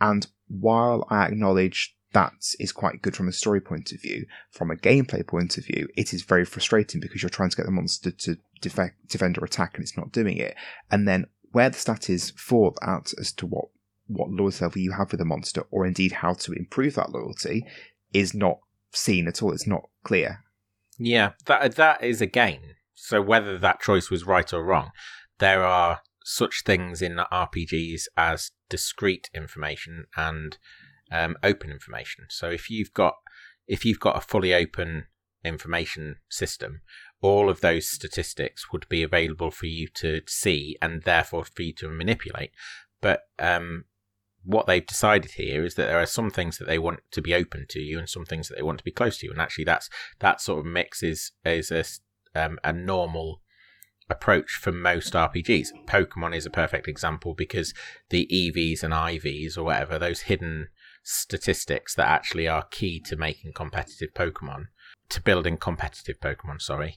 And 0.00 0.26
while 0.48 1.06
I 1.10 1.26
acknowledge 1.26 1.94
that 2.12 2.54
is 2.58 2.72
quite 2.72 3.02
good 3.02 3.14
from 3.14 3.28
a 3.28 3.32
story 3.32 3.60
point 3.60 3.92
of 3.92 4.00
view, 4.00 4.24
from 4.50 4.70
a 4.70 4.76
gameplay 4.76 5.26
point 5.26 5.58
of 5.58 5.66
view, 5.66 5.86
it 5.94 6.14
is 6.14 6.22
very 6.22 6.46
frustrating 6.46 6.98
because 6.98 7.22
you're 7.22 7.28
trying 7.28 7.50
to 7.50 7.56
get 7.58 7.66
the 7.66 7.72
monster 7.72 8.10
to 8.10 8.38
defect, 8.62 9.06
defend 9.10 9.36
or 9.36 9.44
attack 9.44 9.74
and 9.74 9.82
it's 9.82 9.98
not 9.98 10.12
doing 10.12 10.38
it. 10.38 10.56
And 10.90 11.06
then 11.06 11.26
where 11.52 11.68
the 11.68 11.78
stat 11.78 12.08
is 12.08 12.30
for 12.30 12.72
that 12.80 13.12
as 13.20 13.32
to 13.32 13.46
what, 13.46 13.66
what 14.06 14.30
loyalty 14.30 14.64
level 14.64 14.80
you 14.80 14.92
have 14.92 15.12
with 15.12 15.18
the 15.18 15.26
monster, 15.26 15.64
or 15.70 15.84
indeed 15.84 16.12
how 16.12 16.32
to 16.32 16.52
improve 16.52 16.94
that 16.94 17.12
loyalty, 17.12 17.66
is 18.12 18.34
not 18.34 18.58
seen 18.92 19.28
at 19.28 19.42
all. 19.42 19.52
It's 19.52 19.66
not 19.66 19.88
clear. 20.04 20.40
Yeah, 20.98 21.32
that 21.46 21.76
that 21.76 22.02
is 22.04 22.20
a 22.20 22.26
game. 22.26 22.60
So 22.94 23.22
whether 23.22 23.58
that 23.58 23.80
choice 23.80 24.10
was 24.10 24.26
right 24.26 24.52
or 24.52 24.62
wrong, 24.62 24.90
there 25.38 25.64
are 25.64 26.00
such 26.24 26.62
things 26.64 27.00
in 27.00 27.16
RPGs 27.16 28.02
as 28.16 28.50
discrete 28.68 29.30
information 29.34 30.04
and 30.16 30.58
um, 31.10 31.36
open 31.42 31.70
information. 31.70 32.26
So 32.28 32.50
if 32.50 32.70
you've 32.70 32.92
got 32.92 33.14
if 33.66 33.84
you've 33.84 34.00
got 34.00 34.16
a 34.16 34.20
fully 34.20 34.52
open 34.52 35.06
information 35.44 36.16
system, 36.28 36.82
all 37.22 37.48
of 37.48 37.60
those 37.60 37.88
statistics 37.88 38.72
would 38.72 38.88
be 38.88 39.02
available 39.02 39.50
for 39.50 39.66
you 39.66 39.88
to 39.94 40.20
see 40.26 40.76
and 40.82 41.02
therefore 41.02 41.44
for 41.44 41.62
you 41.62 41.72
to 41.74 41.88
manipulate. 41.88 42.50
But 43.00 43.22
um, 43.38 43.84
what 44.44 44.66
they've 44.66 44.86
decided 44.86 45.32
here 45.32 45.64
is 45.64 45.74
that 45.74 45.86
there 45.86 46.00
are 46.00 46.06
some 46.06 46.30
things 46.30 46.58
that 46.58 46.66
they 46.66 46.78
want 46.78 47.00
to 47.10 47.20
be 47.20 47.34
open 47.34 47.66
to 47.68 47.80
you 47.80 47.98
and 47.98 48.08
some 48.08 48.24
things 48.24 48.48
that 48.48 48.56
they 48.56 48.62
want 48.62 48.78
to 48.78 48.84
be 48.84 48.90
close 48.90 49.18
to 49.18 49.26
you. 49.26 49.32
And 49.32 49.40
actually, 49.40 49.64
that's 49.64 49.90
that 50.20 50.40
sort 50.40 50.60
of 50.60 50.66
mix 50.66 51.02
is 51.02 51.32
is 51.44 51.70
a 51.70 51.84
um, 52.34 52.58
a 52.64 52.72
normal 52.72 53.42
approach 54.08 54.52
for 54.52 54.72
most 54.72 55.12
RPGs. 55.12 55.68
Pokemon 55.86 56.34
is 56.34 56.46
a 56.46 56.50
perfect 56.50 56.88
example 56.88 57.34
because 57.34 57.72
the 58.10 58.26
EVs 58.32 58.82
and 58.82 58.92
IVs 58.92 59.56
or 59.56 59.64
whatever 59.64 59.98
those 59.98 60.22
hidden 60.22 60.68
statistics 61.02 61.94
that 61.94 62.08
actually 62.08 62.48
are 62.48 62.66
key 62.70 63.00
to 63.00 63.16
making 63.16 63.52
competitive 63.52 64.10
Pokemon 64.14 64.66
to 65.08 65.20
building 65.20 65.56
competitive 65.56 66.18
Pokemon. 66.20 66.60
Sorry. 66.60 66.96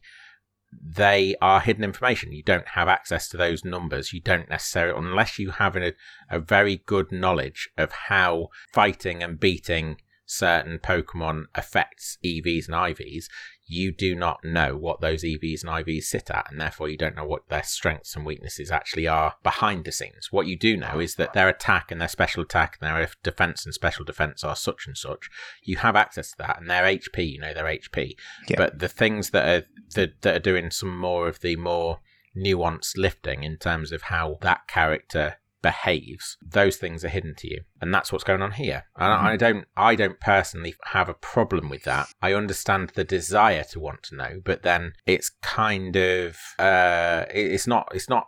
They 0.82 1.36
are 1.42 1.60
hidden 1.60 1.84
information. 1.84 2.32
You 2.32 2.44
don't 2.44 2.68
have 2.70 2.88
access 2.88 3.28
to 3.30 3.38
those 3.38 3.66
numbers. 3.66 4.14
You 4.14 4.22
don't 4.22 4.50
necessarily, 4.50 4.98
unless 4.98 5.40
you 5.40 5.52
have 5.52 5.76
a, 5.76 5.94
a 6.30 6.40
very 6.40 6.78
good 6.86 7.12
knowledge 7.12 7.70
of 7.78 7.92
how 7.92 8.50
fighting 8.72 9.22
and 9.22 9.40
beating 9.40 9.98
certain 10.26 10.80
Pokemon 10.80 11.46
affects 11.56 12.18
EVs 12.24 12.68
and 12.68 12.76
IVs, 12.76 13.26
you 13.66 13.92
do 13.92 14.16
not 14.16 14.44
know 14.44 14.76
what 14.76 15.00
those 15.00 15.24
EVs 15.24 15.64
and 15.64 15.72
IVs 15.72 16.04
sit 16.04 16.30
at, 16.30 16.52
and 16.52 16.60
therefore 16.60 16.90
you 16.90 16.98
don't 16.98 17.16
know 17.16 17.26
what 17.26 17.48
their 17.50 17.64
strengths 17.64 18.16
and 18.16 18.26
weaknesses 18.26 18.72
actually 18.72 19.08
are 19.08 19.36
behind 19.42 19.86
the 19.86 19.92
scenes. 19.92 20.32
What 20.32 20.48
you 20.48 20.58
do 20.58 20.76
know 20.76 21.00
is 21.00 21.16
that 21.16 21.34
their 21.34 21.50
attack 21.50 21.92
and 21.92 22.02
their 22.02 22.08
special 22.08 22.44
attack 22.44 22.78
and 22.82 22.96
their 22.96 23.10
defense 23.24 23.66
and 23.66 23.74
special 23.74 24.04
defense 24.04 24.44
are 24.44 24.56
such 24.56 24.86
and 24.86 24.98
such. 24.98 25.30
You 25.64 25.78
have 25.78 25.96
access 25.96 26.32
to 26.32 26.38
that, 26.40 26.60
and 26.60 26.70
their 26.70 26.84
HP, 26.84 27.32
you 27.32 27.40
know 27.40 27.54
their 27.54 27.66
HP. 27.66 28.16
Yeah. 28.50 28.58
But 28.58 28.80
the 28.80 28.90
things 28.90 29.30
that 29.30 29.48
are 29.48 29.68
that, 29.96 30.22
that 30.22 30.36
are 30.36 30.40
doing 30.40 30.72
some 30.72 30.98
more 30.98 31.28
of 31.28 31.40
the 31.40 31.56
more 31.56 32.00
nuanced 32.36 32.98
lifting 32.98 33.44
in 33.44 33.58
terms 33.58 33.92
of 33.92 34.04
how 34.04 34.40
that 34.42 34.68
character 34.68 35.38
behaves 35.64 36.38
those 36.60 36.76
things 36.78 37.04
are 37.04 37.10
hidden 37.18 37.34
to 37.38 37.48
you. 37.52 37.62
And 37.82 37.92
that's 37.94 38.12
what's 38.12 38.24
going 38.24 38.44
on 38.44 38.52
here. 38.52 38.84
And 38.96 39.12
Mhm. 39.12 39.24
i 39.32 39.36
don't 39.44 39.66
i 39.76 39.96
don't 39.96 40.20
personally 40.20 40.76
have 40.98 41.10
a 41.10 41.14
problem 41.34 41.70
with 41.74 41.84
that. 41.92 42.06
I 42.22 42.34
understand 42.42 42.92
the 42.94 43.04
desire 43.04 43.64
to 43.72 43.80
want 43.80 44.04
to 44.04 44.16
know 44.16 44.34
but 44.50 44.62
then 44.62 44.94
it's 45.08 45.30
kind 45.42 45.96
of 45.96 46.38
uh 46.60 47.26
it's 47.34 47.66
not 47.74 47.88
it's 47.98 48.10
not 48.16 48.26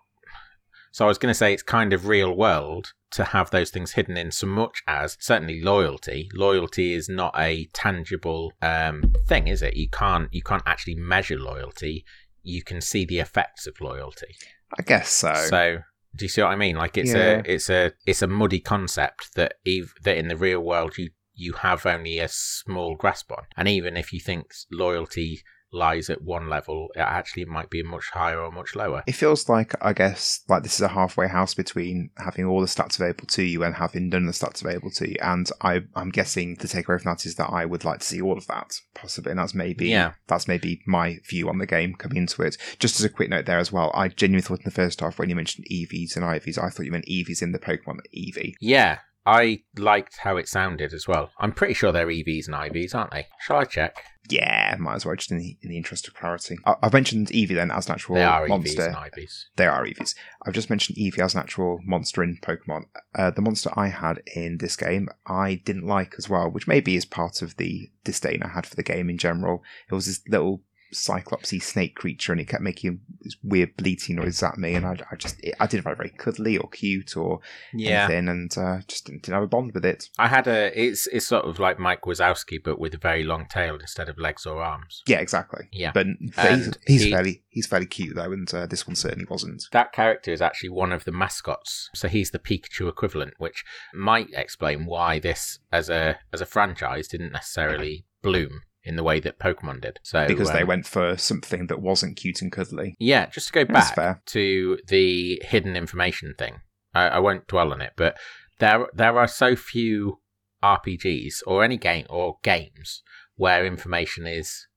so 0.91 1.05
i 1.05 1.07
was 1.09 1.17
going 1.21 1.33
to 1.35 1.41
say 1.41 1.53
it's 1.53 1.63
kind 1.79 1.91
of 1.93 2.07
real 2.07 2.33
world 2.45 2.85
to 3.11 3.23
have 3.35 3.49
those 3.51 3.69
things 3.69 3.91
hidden 3.93 4.17
in 4.17 4.29
so 4.31 4.47
much 4.47 4.81
as 4.87 5.15
certainly 5.21 5.61
loyalty. 5.61 6.29
Loyalty 6.33 6.93
is 6.99 7.07
not 7.07 7.33
a 7.37 7.51
tangible 7.73 8.51
um 8.61 9.13
thing 9.27 9.47
is 9.47 9.61
it? 9.61 9.73
You 9.75 9.89
can't 9.89 10.27
you 10.33 10.41
can't 10.49 10.63
actually 10.65 10.95
measure 10.95 11.39
loyalty. 11.39 12.03
You 12.43 12.61
can 12.69 12.81
see 12.81 13.05
the 13.05 13.19
effects 13.19 13.67
of 13.67 13.79
loyalty. 13.79 14.35
I 14.77 14.81
guess 14.81 15.09
so. 15.09 15.33
so 15.33 15.77
do 16.15 16.25
you 16.25 16.29
see 16.29 16.41
what 16.41 16.51
I 16.51 16.55
mean? 16.55 16.75
Like 16.77 16.97
it's 16.97 17.13
Yeah. 17.13 17.41
a 17.45 17.53
it's 17.53 17.69
a 17.69 17.91
it's 18.05 18.21
a 18.21 18.27
muddy 18.27 18.59
concept 18.59 19.35
that 19.35 19.55
ev- 19.67 19.93
that 20.03 20.17
in 20.17 20.27
the 20.27 20.37
real 20.37 20.61
world 20.61 20.97
you 20.97 21.09
you 21.33 21.53
have 21.53 21.85
only 21.85 22.19
a 22.19 22.27
small 22.29 22.95
grasp 22.95 23.31
on, 23.31 23.43
and 23.57 23.67
even 23.67 23.97
if 23.97 24.13
you 24.13 24.19
think 24.21 24.53
loyalty 24.71 25.43
lies 25.75 26.09
at 26.09 26.21
one 26.21 26.49
level, 26.49 26.87
it 26.95 26.99
actually 26.99 27.45
might 27.45 27.69
be 27.69 27.83
much 27.83 28.09
higher 28.11 28.39
or 28.41 28.51
much 28.51 28.75
lower. 28.75 29.03
It 29.05 29.11
feels 29.13 29.47
like, 29.49 29.73
I 29.83 29.93
guess, 29.93 30.41
like 30.47 30.63
this 30.63 30.75
is 30.75 30.81
a 30.81 30.87
halfway 30.87 31.27
house 31.27 31.53
between 31.53 32.09
having 32.17 32.45
all 32.45 32.61
the 32.61 32.67
stats 32.67 32.97
available 32.97 33.25
to 33.27 33.43
you 33.43 33.63
and 33.63 33.75
having 33.75 34.09
none 34.09 34.27
of 34.27 34.33
the 34.39 34.45
stats 34.45 34.61
available 34.61 34.91
to 34.91 35.09
you. 35.09 35.17
And 35.21 35.49
I, 35.61 35.81
I'm 35.95 36.09
guessing 36.09 36.55
the 36.55 36.67
takeaway 36.67 37.01
from 37.01 37.11
that 37.11 37.25
is 37.25 37.35
that 37.35 37.49
I 37.51 37.65
would 37.65 37.83
like 37.85 37.99
to 37.99 38.05
see 38.05 38.21
all 38.21 38.37
of 38.37 38.47
that, 38.47 38.79
possibly. 38.93 39.31
And 39.31 39.39
that's 39.39 39.53
maybe, 39.53 39.87
Yeah. 39.89 40.13
that's 40.27 40.47
maybe 40.47 40.81
my 40.87 41.17
view 41.29 41.49
on 41.49 41.57
the 41.57 41.67
game 41.67 41.93
coming 41.95 42.17
into 42.17 42.41
it. 42.41 42.57
Just 42.79 42.99
as 42.99 43.05
a 43.05 43.09
quick 43.09 43.29
note 43.29 43.45
there 43.45 43.59
as 43.59 43.71
well, 43.71 43.91
I 43.93 44.07
genuinely 44.07 44.41
thought 44.43 44.59
in 44.59 44.65
the 44.65 44.71
first 44.71 45.01
half 45.01 45.19
when 45.19 45.29
you 45.29 45.35
mentioned 45.35 45.67
EVs 45.71 46.15
and 46.15 46.23
IVs, 46.25 46.57
I 46.57 46.69
thought 46.69 46.85
you 46.85 46.91
meant 46.91 47.05
EVs 47.05 47.41
in 47.41 47.51
the 47.51 47.59
Pokemon 47.59 47.99
EV. 48.15 48.53
Yeah, 48.61 48.99
I 49.25 49.63
liked 49.77 50.17
how 50.17 50.37
it 50.37 50.47
sounded 50.47 50.93
as 50.93 51.07
well. 51.07 51.31
I'm 51.39 51.51
pretty 51.51 51.73
sure 51.73 51.91
they're 51.91 52.07
EVs 52.07 52.45
and 52.47 52.55
IVs, 52.55 52.93
aren't 52.93 53.11
they? 53.11 53.27
Shall 53.41 53.57
I 53.57 53.65
check? 53.65 54.03
Yeah, 54.29 54.75
might 54.79 54.95
as 54.95 55.05
well, 55.05 55.15
just 55.15 55.31
in 55.31 55.37
the, 55.37 55.57
in 55.61 55.69
the 55.69 55.77
interest 55.77 56.07
of 56.07 56.13
clarity. 56.13 56.57
I, 56.65 56.75
I've 56.81 56.93
mentioned 56.93 57.27
Eevee 57.27 57.55
then 57.55 57.71
as 57.71 57.87
an 57.87 57.93
actual 57.93 58.15
they 58.15 58.23
are 58.23 58.47
monster. 58.47 58.81
EVs 58.81 58.87
and 58.87 58.95
IVs. 58.95 59.43
They 59.55 59.67
are 59.67 59.85
Eevees. 59.85 60.15
I've 60.45 60.53
just 60.53 60.69
mentioned 60.69 60.97
Eevee 60.97 61.19
as 61.19 61.33
an 61.33 61.41
actual 61.41 61.79
monster 61.83 62.23
in 62.23 62.37
Pokemon. 62.37 62.85
Uh, 63.13 63.31
the 63.31 63.41
monster 63.41 63.71
I 63.75 63.87
had 63.87 64.21
in 64.35 64.57
this 64.57 64.75
game, 64.75 65.09
I 65.25 65.61
didn't 65.65 65.87
like 65.87 66.15
as 66.17 66.29
well, 66.29 66.49
which 66.49 66.67
maybe 66.67 66.95
is 66.95 67.05
part 67.05 67.41
of 67.41 67.57
the 67.57 67.89
disdain 68.03 68.43
I 68.43 68.49
had 68.49 68.65
for 68.65 68.75
the 68.75 68.83
game 68.83 69.09
in 69.09 69.17
general. 69.17 69.63
It 69.89 69.95
was 69.95 70.05
this 70.05 70.21
little 70.27 70.61
cyclopsy 70.93 71.61
snake 71.61 71.95
creature, 71.95 72.31
and 72.31 72.41
it 72.41 72.47
kept 72.47 72.61
making 72.63 73.01
this 73.21 73.35
weird 73.43 73.75
bleating 73.77 74.15
noises 74.17 74.43
at 74.43 74.57
me, 74.57 74.73
and 74.75 74.85
I, 74.85 74.97
I 75.11 75.15
just 75.15 75.39
it, 75.43 75.55
I 75.59 75.67
didn't 75.67 75.83
find 75.83 75.93
it 75.93 75.97
very 75.97 76.09
cuddly 76.09 76.57
or 76.57 76.69
cute 76.69 77.17
or 77.17 77.39
Yeah, 77.73 78.05
anything, 78.05 78.27
and 78.29 78.57
uh, 78.57 78.77
just 78.87 79.05
didn't, 79.05 79.23
didn't 79.23 79.35
have 79.35 79.43
a 79.43 79.47
bond 79.47 79.73
with 79.73 79.85
it. 79.85 80.09
I 80.17 80.27
had 80.27 80.47
a. 80.47 80.71
It's 80.79 81.07
it's 81.07 81.27
sort 81.27 81.45
of 81.45 81.59
like 81.59 81.79
Mike 81.79 82.01
Wazowski, 82.01 82.59
but 82.63 82.79
with 82.79 82.93
a 82.93 82.97
very 82.97 83.23
long 83.23 83.45
tail 83.47 83.75
instead 83.75 84.09
of 84.09 84.17
legs 84.17 84.45
or 84.45 84.61
arms. 84.63 85.03
Yeah, 85.07 85.19
exactly. 85.19 85.67
Yeah. 85.71 85.91
But, 85.93 86.07
but 86.35 86.51
he's, 86.53 86.73
he's 86.87 87.03
he- 87.03 87.11
fairly 87.11 87.43
he's 87.49 87.67
fairly 87.67 87.85
cute 87.87 88.15
though, 88.15 88.31
and 88.31 88.51
uh, 88.53 88.65
this 88.65 88.87
one 88.87 88.95
certainly 88.95 89.25
wasn't. 89.29 89.63
That 89.71 89.91
character 89.93 90.31
is 90.31 90.41
actually 90.41 90.69
one 90.69 90.91
of 90.91 91.05
the 91.05 91.11
mascots, 91.11 91.89
so 91.93 92.07
he's 92.07 92.31
the 92.31 92.39
Pikachu 92.39 92.87
equivalent, 92.87 93.33
which 93.37 93.63
might 93.93 94.27
explain 94.33 94.85
why 94.85 95.19
this, 95.19 95.59
as 95.71 95.89
a 95.89 96.19
as 96.31 96.41
a 96.41 96.45
franchise, 96.45 97.07
didn't 97.07 97.31
necessarily 97.31 98.05
bloom 98.21 98.61
in 98.85 98.95
the 98.95 99.03
way 99.03 99.19
that 99.19 99.39
Pokemon 99.39 99.81
did. 99.81 99.99
So 100.03 100.27
Because 100.27 100.51
they 100.51 100.61
um, 100.61 100.67
went 100.67 100.85
for 100.85 101.17
something 101.17 101.67
that 101.67 101.81
wasn't 101.81 102.17
cute 102.17 102.41
and 102.41 102.51
cuddly. 102.51 102.95
yeah. 102.99 103.25
Just 103.25 103.47
to 103.47 103.53
go 103.53 103.65
That's 103.65 103.87
back 103.89 103.95
fair. 103.95 104.21
to 104.27 104.77
the 104.87 105.41
hidden 105.43 105.75
information 105.75 106.35
thing, 106.37 106.61
I, 106.93 107.07
I 107.07 107.19
won't 107.19 107.47
dwell 107.47 107.73
on 107.73 107.81
it, 107.81 107.93
but 107.95 108.17
there 108.59 108.87
there 108.93 109.17
are 109.19 109.27
so 109.27 109.55
few 109.55 110.19
RPGs 110.63 111.41
or 111.45 111.63
any 111.63 111.77
game 111.77 112.05
or 112.09 112.37
games 112.43 113.01
where 113.35 113.65
information 113.65 114.25
is 114.27 114.67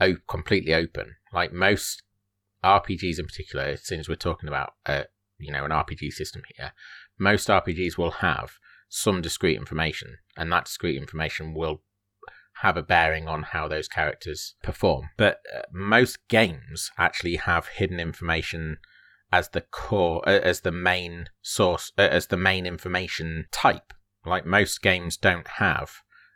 o- 0.00 0.16
completely 0.28 0.72
open. 0.74 1.16
Like 1.32 1.52
most 1.52 2.02
RPGs 2.64 3.18
in 3.18 3.26
particular, 3.26 3.76
since 3.76 4.08
we're 4.08 4.14
talking 4.16 4.48
about 4.48 4.74
uh, 4.86 5.04
you 5.38 5.52
know 5.52 5.64
an 5.64 5.70
RPG 5.70 6.12
system 6.12 6.42
here, 6.56 6.72
most 7.18 7.48
RPGs 7.48 7.98
will 7.98 8.10
have 8.12 8.52
some 8.88 9.20
discrete 9.22 9.56
information, 9.56 10.18
and 10.36 10.50
that 10.52 10.64
discrete 10.64 10.96
information 10.96 11.54
will 11.54 11.82
have 12.60 12.76
a 12.76 12.82
bearing 12.82 13.26
on 13.26 13.42
how 13.42 13.68
those 13.68 13.88
characters 13.88 14.54
perform. 14.62 15.10
But 15.16 15.40
uh, 15.54 15.62
most 15.72 16.18
games 16.28 16.90
actually 16.98 17.36
have 17.36 17.68
hidden 17.68 17.98
information 17.98 18.78
as 19.32 19.50
the 19.50 19.62
core, 19.62 20.22
uh, 20.28 20.40
as 20.40 20.60
the 20.60 20.72
main 20.72 21.26
source, 21.40 21.92
uh, 21.96 22.02
as 22.02 22.26
the 22.26 22.36
main 22.36 22.66
information 22.66 23.46
type. 23.50 23.94
Like 24.26 24.44
most 24.44 24.82
games 24.82 25.16
don't 25.16 25.48
have 25.48 25.90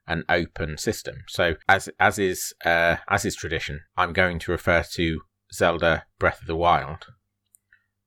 an 0.07 0.25
open 0.29 0.79
system. 0.79 1.25
So 1.29 1.57
as 1.69 1.89
as 2.01 2.19
is 2.19 2.55
uh, 2.65 2.97
as 3.09 3.25
is 3.25 3.37
tradition, 3.37 3.81
I'm 3.97 4.13
going 4.13 4.39
to 4.41 4.53
refer 4.53 4.83
to 4.95 5.21
Zelda 5.53 6.05
Breath 6.19 6.41
of 6.41 6.47
the 6.47 6.57
Wild. 6.57 7.07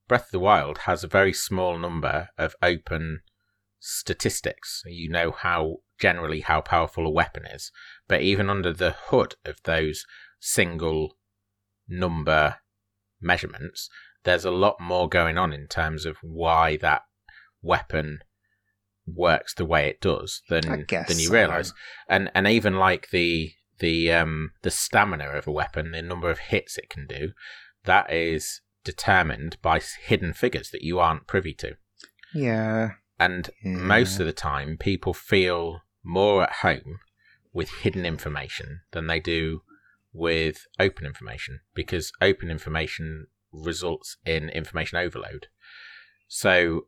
Breath 0.07 0.26
of 0.26 0.32
the 0.32 0.39
Wild 0.39 0.80
has 0.80 1.03
a 1.03 1.07
very 1.07 1.34
small 1.34 1.78
number 1.78 2.30
of 2.38 2.55
open 2.63 3.22
statistics. 3.80 4.84
You 4.88 5.09
know 5.09 5.32
how 5.32 5.78
generally 5.99 6.41
how 6.41 6.61
powerful 6.61 7.05
a 7.05 7.09
weapon 7.11 7.45
is, 7.45 7.71
but 8.07 8.21
even 8.21 8.49
under 8.49 8.73
the 8.73 8.95
hood 9.07 9.35
of 9.45 9.61
those 9.63 10.05
single 10.39 11.15
number 11.87 12.57
measurements, 13.19 13.89
there's 14.23 14.45
a 14.45 14.51
lot 14.51 14.79
more 14.79 15.07
going 15.07 15.37
on 15.37 15.53
in 15.53 15.67
terms 15.67 16.05
of 16.05 16.17
why 16.21 16.77
that 16.77 17.03
weapon 17.61 18.19
works 19.05 19.53
the 19.53 19.65
way 19.65 19.87
it 19.87 20.01
does 20.01 20.41
than 20.49 20.85
than 21.07 21.19
you 21.19 21.27
so. 21.27 21.33
realize. 21.33 21.73
And 22.09 22.29
and 22.35 22.47
even 22.47 22.75
like 22.77 23.09
the 23.09 23.53
the 23.79 24.11
um 24.11 24.51
the 24.63 24.71
stamina 24.71 25.29
of 25.29 25.47
a 25.47 25.51
weapon, 25.51 25.91
the 25.91 26.01
number 26.01 26.29
of 26.29 26.39
hits 26.39 26.77
it 26.77 26.89
can 26.89 27.07
do, 27.07 27.31
that 27.85 28.11
is 28.11 28.61
determined 28.83 29.57
by 29.61 29.79
hidden 30.05 30.33
figures 30.33 30.69
that 30.71 30.81
you 30.81 30.99
aren't 30.99 31.27
privy 31.27 31.53
to. 31.53 31.77
Yeah. 32.33 32.91
And 33.19 33.49
Yeah. 33.63 33.71
most 33.77 34.19
of 34.19 34.25
the 34.25 34.33
time, 34.33 34.77
people 34.77 35.13
feel 35.13 35.81
more 36.08 36.43
at 36.43 36.53
home 36.62 36.99
with 37.53 37.70
hidden 37.82 38.05
information 38.05 38.82
than 38.91 39.08
they 39.08 39.20
do 39.20 39.62
with 40.14 40.66
open 40.80 41.05
information 41.05 41.60
because 41.76 42.12
open 42.22 42.49
information 42.49 43.28
results 43.51 44.18
in 44.26 44.49
information 44.49 44.97
overload. 44.97 45.47
So, 46.28 46.88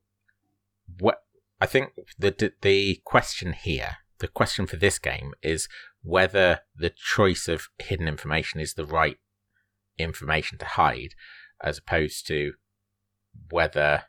what 0.99 1.23
I 1.61 1.65
think 1.65 1.91
the 2.17 2.53
the 2.61 3.01
question 3.03 3.53
here, 3.53 3.97
the 4.19 4.27
question 4.27 4.65
for 4.65 4.77
this 4.77 4.99
game 4.99 5.33
is 5.41 5.67
whether 6.01 6.61
the 6.75 6.89
choice 6.89 7.47
of 7.47 7.67
hidden 7.77 8.07
information 8.07 8.59
is 8.59 8.73
the 8.73 8.85
right 8.85 9.17
information 9.97 10.57
to 10.59 10.65
hide, 10.65 11.13
as 11.61 11.77
opposed 11.77 12.25
to 12.27 12.53
whether 13.51 14.03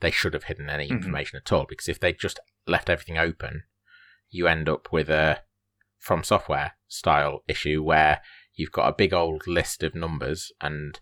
they 0.00 0.10
should 0.10 0.34
have 0.34 0.44
hidden 0.44 0.68
any 0.68 0.88
Mhm. 0.88 0.96
information 0.96 1.38
at 1.38 1.50
all. 1.52 1.64
Because 1.66 1.88
if 1.88 1.98
they 1.98 2.12
just 2.12 2.38
left 2.66 2.90
everything 2.90 3.16
open, 3.18 3.64
you 4.32 4.48
end 4.48 4.68
up 4.68 4.88
with 4.90 5.08
a 5.08 5.40
FromSoftware 6.04 6.72
style 6.88 7.44
issue 7.46 7.82
where 7.82 8.20
you've 8.54 8.72
got 8.72 8.88
a 8.88 8.94
big 8.96 9.12
old 9.12 9.46
list 9.46 9.82
of 9.82 9.94
numbers 9.94 10.50
and 10.60 10.98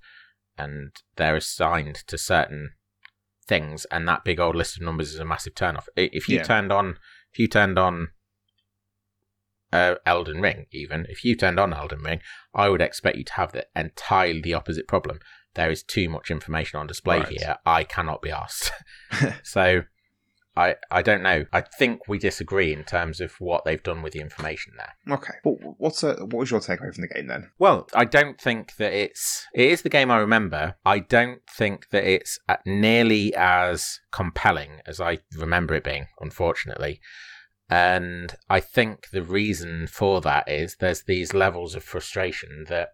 and 0.58 0.92
they're 1.16 1.36
assigned 1.36 1.96
to 2.06 2.18
certain 2.18 2.72
things 3.46 3.86
and 3.90 4.06
that 4.06 4.24
big 4.24 4.38
old 4.38 4.54
list 4.54 4.76
of 4.76 4.82
numbers 4.82 5.14
is 5.14 5.18
a 5.18 5.24
massive 5.24 5.54
turnoff. 5.54 5.86
If 5.96 6.28
you 6.28 6.36
Yeah. 6.36 6.42
turned 6.42 6.70
on 6.70 6.98
if 7.32 7.38
you 7.38 7.48
turned 7.48 7.78
on 7.78 8.08
uh, 9.72 9.94
Elden 10.04 10.40
Ring, 10.40 10.66
even 10.72 11.06
if 11.08 11.24
you 11.24 11.36
turned 11.36 11.60
on 11.60 11.72
Elden 11.72 12.00
Ring, 12.00 12.20
I 12.52 12.68
would 12.68 12.80
expect 12.82 13.16
you 13.16 13.24
to 13.24 13.32
have 13.34 13.52
the 13.52 13.66
entirely 13.76 14.40
the 14.40 14.54
opposite 14.54 14.88
problem. 14.88 15.20
There 15.54 15.70
is 15.70 15.82
too 15.82 16.08
much 16.08 16.30
information 16.30 16.78
on 16.80 16.86
display 16.88 17.18
Right. 17.18 17.28
here. 17.28 17.56
I 17.64 17.84
cannot 17.84 18.20
be 18.22 18.30
asked. 18.30 18.72
so, 19.44 19.82
I 20.64 20.68
I 20.98 21.00
don't 21.08 21.24
know. 21.28 21.40
I 21.58 21.62
think 21.80 21.96
we 22.08 22.18
disagree 22.18 22.70
in 22.78 22.84
terms 22.84 23.20
of 23.20 23.30
what 23.38 23.64
they've 23.64 23.88
done 23.90 24.00
with 24.02 24.12
the 24.14 24.20
information 24.20 24.72
there. 24.80 24.94
Okay. 25.16 25.36
What, 25.44 25.56
what's 25.82 26.02
a, 26.02 26.14
what 26.30 26.40
was 26.42 26.50
your 26.50 26.60
takeaway 26.60 26.92
from 26.94 27.02
the 27.02 27.14
game 27.14 27.26
then? 27.32 27.50
Well, 27.58 27.78
I 27.94 28.04
don't 28.16 28.38
think 28.40 28.76
that 28.76 28.92
it's 28.92 29.46
it 29.54 29.68
is 29.74 29.82
the 29.82 29.96
game 29.98 30.10
I 30.10 30.18
remember. 30.18 30.62
I 30.84 30.98
don't 31.16 31.42
think 31.60 31.78
that 31.92 32.04
it's 32.04 32.38
uh, 32.48 32.56
nearly 32.66 33.34
as 33.34 34.00
compelling 34.12 34.72
as 34.86 35.00
I 35.00 35.18
remember 35.36 35.74
it 35.74 35.84
being. 35.84 36.06
Unfortunately, 36.20 37.00
And 37.70 38.34
I 38.48 38.58
think 38.60 39.10
the 39.12 39.22
reason 39.22 39.86
for 39.86 40.20
that 40.22 40.48
is 40.48 40.76
there's 40.76 41.04
these 41.04 41.32
levels 41.32 41.76
of 41.76 41.84
frustration 41.84 42.66
that 42.68 42.88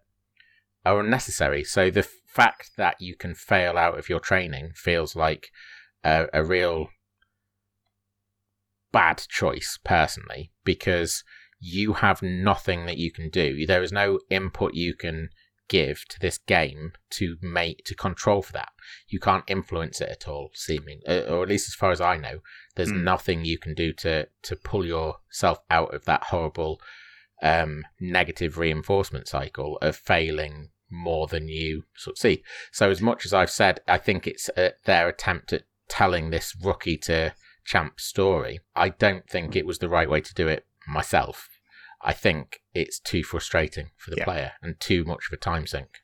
are 0.85 0.99
unnecessary. 0.99 1.63
So 1.63 1.89
the 1.89 2.07
fact 2.27 2.71
that 2.77 2.95
you 2.99 3.15
can 3.15 3.33
fail 3.33 3.77
out 3.77 3.97
of 3.97 4.07
your 4.07 4.19
training 4.19 4.71
feels 4.75 5.15
like 5.15 5.49
a, 6.03 6.27
a 6.31 6.43
real 6.43 6.89
bad 8.97 9.21
choice, 9.29 9.77
personally, 9.83 10.51
because 10.63 11.23
you 11.59 11.93
have 11.93 12.23
nothing 12.23 12.87
that 12.87 12.97
you 12.97 13.11
can 13.11 13.29
do. 13.29 13.63
There 13.67 13.83
is 13.83 13.91
no 13.91 14.19
input 14.31 14.73
you 14.73 14.95
can 14.95 15.29
give 15.67 16.07
to 16.07 16.19
this 16.19 16.39
game 16.39 16.93
to 17.11 17.35
make 17.41 17.83
to 17.85 17.93
control 17.93 18.41
for 18.41 18.53
that. 18.53 18.69
You 19.07 19.19
can't 19.19 19.43
influence 19.47 20.01
it 20.01 20.09
at 20.09 20.27
all, 20.27 20.49
seeming, 20.55 21.01
uh, 21.07 21.25
or 21.29 21.43
at 21.43 21.49
least 21.49 21.69
as 21.69 21.75
far 21.75 21.91
as 21.91 22.01
I 22.01 22.17
know, 22.17 22.39
there's 22.75 22.91
mm. 22.91 23.03
nothing 23.03 23.45
you 23.45 23.59
can 23.59 23.75
do 23.75 23.93
to 23.93 24.27
to 24.43 24.55
pull 24.55 24.83
yourself 24.83 25.59
out 25.69 25.93
of 25.93 26.05
that 26.05 26.23
horrible 26.23 26.81
um, 27.43 27.83
negative 27.99 28.57
reinforcement 28.57 29.27
cycle 29.27 29.77
of 29.79 29.95
failing 29.95 30.69
more 30.89 31.27
than 31.27 31.49
you 31.49 31.83
succeed. 31.95 32.41
So, 32.71 32.89
as 32.89 33.01
much 33.01 33.25
as 33.25 33.33
I've 33.33 33.51
said, 33.51 33.81
I 33.87 33.99
think 33.99 34.25
it's 34.25 34.49
uh, 34.57 34.71
their 34.85 35.07
attempt 35.07 35.53
at 35.53 35.65
telling 35.87 36.31
this 36.31 36.55
rookie 36.59 36.97
to 36.97 37.35
champ 37.67 37.99
story. 37.99 38.61
I 38.75 38.89
don't 38.89 39.29
think 39.29 39.55
it 39.55 39.67
was 39.67 39.77
the 39.77 39.89
right 39.89 40.09
way 40.09 40.21
to 40.21 40.33
do 40.33 40.47
it 40.47 40.65
myself. 40.87 41.49
I 42.01 42.13
think 42.13 42.61
it's 42.73 42.99
too 42.99 43.23
frustrating 43.23 43.91
for 43.97 44.09
the 44.09 44.17
yeah. 44.17 44.23
player 44.23 44.51
and 44.61 44.79
too 44.79 45.03
much 45.03 45.27
of 45.29 45.33
a 45.33 45.37
time 45.37 45.67
sink. 45.67 45.99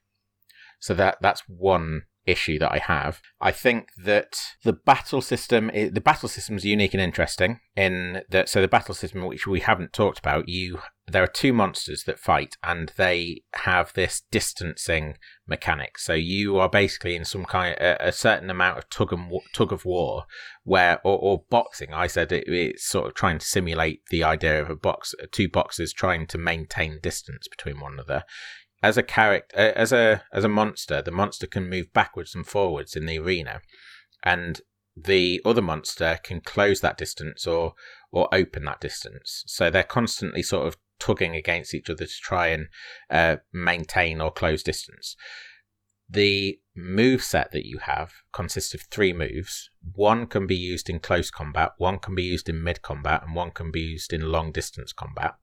So 0.80 0.93
that 0.95 1.18
that's 1.22 1.43
one 1.47 2.03
issue 2.26 2.59
that 2.59 2.71
I 2.71 2.78
have. 2.78 3.21
I 3.41 3.51
think 3.51 3.89
that 4.03 4.39
the 4.63 4.74
battle 4.74 5.21
system, 5.21 5.71
the 5.74 6.01
battle 6.01 6.30
system 6.30 6.57
is 6.57 6.65
unique 6.65 6.93
and 6.93 7.01
interesting 7.01 7.59
in 7.76 8.21
that. 8.30 8.49
So 8.49 8.61
the 8.61 8.67
battle 8.67 8.95
system, 8.95 9.26
which 9.26 9.47
we 9.47 9.59
haven't 9.59 9.93
talked 9.93 10.19
about, 10.19 10.47
you 10.47 10.80
there 11.05 11.24
are 11.24 11.28
two 11.28 11.51
monsters 11.51 12.05
that 12.05 12.17
fight, 12.17 12.55
and 12.63 12.93
they 12.95 13.43
have 13.55 13.91
this 13.93 14.21
distancing 14.32 15.17
mechanic. 15.45 15.97
So 15.97 16.13
you 16.13 16.57
are 16.57 16.69
basically 16.69 17.15
in 17.15 17.26
some 17.26 17.43
kind 17.43 17.76
a, 17.78 18.07
a 18.07 18.11
certain 18.13 18.49
amount 18.49 18.78
of 18.78 18.89
tug 18.89 19.11
and 19.11 19.30
tug 19.53 19.74
of 19.74 19.84
war, 19.84 20.24
where 20.63 20.99
or, 21.03 21.17
or 21.19 21.43
boxing. 21.49 21.93
I 21.93 22.07
said 22.07 22.32
it, 22.32 22.45
it's 22.47 22.88
sort 22.88 23.07
of 23.07 23.15
trying 23.15 23.39
to 23.39 23.45
simulate 23.45 24.01
the 24.09 24.24
idea 24.24 24.61
of 24.61 24.69
a 24.69 24.76
box, 24.76 25.13
two 25.32 25.49
boxers 25.49 25.91
trying 25.91 26.26
to 26.28 26.38
maintain 26.38 26.99
distance 27.01 27.47
between 27.49 27.82
one 27.82 27.93
another 27.93 28.24
as 28.84 28.97
a 28.97 29.03
character, 29.03 29.55
as 29.57 29.93
a 29.93 30.23
as 30.34 30.43
a 30.43 30.49
monster, 30.49 31.01
the 31.01 31.11
monster 31.11 31.47
can 31.47 31.69
move 31.69 31.93
backwards 31.93 32.36
and 32.36 32.45
forwards 32.45 32.95
in 32.95 33.05
the 33.05 33.17
arena, 33.17 33.61
and 34.23 34.61
the 34.95 35.41
other 35.45 35.61
monster 35.61 36.19
can 36.21 36.41
close 36.41 36.81
that 36.81 36.97
distance 36.97 37.47
or 37.47 37.73
or 38.11 38.27
open 38.34 38.65
that 38.65 38.81
distance. 38.81 39.43
So 39.47 39.69
they're 39.69 39.84
constantly 39.84 40.43
sort 40.43 40.67
of 40.67 40.77
tugging 40.99 41.36
against 41.36 41.73
each 41.73 41.89
other 41.89 42.05
to 42.05 42.21
try 42.21 42.47
and 42.47 42.67
uh, 43.09 43.38
maintain 43.53 44.21
or 44.21 44.31
close 44.31 44.61
distance. 44.61 45.15
The 46.09 46.59
move 46.76 47.24
set 47.24 47.51
that 47.51 47.67
you 47.67 47.78
have 47.80 48.11
consists 48.32 48.74
of 48.74 48.82
three 48.82 49.13
moves. 49.13 49.69
One 49.93 50.26
can 50.26 50.47
be 50.47 50.55
used 50.55 50.89
in 50.89 50.99
close 50.99 51.30
combat, 51.30 51.71
one 51.78 51.99
can 51.99 52.15
be 52.15 52.24
used 52.24 52.49
in 52.49 52.63
mid 52.63 52.82
combat, 52.82 53.24
and 53.26 53.36
one 53.36 53.51
can 53.51 53.71
be 53.71 53.82
used 53.82 54.13
in 54.13 54.32
long 54.32 54.51
distance 54.51 54.91
combat. 54.91 55.36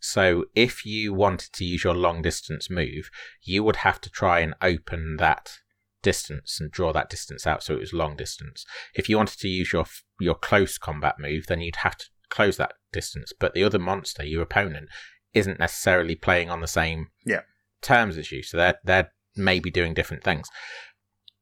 So 0.00 0.46
if 0.54 0.86
you 0.86 1.12
wanted 1.12 1.52
to 1.54 1.64
use 1.64 1.84
your 1.84 1.94
long 1.94 2.22
distance 2.22 2.70
move, 2.70 3.10
you 3.42 3.62
would 3.62 3.76
have 3.76 4.00
to 4.02 4.10
try 4.10 4.40
and 4.40 4.54
open 4.62 5.16
that 5.18 5.58
distance 6.02 6.58
and 6.60 6.70
draw 6.70 6.92
that 6.92 7.10
distance 7.10 7.46
out 7.46 7.62
so 7.62 7.74
it 7.74 7.80
was 7.80 7.92
long 7.92 8.16
distance. 8.16 8.64
If 8.94 9.08
you 9.08 9.16
wanted 9.16 9.38
to 9.40 9.48
use 9.48 9.72
your 9.72 9.84
your 10.20 10.34
close 10.34 10.78
combat 10.78 11.16
move, 11.18 11.46
then 11.46 11.60
you'd 11.60 11.76
have 11.76 11.96
to 11.98 12.06
close 12.30 12.56
that 12.56 12.72
distance. 12.92 13.32
But 13.38 13.54
the 13.54 13.64
other 13.64 13.78
monster, 13.78 14.24
your 14.24 14.42
opponent, 14.42 14.88
isn't 15.34 15.58
necessarily 15.58 16.14
playing 16.14 16.50
on 16.50 16.60
the 16.60 16.66
same 16.66 17.08
yeah. 17.26 17.40
terms 17.82 18.16
as 18.16 18.32
you, 18.32 18.42
so 18.42 18.56
they're 18.56 18.78
they're 18.84 19.12
maybe 19.38 19.70
doing 19.70 19.94
different 19.94 20.24
things. 20.24 20.48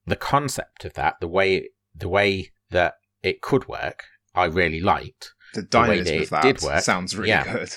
The 0.06 0.16
concept 0.16 0.84
of 0.84 0.94
that, 0.94 1.14
the 1.20 1.28
way 1.28 1.70
the 1.94 2.08
way 2.08 2.52
that 2.70 2.94
it 3.22 3.40
could 3.40 3.68
work, 3.68 4.04
I 4.34 4.44
really 4.44 4.80
liked. 4.80 5.32
The 5.54 5.62
dynamism 5.62 6.22
of 6.22 6.30
that 6.30 6.42
did 6.42 6.62
work 6.62 6.82
sounds 6.82 7.16
really 7.16 7.30
yeah. 7.30 7.52
good. 7.52 7.74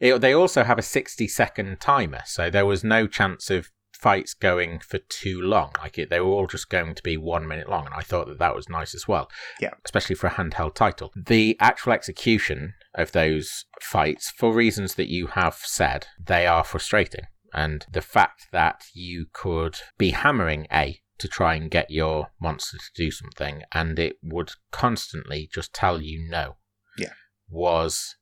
It, 0.00 0.20
they 0.20 0.34
also 0.34 0.64
have 0.64 0.78
a 0.78 0.82
60 0.82 1.26
second 1.28 1.80
timer, 1.80 2.22
so 2.26 2.50
there 2.50 2.66
was 2.66 2.84
no 2.84 3.06
chance 3.06 3.48
of 3.48 3.70
fights 3.92 4.34
going 4.34 4.80
for 4.80 4.98
too 4.98 5.40
long. 5.40 5.72
Like 5.78 5.96
it, 5.96 6.10
they 6.10 6.20
were 6.20 6.26
all 6.26 6.46
just 6.46 6.68
going 6.68 6.94
to 6.94 7.02
be 7.02 7.16
one 7.16 7.48
minute 7.48 7.70
long, 7.70 7.86
and 7.86 7.94
I 7.94 8.02
thought 8.02 8.26
that 8.28 8.38
that 8.38 8.54
was 8.54 8.68
nice 8.68 8.94
as 8.94 9.08
well. 9.08 9.30
Yeah, 9.60 9.70
especially 9.84 10.16
for 10.16 10.26
a 10.26 10.32
handheld 10.32 10.74
title. 10.74 11.10
The 11.16 11.56
actual 11.60 11.92
execution 11.92 12.74
of 12.94 13.12
those 13.12 13.64
fights, 13.80 14.30
for 14.30 14.52
reasons 14.52 14.96
that 14.96 15.08
you 15.08 15.28
have 15.28 15.54
said, 15.54 16.08
they 16.22 16.46
are 16.46 16.64
frustrating. 16.64 17.24
And 17.54 17.86
the 17.90 18.02
fact 18.02 18.48
that 18.52 18.86
you 18.92 19.26
could 19.32 19.78
be 19.96 20.10
hammering 20.10 20.66
A 20.72 21.00
to 21.18 21.28
try 21.28 21.54
and 21.54 21.70
get 21.70 21.90
your 21.90 22.28
monster 22.40 22.78
to 22.78 22.90
do 22.94 23.10
something, 23.10 23.62
and 23.72 23.98
it 23.98 24.16
would 24.22 24.52
constantly 24.72 25.48
just 25.52 25.72
tell 25.72 26.02
you 26.02 26.28
no. 26.28 26.56
Yeah, 26.98 27.12
was 27.48 28.16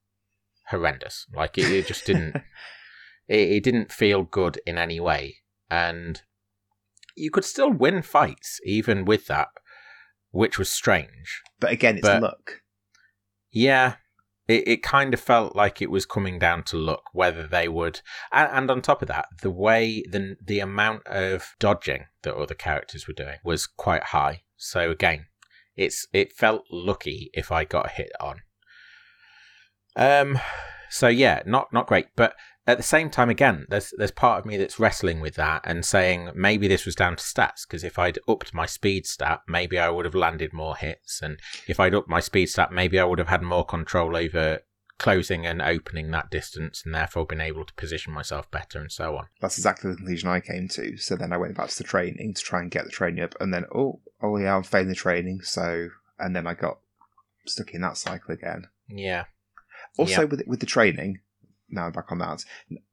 horrendous. 0.68 1.26
Like 1.34 1.56
it, 1.56 1.70
it 1.70 1.86
just 1.86 2.04
didn't. 2.04 2.36
it, 3.28 3.50
it 3.50 3.64
didn't 3.64 3.90
feel 3.90 4.22
good 4.22 4.60
in 4.66 4.76
any 4.76 5.00
way, 5.00 5.36
and 5.70 6.20
you 7.16 7.30
could 7.30 7.44
still 7.44 7.70
win 7.70 8.02
fights 8.02 8.60
even 8.64 9.04
with 9.06 9.26
that, 9.28 9.48
which 10.30 10.58
was 10.58 10.70
strange. 10.70 11.40
But 11.58 11.72
again, 11.72 11.96
it's 11.96 12.06
but, 12.06 12.22
luck. 12.22 12.60
Yeah, 13.50 13.96
it, 14.48 14.66
it 14.66 14.82
kind 14.82 15.14
of 15.14 15.20
felt 15.20 15.54
like 15.54 15.80
it 15.80 15.90
was 15.90 16.06
coming 16.06 16.38
down 16.38 16.62
to 16.64 16.76
luck 16.76 17.04
whether 17.12 17.46
they 17.46 17.68
would 17.68 18.00
and, 18.32 18.50
and, 18.52 18.70
on 18.70 18.82
top 18.82 19.02
of 19.02 19.08
that 19.08 19.26
the 19.40 19.50
way 19.50 20.02
the 20.10 20.36
the 20.44 20.60
amount 20.60 21.06
of 21.06 21.54
dodging 21.58 22.06
that 22.22 22.34
other 22.34 22.54
characters 22.54 23.06
were 23.06 23.14
doing 23.14 23.36
was 23.44 23.66
quite 23.66 24.04
high. 24.04 24.42
So 24.56 24.90
again 24.90 25.26
it's 25.76 26.06
it 26.12 26.32
felt 26.32 26.64
lucky 26.70 27.30
if 27.32 27.50
i 27.50 27.64
got 27.64 27.92
hit 27.92 28.12
on. 28.20 28.42
Um, 29.96 30.38
so 30.90 31.08
yeah, 31.08 31.42
not 31.46 31.72
not 31.72 31.86
great, 31.86 32.08
but 32.16 32.34
at 32.66 32.76
the 32.76 32.82
same 32.82 33.10
time, 33.10 33.28
again, 33.28 33.66
there's 33.68 33.92
there's 33.96 34.12
part 34.12 34.38
of 34.38 34.46
me 34.46 34.56
that's 34.56 34.78
wrestling 34.78 35.20
with 35.20 35.34
that 35.34 35.62
and 35.64 35.84
saying 35.84 36.30
maybe 36.34 36.68
this 36.68 36.86
was 36.86 36.94
down 36.94 37.16
to 37.16 37.22
stats 37.22 37.66
because 37.66 37.82
if 37.82 37.98
I'd 37.98 38.18
upped 38.28 38.54
my 38.54 38.66
speed 38.66 39.06
stat, 39.06 39.40
maybe 39.48 39.78
I 39.78 39.90
would 39.90 40.04
have 40.04 40.14
landed 40.14 40.52
more 40.52 40.76
hits, 40.76 41.20
and 41.22 41.40
if 41.66 41.80
I'd 41.80 41.94
upped 41.94 42.08
my 42.08 42.20
speed 42.20 42.46
stat, 42.46 42.72
maybe 42.72 42.98
I 42.98 43.04
would 43.04 43.18
have 43.18 43.28
had 43.28 43.42
more 43.42 43.64
control 43.64 44.16
over 44.16 44.60
closing 44.98 45.44
and 45.44 45.60
opening 45.60 46.12
that 46.12 46.30
distance, 46.30 46.82
and 46.84 46.94
therefore 46.94 47.26
been 47.26 47.40
able 47.40 47.64
to 47.64 47.74
position 47.74 48.12
myself 48.12 48.48
better 48.52 48.78
and 48.78 48.92
so 48.92 49.16
on. 49.16 49.26
That's 49.40 49.58
exactly 49.58 49.90
the 49.90 49.96
conclusion 49.96 50.28
I 50.28 50.38
came 50.38 50.68
to. 50.68 50.96
So 50.96 51.16
then 51.16 51.32
I 51.32 51.38
went 51.38 51.56
back 51.56 51.68
to 51.70 51.78
the 51.78 51.84
training 51.84 52.34
to 52.34 52.42
try 52.42 52.60
and 52.60 52.70
get 52.70 52.84
the 52.84 52.90
training 52.90 53.24
up, 53.24 53.34
and 53.40 53.52
then 53.52 53.64
oh 53.74 54.00
oh 54.22 54.36
yeah, 54.36 54.54
I'm 54.54 54.62
failing 54.62 54.88
the 54.88 54.94
training, 54.94 55.40
so 55.42 55.88
and 56.20 56.36
then 56.36 56.46
I 56.46 56.54
got 56.54 56.78
stuck 57.44 57.74
in 57.74 57.80
that 57.80 57.96
cycle 57.96 58.32
again. 58.32 58.68
Yeah. 58.88 59.24
Also, 59.98 60.22
yep. 60.22 60.30
with 60.30 60.46
with 60.46 60.60
the 60.60 60.66
training, 60.66 61.18
now 61.72 61.86
I'm 61.86 61.92
back 61.92 62.12
on 62.12 62.18
that. 62.18 62.44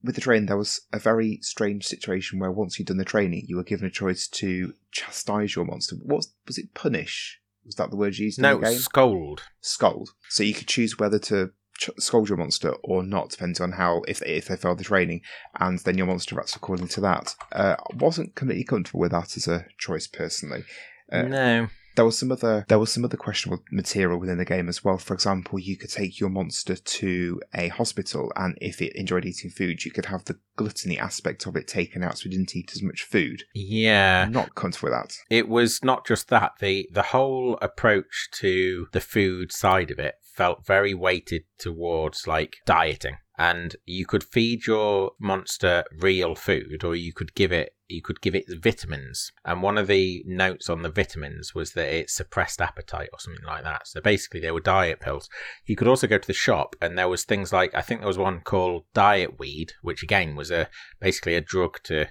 With 0.03 0.15
the 0.15 0.21
training, 0.21 0.47
there 0.47 0.57
was 0.57 0.81
a 0.91 0.99
very 0.99 1.39
strange 1.41 1.85
situation 1.85 2.39
where 2.39 2.51
once 2.51 2.79
you'd 2.79 2.87
done 2.87 2.97
the 2.97 3.05
training, 3.05 3.45
you 3.47 3.57
were 3.57 3.63
given 3.63 3.85
a 3.85 3.91
choice 3.91 4.27
to 4.27 4.73
chastise 4.91 5.55
your 5.55 5.65
monster. 5.65 5.97
What 5.97 6.17
was, 6.17 6.33
was 6.47 6.57
it? 6.57 6.73
Punish? 6.73 7.39
Was 7.65 7.75
that 7.75 7.91
the 7.91 7.97
word 7.97 8.17
you 8.17 8.25
used? 8.25 8.39
No, 8.39 8.55
in 8.55 8.61
the 8.61 8.69
game? 8.69 8.77
scold. 8.77 9.43
Scold. 9.61 10.09
So 10.29 10.43
you 10.43 10.53
could 10.53 10.67
choose 10.67 10.97
whether 10.97 11.19
to 11.19 11.51
ch- 11.77 11.89
scold 11.97 12.29
your 12.29 12.37
monster 12.37 12.71
or 12.83 13.03
not, 13.03 13.29
depending 13.29 13.61
on 13.61 13.73
how 13.73 14.01
if 14.07 14.21
if 14.23 14.47
they 14.47 14.55
failed 14.55 14.79
the 14.79 14.83
training, 14.83 15.21
and 15.59 15.79
then 15.79 15.97
your 15.97 16.07
monster 16.07 16.35
reacts 16.35 16.55
according 16.55 16.87
to 16.89 17.01
that. 17.01 17.35
Uh, 17.51 17.75
wasn't 17.93 18.35
completely 18.35 18.63
comfortable 18.63 19.01
with 19.01 19.11
that 19.11 19.35
as 19.37 19.47
a 19.47 19.65
choice 19.77 20.07
personally. 20.07 20.63
Uh, 21.11 21.23
no 21.23 21.67
there 21.99 22.05
was 22.05 22.17
some 22.17 22.31
other 22.31 22.63
there 22.69 22.79
was 22.79 22.93
some 22.93 23.03
other 23.03 23.17
questionable 23.17 23.61
material 23.73 24.17
within 24.17 24.37
the 24.37 24.45
game 24.45 24.69
as 24.69 24.85
well. 24.85 24.97
For 24.97 25.13
example, 25.13 25.59
you 25.59 25.75
could 25.75 25.89
take 25.89 26.17
your 26.17 26.29
monster 26.29 26.77
to 26.77 27.41
a 27.53 27.67
hospital, 27.67 28.31
and 28.37 28.57
if 28.61 28.81
it 28.81 28.95
enjoyed 28.95 29.25
eating 29.25 29.49
food, 29.49 29.83
you 29.83 29.91
could 29.91 30.05
have 30.05 30.23
the 30.23 30.39
gluttony 30.55 30.97
aspect 30.97 31.45
of 31.45 31.57
it 31.57 31.67
taken 31.67 32.01
out, 32.01 32.17
so 32.17 32.27
it 32.27 32.29
didn't 32.31 32.55
eat 32.55 32.71
as 32.73 32.81
much 32.81 33.03
food. 33.03 33.43
Yeah, 33.53 34.29
not 34.31 34.55
comfortable 34.55 34.91
with 34.91 34.97
that. 34.97 35.17
It 35.29 35.49
was 35.49 35.83
not 35.83 36.07
just 36.07 36.29
that 36.29 36.53
the 36.61 36.87
the 36.89 37.01
whole 37.01 37.57
approach 37.61 38.29
to 38.35 38.87
the 38.93 39.01
food 39.01 39.51
side 39.51 39.91
of 39.91 39.99
it 39.99 40.15
felt 40.23 40.65
very 40.65 40.93
weighted 40.93 41.43
towards 41.57 42.27
like 42.27 42.59
dieting 42.65 43.17
and 43.39 43.77
you 43.85 44.05
could 44.05 44.23
feed 44.23 44.67
your 44.67 45.13
monster 45.17 45.85
real 45.97 46.35
food 46.35 46.83
or 46.83 46.93
you 46.93 47.13
could 47.13 47.33
give 47.33 47.53
it 47.53 47.73
you 47.87 48.03
could 48.03 48.21
give 48.21 48.35
it 48.35 48.45
vitamins. 48.61 49.31
And 49.43 49.63
one 49.63 49.77
of 49.79 49.87
the 49.87 50.23
notes 50.27 50.69
on 50.69 50.83
the 50.83 50.91
vitamins 50.91 51.55
was 51.55 51.71
that 51.73 51.91
it 51.91 52.11
suppressed 52.11 52.61
appetite 52.61 53.09
or 53.11 53.19
something 53.19 53.43
like 53.43 53.63
that. 53.63 53.87
So 53.87 53.99
basically 53.99 54.41
they 54.41 54.51
were 54.51 54.59
diet 54.59 54.99
pills. 54.99 55.27
You 55.65 55.75
could 55.75 55.87
also 55.87 56.05
go 56.05 56.19
to 56.19 56.27
the 56.27 56.33
shop 56.33 56.75
and 56.81 56.95
there 56.95 57.09
was 57.09 57.23
things 57.23 57.51
like 57.51 57.73
i 57.73 57.81
think 57.81 58.01
there 58.01 58.07
was 58.07 58.17
one 58.17 58.41
called 58.41 58.83
diet 58.93 59.39
weed 59.39 59.71
which 59.81 60.03
again 60.03 60.35
was 60.35 60.51
a 60.51 60.69
basically 60.99 61.33
a 61.33 61.41
drug 61.41 61.81
to 61.83 62.09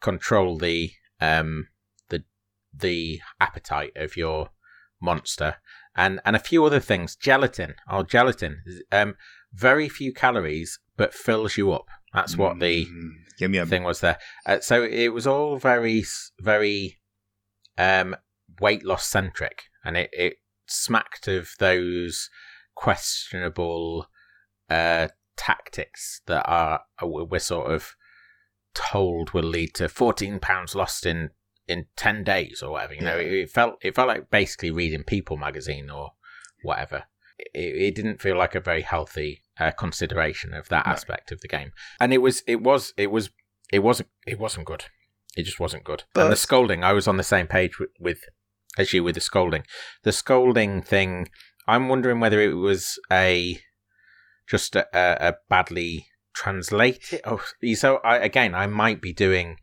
control 0.00 0.58
the 0.58 0.90
um 1.20 1.68
the 2.08 2.24
the 2.74 3.20
appetite 3.40 3.92
of 3.94 4.16
your 4.16 4.50
monster. 5.00 5.56
And 5.94 6.20
and 6.24 6.36
a 6.36 6.40
few 6.40 6.64
other 6.64 6.80
things. 6.80 7.16
Gelatin, 7.16 7.74
oh 7.88 8.02
gelatin, 8.02 8.62
um, 8.92 9.14
very 9.56 9.88
few 9.88 10.12
calories, 10.12 10.78
but 10.96 11.14
fills 11.14 11.56
you 11.56 11.72
up. 11.72 11.86
That's 12.12 12.36
what 12.36 12.58
the 12.60 12.86
Mm, 12.86 13.10
yum 13.38 13.54
yum. 13.54 13.68
thing 13.68 13.82
was 13.84 14.00
there. 14.00 14.18
Uh, 14.46 14.60
so 14.60 14.82
it 14.82 15.08
was 15.08 15.26
all 15.26 15.56
very, 15.58 16.04
very 16.40 16.98
um, 17.78 18.16
weight 18.60 18.84
loss 18.84 19.06
centric, 19.06 19.64
and 19.84 19.96
it, 19.96 20.10
it 20.12 20.34
smacked 20.66 21.28
of 21.28 21.50
those 21.58 22.28
questionable 22.74 24.08
uh, 24.70 25.08
tactics 25.36 26.22
that 26.26 26.42
are 26.48 26.82
uh, 27.02 27.06
we're 27.06 27.38
sort 27.38 27.70
of 27.70 27.94
told 28.74 29.30
will 29.32 29.42
lead 29.44 29.74
to 29.74 29.88
14 29.88 30.38
pounds 30.38 30.74
lost 30.74 31.06
in 31.06 31.30
in 31.68 31.86
10 31.96 32.22
days 32.24 32.62
or 32.62 32.72
whatever. 32.72 32.94
You 32.94 33.00
know, 33.02 33.16
Yeah. 33.16 33.22
it, 33.26 33.32
it 33.32 33.50
felt 33.50 33.74
it 33.82 33.94
felt 33.94 34.08
like 34.08 34.30
basically 34.30 34.70
reading 34.70 35.02
People 35.02 35.36
magazine 35.36 35.90
or 35.90 36.12
whatever. 36.62 37.04
It, 37.38 37.76
it 37.76 37.94
didn't 37.94 38.20
feel 38.22 38.36
like 38.36 38.54
a 38.54 38.60
very 38.60 38.82
healthy 38.82 39.42
uh, 39.60 39.70
consideration 39.72 40.54
of 40.54 40.68
that 40.68 40.86
No. 40.86 40.92
aspect 40.92 41.32
of 41.32 41.40
the 41.40 41.48
game, 41.48 41.72
and 42.00 42.12
it 42.12 42.18
was 42.18 42.42
it 42.46 42.62
was 42.62 42.92
it 42.96 43.10
was 43.10 43.30
it 43.72 43.80
wasn't 43.80 44.08
it 44.26 44.38
wasn't 44.38 44.66
good. 44.66 44.84
It 45.36 45.42
just 45.44 45.60
wasn't 45.60 45.84
good. 45.84 46.04
and 46.14 46.32
the 46.32 46.36
scolding, 46.36 46.82
I 46.82 46.92
was 46.94 47.06
on 47.06 47.18
the 47.18 47.22
same 47.22 47.46
page 47.46 47.78
with, 47.78 47.90
with 48.00 48.20
as 48.78 48.92
you 48.94 49.04
with 49.04 49.14
the 49.16 49.20
scolding. 49.20 49.64
The 50.02 50.12
scolding 50.12 50.80
thing, 50.82 51.28
I'm 51.68 51.88
wondering 51.88 52.20
whether 52.20 52.40
it 52.40 52.54
was 52.54 52.98
a 53.12 53.60
just 54.48 54.76
a, 54.76 54.86
a, 54.94 55.28
a 55.30 55.34
badly 55.50 56.06
translated. 56.34 57.20
Oh, 57.24 57.42
so 57.74 57.96
I, 57.98 58.16
again, 58.18 58.54
I 58.54 58.66
might 58.66 59.00
be 59.02 59.12
doing. 59.12 59.56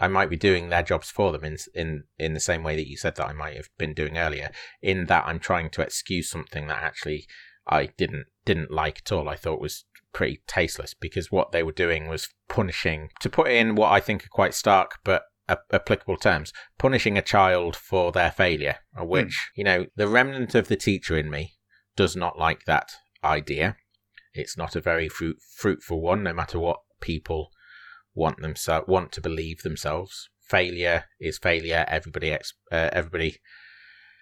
I 0.00 0.08
might 0.08 0.30
be 0.30 0.36
doing 0.36 0.68
their 0.68 0.82
jobs 0.82 1.10
for 1.10 1.32
them 1.32 1.44
in 1.44 1.56
in 1.74 2.04
in 2.18 2.34
the 2.34 2.40
same 2.40 2.62
way 2.62 2.76
that 2.76 2.88
you 2.88 2.96
said 2.96 3.16
that 3.16 3.28
I 3.28 3.32
might 3.32 3.56
have 3.56 3.68
been 3.78 3.94
doing 3.94 4.16
earlier. 4.16 4.50
In 4.82 5.06
that 5.06 5.26
I'm 5.26 5.40
trying 5.40 5.70
to 5.70 5.82
excuse 5.82 6.30
something 6.30 6.68
that 6.68 6.82
actually 6.82 7.26
I 7.66 7.86
didn't 7.86 8.26
didn't 8.44 8.70
like 8.70 9.02
at 9.04 9.12
all. 9.12 9.28
I 9.28 9.36
thought 9.36 9.60
was 9.60 9.84
pretty 10.12 10.42
tasteless 10.46 10.94
because 10.94 11.30
what 11.30 11.52
they 11.52 11.62
were 11.62 11.72
doing 11.72 12.08
was 12.08 12.28
punishing 12.48 13.10
to 13.20 13.28
put 13.28 13.48
in 13.48 13.74
what 13.74 13.92
I 13.92 14.00
think 14.00 14.24
are 14.24 14.30
quite 14.30 14.54
stark 14.54 14.98
but 15.04 15.22
a- 15.48 15.58
applicable 15.72 16.16
terms, 16.16 16.52
punishing 16.78 17.18
a 17.18 17.22
child 17.22 17.74
for 17.74 18.12
their 18.12 18.30
failure, 18.30 18.76
hmm. 18.96 19.06
which 19.06 19.50
you 19.54 19.64
know 19.64 19.86
the 19.96 20.08
remnant 20.08 20.54
of 20.54 20.68
the 20.68 20.76
teacher 20.76 21.16
in 21.16 21.30
me 21.30 21.54
does 21.96 22.14
not 22.14 22.38
like 22.38 22.64
that 22.66 22.90
idea. 23.24 23.76
It's 24.34 24.56
not 24.56 24.76
a 24.76 24.80
very 24.80 25.08
fruit, 25.08 25.38
fruitful 25.56 26.00
one, 26.00 26.22
no 26.22 26.32
matter 26.32 26.60
what 26.60 26.80
people 27.00 27.50
want 28.18 28.42
themselves 28.42 28.86
want 28.88 29.12
to 29.12 29.20
believe 29.20 29.62
themselves. 29.62 30.28
Failure 30.40 31.04
is 31.20 31.38
failure. 31.38 31.84
Everybody, 31.88 32.32
ex- 32.32 32.54
uh, 32.72 32.88
everybody 32.92 33.36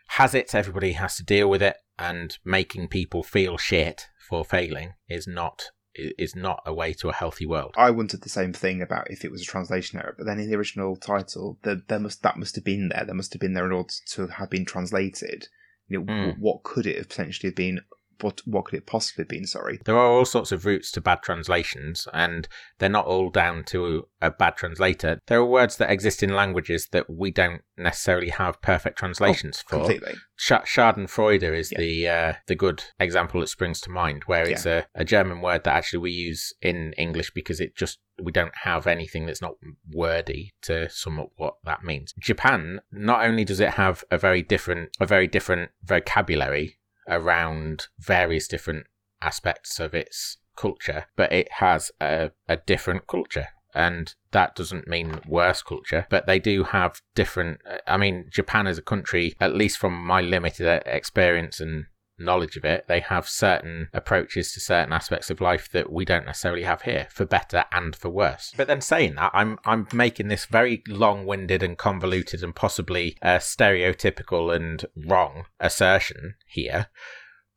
has 0.08 0.34
it. 0.34 0.54
Everybody 0.54 0.92
has 0.92 1.16
to 1.16 1.24
deal 1.24 1.48
with 1.48 1.62
it, 1.62 1.76
and 1.98 2.36
making 2.44 2.88
people 2.88 3.22
feel 3.22 3.56
shit 3.56 4.06
for 4.28 4.44
failing 4.44 4.94
is 5.08 5.26
not 5.26 5.70
is 6.18 6.36
not 6.36 6.60
a 6.66 6.74
way 6.74 6.92
to 6.92 7.08
a 7.08 7.12
healthy 7.14 7.46
world. 7.46 7.72
I 7.76 7.90
wondered 7.90 8.22
the 8.22 8.28
same 8.28 8.52
thing 8.52 8.82
about 8.82 9.10
if 9.10 9.24
it 9.24 9.30
was 9.30 9.40
a 9.40 9.46
translation 9.46 9.98
error, 9.98 10.14
but 10.18 10.26
then 10.26 10.38
in 10.38 10.50
the 10.50 10.56
original 10.56 10.96
title, 10.96 11.58
the, 11.62 11.80
there 11.88 11.98
must 12.00 12.22
that 12.22 12.36
must 12.36 12.54
have 12.56 12.64
been 12.64 12.88
there. 12.90 13.04
There 13.06 13.14
must 13.14 13.32
have 13.32 13.40
been 13.40 13.54
there 13.54 13.64
in 13.66 13.72
order 13.72 13.94
to 14.12 14.26
have 14.26 14.50
been 14.50 14.66
translated. 14.66 15.48
You 15.88 16.00
know, 16.02 16.12
Mm. 16.12 16.38
what 16.38 16.64
could 16.64 16.86
it 16.86 16.96
have 16.98 17.08
potentially 17.08 17.48
have 17.50 17.56
been? 17.56 17.80
What 18.20 18.40
what 18.46 18.66
could 18.66 18.76
it 18.78 18.86
possibly 18.86 19.22
have 19.22 19.28
been? 19.28 19.46
Sorry. 19.46 19.78
There 19.84 19.96
are 19.96 20.06
all 20.10 20.24
sorts 20.24 20.52
of 20.52 20.64
routes 20.64 20.90
to 20.92 21.00
bad 21.00 21.22
translations, 21.22 22.08
and 22.12 22.48
they're 22.78 22.88
not 22.88 23.06
all 23.06 23.30
down 23.30 23.64
to 23.64 24.08
a 24.20 24.30
bad 24.30 24.56
translator. 24.56 25.20
There 25.26 25.38
are 25.38 25.44
words 25.44 25.76
that 25.76 25.90
exist 25.90 26.22
in 26.22 26.34
languages 26.34 26.88
that 26.92 27.08
we 27.10 27.30
don't 27.30 27.62
necessarily 27.76 28.30
have 28.30 28.62
perfect 28.62 28.98
translations 28.98 29.60
for. 29.62 29.76
Completely. 29.78 30.14
Sch- 30.36 30.52
Schadenfreude 30.66 31.42
is 31.54 31.72
Yeah. 31.72 31.78
the 31.78 32.08
uh, 32.08 32.32
the 32.46 32.54
good 32.54 32.84
example 32.98 33.40
that 33.40 33.48
springs 33.48 33.80
to 33.82 33.90
mind, 33.90 34.24
where 34.24 34.48
it's 34.48 34.66
a, 34.66 34.86
a 34.94 35.04
German 35.04 35.40
word 35.40 35.64
that 35.64 35.74
actually 35.74 36.00
we 36.00 36.10
use 36.12 36.52
in 36.62 36.92
English 36.98 37.32
because 37.34 37.60
it 37.60 37.76
just 37.76 37.98
we 38.22 38.32
don't 38.32 38.54
have 38.62 38.86
anything 38.86 39.26
that's 39.26 39.42
not 39.42 39.56
wordy 39.92 40.54
to 40.62 40.88
sum 40.88 41.20
up 41.20 41.30
what 41.36 41.56
that 41.64 41.84
means. 41.84 42.14
Japan 42.18 42.80
not 42.90 43.24
only 43.26 43.44
does 43.44 43.60
it 43.60 43.70
have 43.74 44.04
a 44.10 44.16
very 44.16 44.42
different 44.42 44.90
a 45.00 45.04
very 45.06 45.26
different 45.26 45.70
vocabulary 45.84 46.78
around 47.08 47.88
various 47.98 48.48
different 48.48 48.86
aspects 49.22 49.80
of 49.80 49.94
its 49.94 50.38
culture, 50.56 51.06
but 51.16 51.32
it 51.32 51.48
has 51.52 51.90
a, 52.00 52.30
a 52.48 52.56
different 52.56 53.06
culture. 53.06 53.48
And 53.74 54.14
that 54.30 54.54
doesn't 54.54 54.88
mean 54.88 55.20
worse 55.28 55.62
culture, 55.62 56.06
but 56.08 56.26
they 56.26 56.38
do 56.38 56.64
have 56.64 57.02
different. 57.14 57.60
I 57.86 57.98
mean, 57.98 58.30
Japan 58.32 58.66
as 58.66 58.78
a 58.78 58.82
country, 58.82 59.34
at 59.38 59.54
least 59.54 59.76
from 59.76 59.94
my 60.02 60.22
limited 60.22 60.82
experience 60.86 61.60
and 61.60 61.84
knowledge 62.18 62.56
of 62.56 62.64
it, 62.64 62.86
they 62.88 63.00
have 63.00 63.28
certain 63.28 63.88
approaches 63.92 64.52
to 64.52 64.60
certain 64.60 64.92
aspects 64.92 65.30
of 65.30 65.40
life 65.40 65.70
that 65.72 65.92
we 65.92 66.04
don't 66.04 66.26
necessarily 66.26 66.62
have 66.62 66.82
here, 66.82 67.08
for 67.10 67.24
better 67.24 67.64
and 67.72 67.94
for 67.94 68.08
worse. 68.08 68.52
But 68.56 68.66
then 68.66 68.80
saying 68.80 69.16
that, 69.16 69.30
I'm 69.34 69.58
I'm 69.64 69.86
making 69.92 70.28
this 70.28 70.46
very 70.46 70.82
long-winded 70.88 71.62
and 71.62 71.76
convoluted 71.76 72.42
and 72.42 72.54
possibly 72.54 73.16
uh, 73.22 73.36
stereotypical 73.36 74.54
and 74.54 74.84
wrong 74.96 75.46
assertion 75.60 76.34
here. 76.46 76.88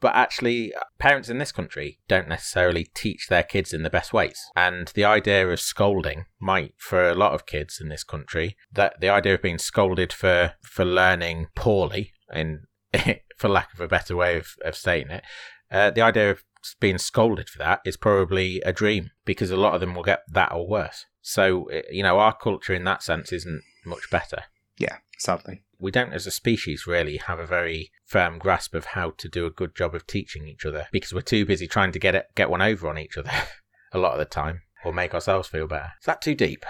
But 0.01 0.15
actually, 0.15 0.73
parents 0.97 1.27
in 1.27 1.39
this 1.39 1.51
country 1.51 1.99
don't 2.07 2.29
necessarily 2.29 2.85
teach 2.93 3.27
their 3.27 3.43
kids 3.43 3.73
in 3.73 3.83
the 3.83 3.89
best 3.89 4.13
ways. 4.13 4.39
And 4.55 4.87
the 4.87 5.03
idea 5.03 5.47
of 5.49 5.59
scolding 5.59 6.25
might, 6.39 6.73
for 6.77 7.09
a 7.09 7.15
lot 7.15 7.33
of 7.33 7.45
kids 7.45 7.81
in 7.81 7.89
this 7.89 8.05
country, 8.05 8.55
that 8.71 9.01
the 9.01 9.09
idea 9.09 9.33
of 9.33 9.41
being 9.41 9.57
scolded 9.57 10.13
for, 10.13 10.53
for 10.61 10.85
learning 10.85 11.47
poorly, 11.53 12.13
in, 12.33 12.61
for 13.37 13.49
lack 13.49 13.73
of 13.73 13.79
a 13.81 13.87
better 13.87 14.15
way 14.15 14.37
of, 14.37 14.55
of 14.63 14.75
stating 14.75 15.11
it, 15.11 15.23
uh, 15.71 15.91
the 15.91 16.01
idea 16.01 16.31
of 16.31 16.43
being 16.79 16.97
scolded 16.97 17.49
for 17.49 17.57
that 17.59 17.79
is 17.85 17.95
probably 17.97 18.61
a 18.61 18.73
dream 18.73 19.11
because 19.25 19.51
a 19.51 19.57
lot 19.57 19.73
of 19.73 19.79
them 19.79 19.95
will 19.95 20.03
get 20.03 20.23
that 20.29 20.51
or 20.51 20.67
worse. 20.67 21.05
So, 21.21 21.65
eh, 21.65 21.83
you 21.91 22.03
know, 22.03 22.19
our 22.19 22.35
culture 22.35 22.73
in 22.73 22.83
that 22.85 23.03
sense 23.03 23.31
isn't 23.31 23.61
much 23.85 24.09
better 24.11 24.43
Yeah, 24.77 24.97
sadly. 25.17 25.63
we 25.79 25.91
don't 25.91 26.13
as 26.13 26.27
a 26.27 26.31
species 26.31 26.85
really 26.87 27.17
have 27.17 27.39
a 27.39 27.45
very 27.45 27.91
firm 28.05 28.39
grasp 28.39 28.73
of 28.75 28.85
how 28.85 29.11
to 29.11 29.29
do 29.29 29.45
a 29.45 29.51
good 29.51 29.75
job 29.75 29.95
of 29.95 30.05
teaching 30.07 30.47
each 30.47 30.65
other 30.65 30.87
because 30.91 31.13
we're 31.13 31.21
too 31.21 31.45
busy 31.45 31.67
trying 31.67 31.91
to 31.93 31.99
get 31.99 32.15
it 32.15 32.25
get 32.35 32.49
one 32.49 32.61
over 32.61 32.89
on 32.89 32.97
each 32.97 33.17
other 33.17 33.31
a 33.93 33.97
lot 33.99 34.13
of 34.13 34.19
the 34.19 34.25
time 34.25 34.61
or 34.83 34.93
make 34.93 35.13
ourselves 35.13 35.47
feel 35.47 35.67
better. 35.67 35.91
Is 35.99 36.05
that 36.05 36.21
too 36.21 36.35
deep? 36.35 36.65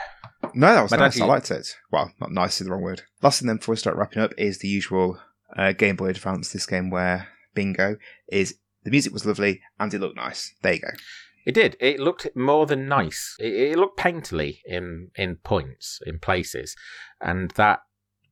No, 0.54 0.74
that 0.74 0.82
was 0.82 0.92
My 0.92 0.98
dad 0.98 1.04
nice. 1.04 1.22
I 1.22 1.26
liked 1.26 1.52
it. 1.52 1.76
Well, 1.92 2.12
not 2.20 2.32
nice 2.32 2.60
is 2.60 2.66
the 2.68 2.74
wrong 2.74 2.82
word. 2.82 3.04
Last 3.22 3.40
thing 3.40 3.48
then 3.48 3.58
before 3.58 3.74
we 3.74 3.78
start 3.78 3.98
wrapping 3.98 4.22
up 4.22 4.32
is 4.38 4.60
the 4.60 4.68
usual 4.68 5.20
uh, 5.58 5.72
Game 5.74 5.96
Boy 5.96 6.08
Advance, 6.10 6.52
this 6.52 6.66
game 6.66 6.90
where 6.90 7.28
bingo 7.54 7.98
is 8.32 8.56
the 8.84 8.92
music 8.92 9.12
was 9.14 9.26
lovely 9.26 9.62
and 9.80 9.94
it 9.94 10.00
looked 10.00 10.16
nice. 10.18 10.54
There 10.62 10.74
you 10.74 10.80
go. 10.80 10.90
It 11.46 11.54
did. 11.54 11.76
It 11.80 12.00
looked 12.00 12.28
more 12.36 12.66
than 12.66 12.88
nice. 12.88 13.36
It, 13.40 13.54
it 13.54 13.78
looked 13.78 14.00
painterly 14.00 14.60
in 14.66 15.12
in 15.16 15.38
points, 15.38 16.00
in 16.06 16.20
places, 16.20 16.76
and 17.22 17.52
that 17.52 17.80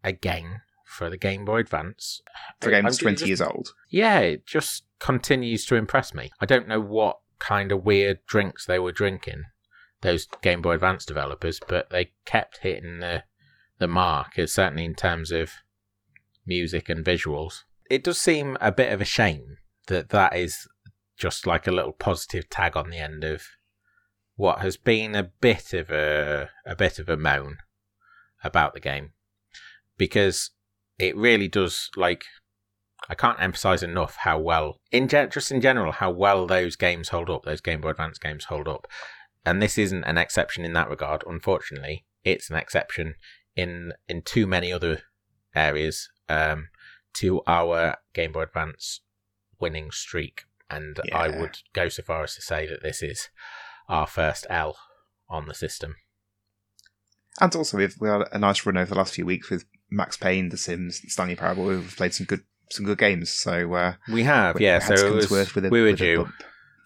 again 0.04 0.62
for 0.86 1.10
the 1.10 1.18
Game 1.18 1.46
Boy 1.46 1.60
Advance. 1.60 2.22
For 2.62 2.70
a 2.70 2.72
game 2.72 2.78
I'm 2.80 2.84
that's 2.86 2.98
20 2.98 3.16
just- 3.18 3.28
years 3.28 3.42
old. 3.42 3.70
Yeah, 3.90 4.20
it 4.20 4.46
just 4.46 4.84
continues 5.00 5.66
to 5.66 5.76
impress 5.76 6.14
me. 6.14 6.32
I 6.40 6.46
don't 6.46 6.68
know 6.68 6.80
what 6.80 7.18
kind 7.40 7.72
of 7.72 7.86
weird 7.86 8.20
drinks 8.26 8.66
they 8.66 8.80
were 8.80 8.92
drinking, 8.92 9.44
those 10.02 10.28
Game 10.42 10.62
Boy 10.62 10.74
Advance 10.74 11.06
developers, 11.06 11.60
but 11.68 11.90
they 11.90 12.12
kept 12.26 12.60
hitting 12.62 13.00
the 13.00 13.24
the 13.80 13.88
mark, 13.88 14.34
certainly 14.46 14.86
in 14.86 14.96
terms 14.96 15.32
of 15.32 15.52
music 16.48 16.90
and 16.90 17.06
visuals. 17.06 17.64
It 17.90 18.04
does 18.04 18.18
seem 18.18 18.58
a 18.60 18.72
bit 18.72 18.92
of 18.92 19.02
a 19.02 19.06
shame 19.06 19.58
that 19.88 20.10
that 20.10 20.36
is 20.36 20.68
just 21.18 21.48
like 21.48 21.68
a 21.68 21.72
little 21.72 21.94
positive 21.94 22.50
tag 22.50 22.78
on 22.78 22.90
the 22.90 22.98
end 22.98 23.24
of 23.24 23.44
what 24.36 24.60
has 24.60 24.78
been 24.78 25.16
a 25.16 25.24
bit 25.24 25.74
of 25.74 25.90
a 25.90 26.50
a 26.66 26.76
bit 26.76 27.00
of 27.00 27.10
a 27.10 27.18
moan 27.18 27.58
about 28.44 28.74
the 28.74 28.80
game 28.80 29.12
because 29.98 30.52
it 31.00 31.16
really 31.16 31.48
does 31.48 31.90
like 31.96 32.24
I 33.10 33.16
can't 33.16 33.42
emphasize 33.42 33.84
enough 33.84 34.18
how 34.18 34.40
well, 34.40 34.80
in 34.92 35.08
gen- 35.08 35.30
just 35.30 35.52
in 35.52 35.62
general, 35.62 35.92
how 35.94 36.12
well 36.12 36.46
those 36.46 36.76
games 36.76 37.10
hold 37.10 37.30
up. 37.30 37.44
Those 37.44 37.62
Game 37.62 37.80
Boy 37.80 37.90
Advance 37.90 38.18
games 38.18 38.46
hold 38.46 38.68
up, 38.68 38.88
and 39.46 39.62
this 39.62 39.78
isn't 39.78 40.04
an 40.04 40.18
exception 40.18 40.66
in 40.66 40.74
that 40.74 40.90
regard. 40.90 41.24
Unfortunately, 41.26 42.06
it's 42.24 42.50
an 42.50 42.58
exception 42.58 43.16
in 43.56 43.94
in 44.08 44.24
too 44.24 44.46
many 44.48 44.74
other 44.74 45.04
areas 45.56 46.10
um, 46.30 46.70
to 47.16 47.42
our 47.48 47.98
Game 48.14 48.32
Boy 48.32 48.44
Advance 48.44 49.02
winning 49.60 49.92
streak. 49.92 50.44
And 50.70 51.00
I 51.14 51.30
would 51.30 51.60
go 51.74 51.88
so 51.90 52.04
far 52.04 52.24
as 52.24 52.36
to 52.36 52.42
say 52.42 52.68
that 52.68 52.84
this 52.84 53.02
is 53.02 53.30
our 53.88 54.06
first 54.06 54.46
L 54.50 54.78
on 55.30 55.48
the 55.48 55.54
system. 55.54 55.96
And 57.40 57.56
also, 57.56 57.78
we've 57.78 57.96
we 58.00 58.10
had 58.10 58.24
a 58.32 58.40
nice 58.40 58.66
run 58.66 58.78
over 58.78 58.90
the 58.90 58.96
last 58.98 59.14
few 59.14 59.26
weeks 59.26 59.50
with 59.50 59.64
Max 59.90 60.18
Payne, 60.18 60.50
The 60.50 60.58
Sims, 60.58 61.02
Stanley 61.08 61.36
Parable. 61.36 61.66
We've 61.66 61.96
played 61.96 62.14
some 62.14 62.26
good 62.26 62.42
some 62.70 62.86
good 62.86 62.98
games. 62.98 63.30
So 63.32 63.74
uh, 63.76 63.94
We 64.12 64.24
have, 64.24 64.56
we- 64.56 64.64
yeah. 64.66 64.80
we 64.90 64.98
So 64.98 65.08
it 65.08 65.14
was, 65.14 65.30
with 65.56 65.66
a- 65.66 65.70
we 65.70 65.82
were 65.82 65.94
due. 65.94 66.28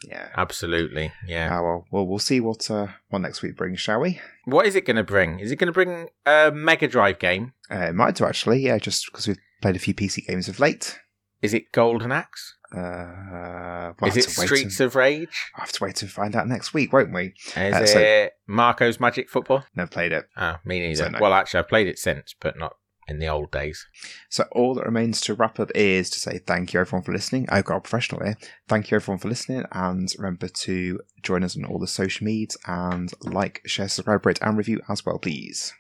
Yeah. 0.08 0.30
Absolutely, 0.36 1.12
yeah. 1.28 1.50
Ah, 1.52 1.62
well, 1.62 1.86
well, 1.92 2.08
we'll 2.08 2.20
see 2.20 2.40
what 2.40 2.70
uh, 2.72 2.88
what 3.10 3.20
next 3.20 3.42
week 3.42 3.56
brings, 3.56 3.80
shall 3.80 4.00
we? 4.00 4.20
What 4.46 4.66
is 4.66 4.76
it 4.76 4.86
going 4.86 4.96
to 4.98 5.04
bring? 5.04 5.40
Is 5.40 5.52
it 5.52 5.58
going 5.58 5.68
to 5.68 5.72
bring 5.74 6.10
a 6.26 6.52
Mega 6.52 6.88
Drive 6.88 7.20
game? 7.20 7.54
Uh, 7.70 7.88
it 7.90 7.96
might 7.96 8.16
do 8.16 8.26
actually, 8.26 8.60
yeah, 8.62 8.78
just 8.80 9.06
because 9.06 9.28
we've 9.28 9.38
played 9.62 9.76
a 9.76 9.80
few 9.80 9.94
PC 9.94 10.26
games 10.26 10.48
of 10.48 10.60
late. 10.60 11.00
Is 11.42 11.54
it 11.54 11.72
Golden 11.72 12.12
Axe? 12.12 12.56
Uh, 12.74 13.94
we'll 14.00 14.10
Is 14.10 14.18
it 14.18 14.30
Streets 14.30 14.80
and- 14.80 14.86
of 14.88 14.96
Rage? 14.96 15.52
I'll 15.56 15.62
have 15.66 15.72
to 15.74 15.84
wait 15.84 15.96
to 15.98 16.08
find 16.08 16.36
out 16.36 16.48
next 16.48 16.74
week, 16.74 16.94
won't 16.94 17.14
we? 17.14 17.34
Is 17.56 17.58
Uh, 17.76 17.86
so- 17.86 18.00
it 18.00 18.34
Marko's 18.50 19.00
Magic 19.00 19.30
Football? 19.30 19.66
Never 19.76 19.90
played 19.90 20.12
it. 20.12 20.26
Oh, 20.38 20.58
me 20.66 20.80
neither. 20.80 20.96
So 21.04 21.10
no. 21.10 21.20
Well, 21.20 21.34
actually, 21.34 21.60
I've 21.60 21.68
played 21.70 21.88
it 21.88 22.00
since, 22.00 22.34
but 22.40 22.58
not 22.58 22.74
in 23.12 23.20
the 23.20 23.28
old 23.28 23.52
days. 23.52 23.86
So 24.30 24.46
all 24.52 24.74
that 24.76 24.86
remains 24.86 25.22
to 25.22 25.36
wrap 25.36 25.60
up 25.60 25.70
is 25.76 26.10
to 26.10 26.20
say 26.20 26.40
thank 26.40 26.74
you 26.74 26.80
everyone 26.80 27.04
for 27.04 27.12
listening. 27.12 27.46
I've 27.50 27.66
got 27.66 27.78
a 27.78 27.82
professional 27.82 28.24
here. 28.24 28.38
Thank 28.68 28.90
you 28.90 28.96
everyone 28.96 29.20
for 29.20 29.30
listening, 29.30 29.66
and 29.72 30.12
remember 30.18 30.48
to 30.48 31.00
join 31.22 31.44
us 31.44 31.56
on 31.56 31.66
all 31.66 31.78
the 31.78 31.88
social 31.88 32.26
medias 32.26 32.58
and 32.66 33.12
like, 33.22 33.62
share, 33.66 33.88
subscribe, 33.88 34.26
rate, 34.26 34.40
and 34.42 34.58
review 34.58 34.82
as 34.90 35.06
well, 35.06 35.20
please. 35.20 35.74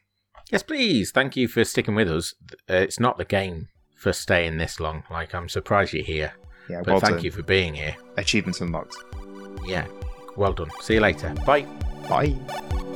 Yes, 0.51 0.63
please. 0.63 1.11
Thank 1.11 1.35
you 1.35 1.47
for 1.47 1.63
sticking 1.63 1.95
with 1.95 2.11
us. 2.11 2.35
Uh, 2.69 2.75
it's 2.75 2.99
not 2.99 3.17
the 3.17 3.25
game 3.25 3.69
for 3.95 4.11
staying 4.13 4.57
this 4.57 4.79
long. 4.79 5.03
Like, 5.09 5.33
I'm 5.33 5.47
surprised 5.47 5.93
you're 5.93 6.03
here. 6.03 6.33
Yeah, 6.69 6.79
But 6.83 6.87
well 6.87 6.99
thank 6.99 7.15
done. 7.15 7.23
you 7.23 7.31
for 7.31 7.43
being 7.43 7.73
here. 7.73 7.95
Achievements 8.17 8.59
unlocked. 8.61 8.95
Yeah. 9.65 9.87
Well 10.35 10.53
done. 10.53 10.69
See 10.81 10.95
you 10.95 10.99
later. 11.01 11.33
Bye. 11.45 11.63
Bye. 12.09 12.90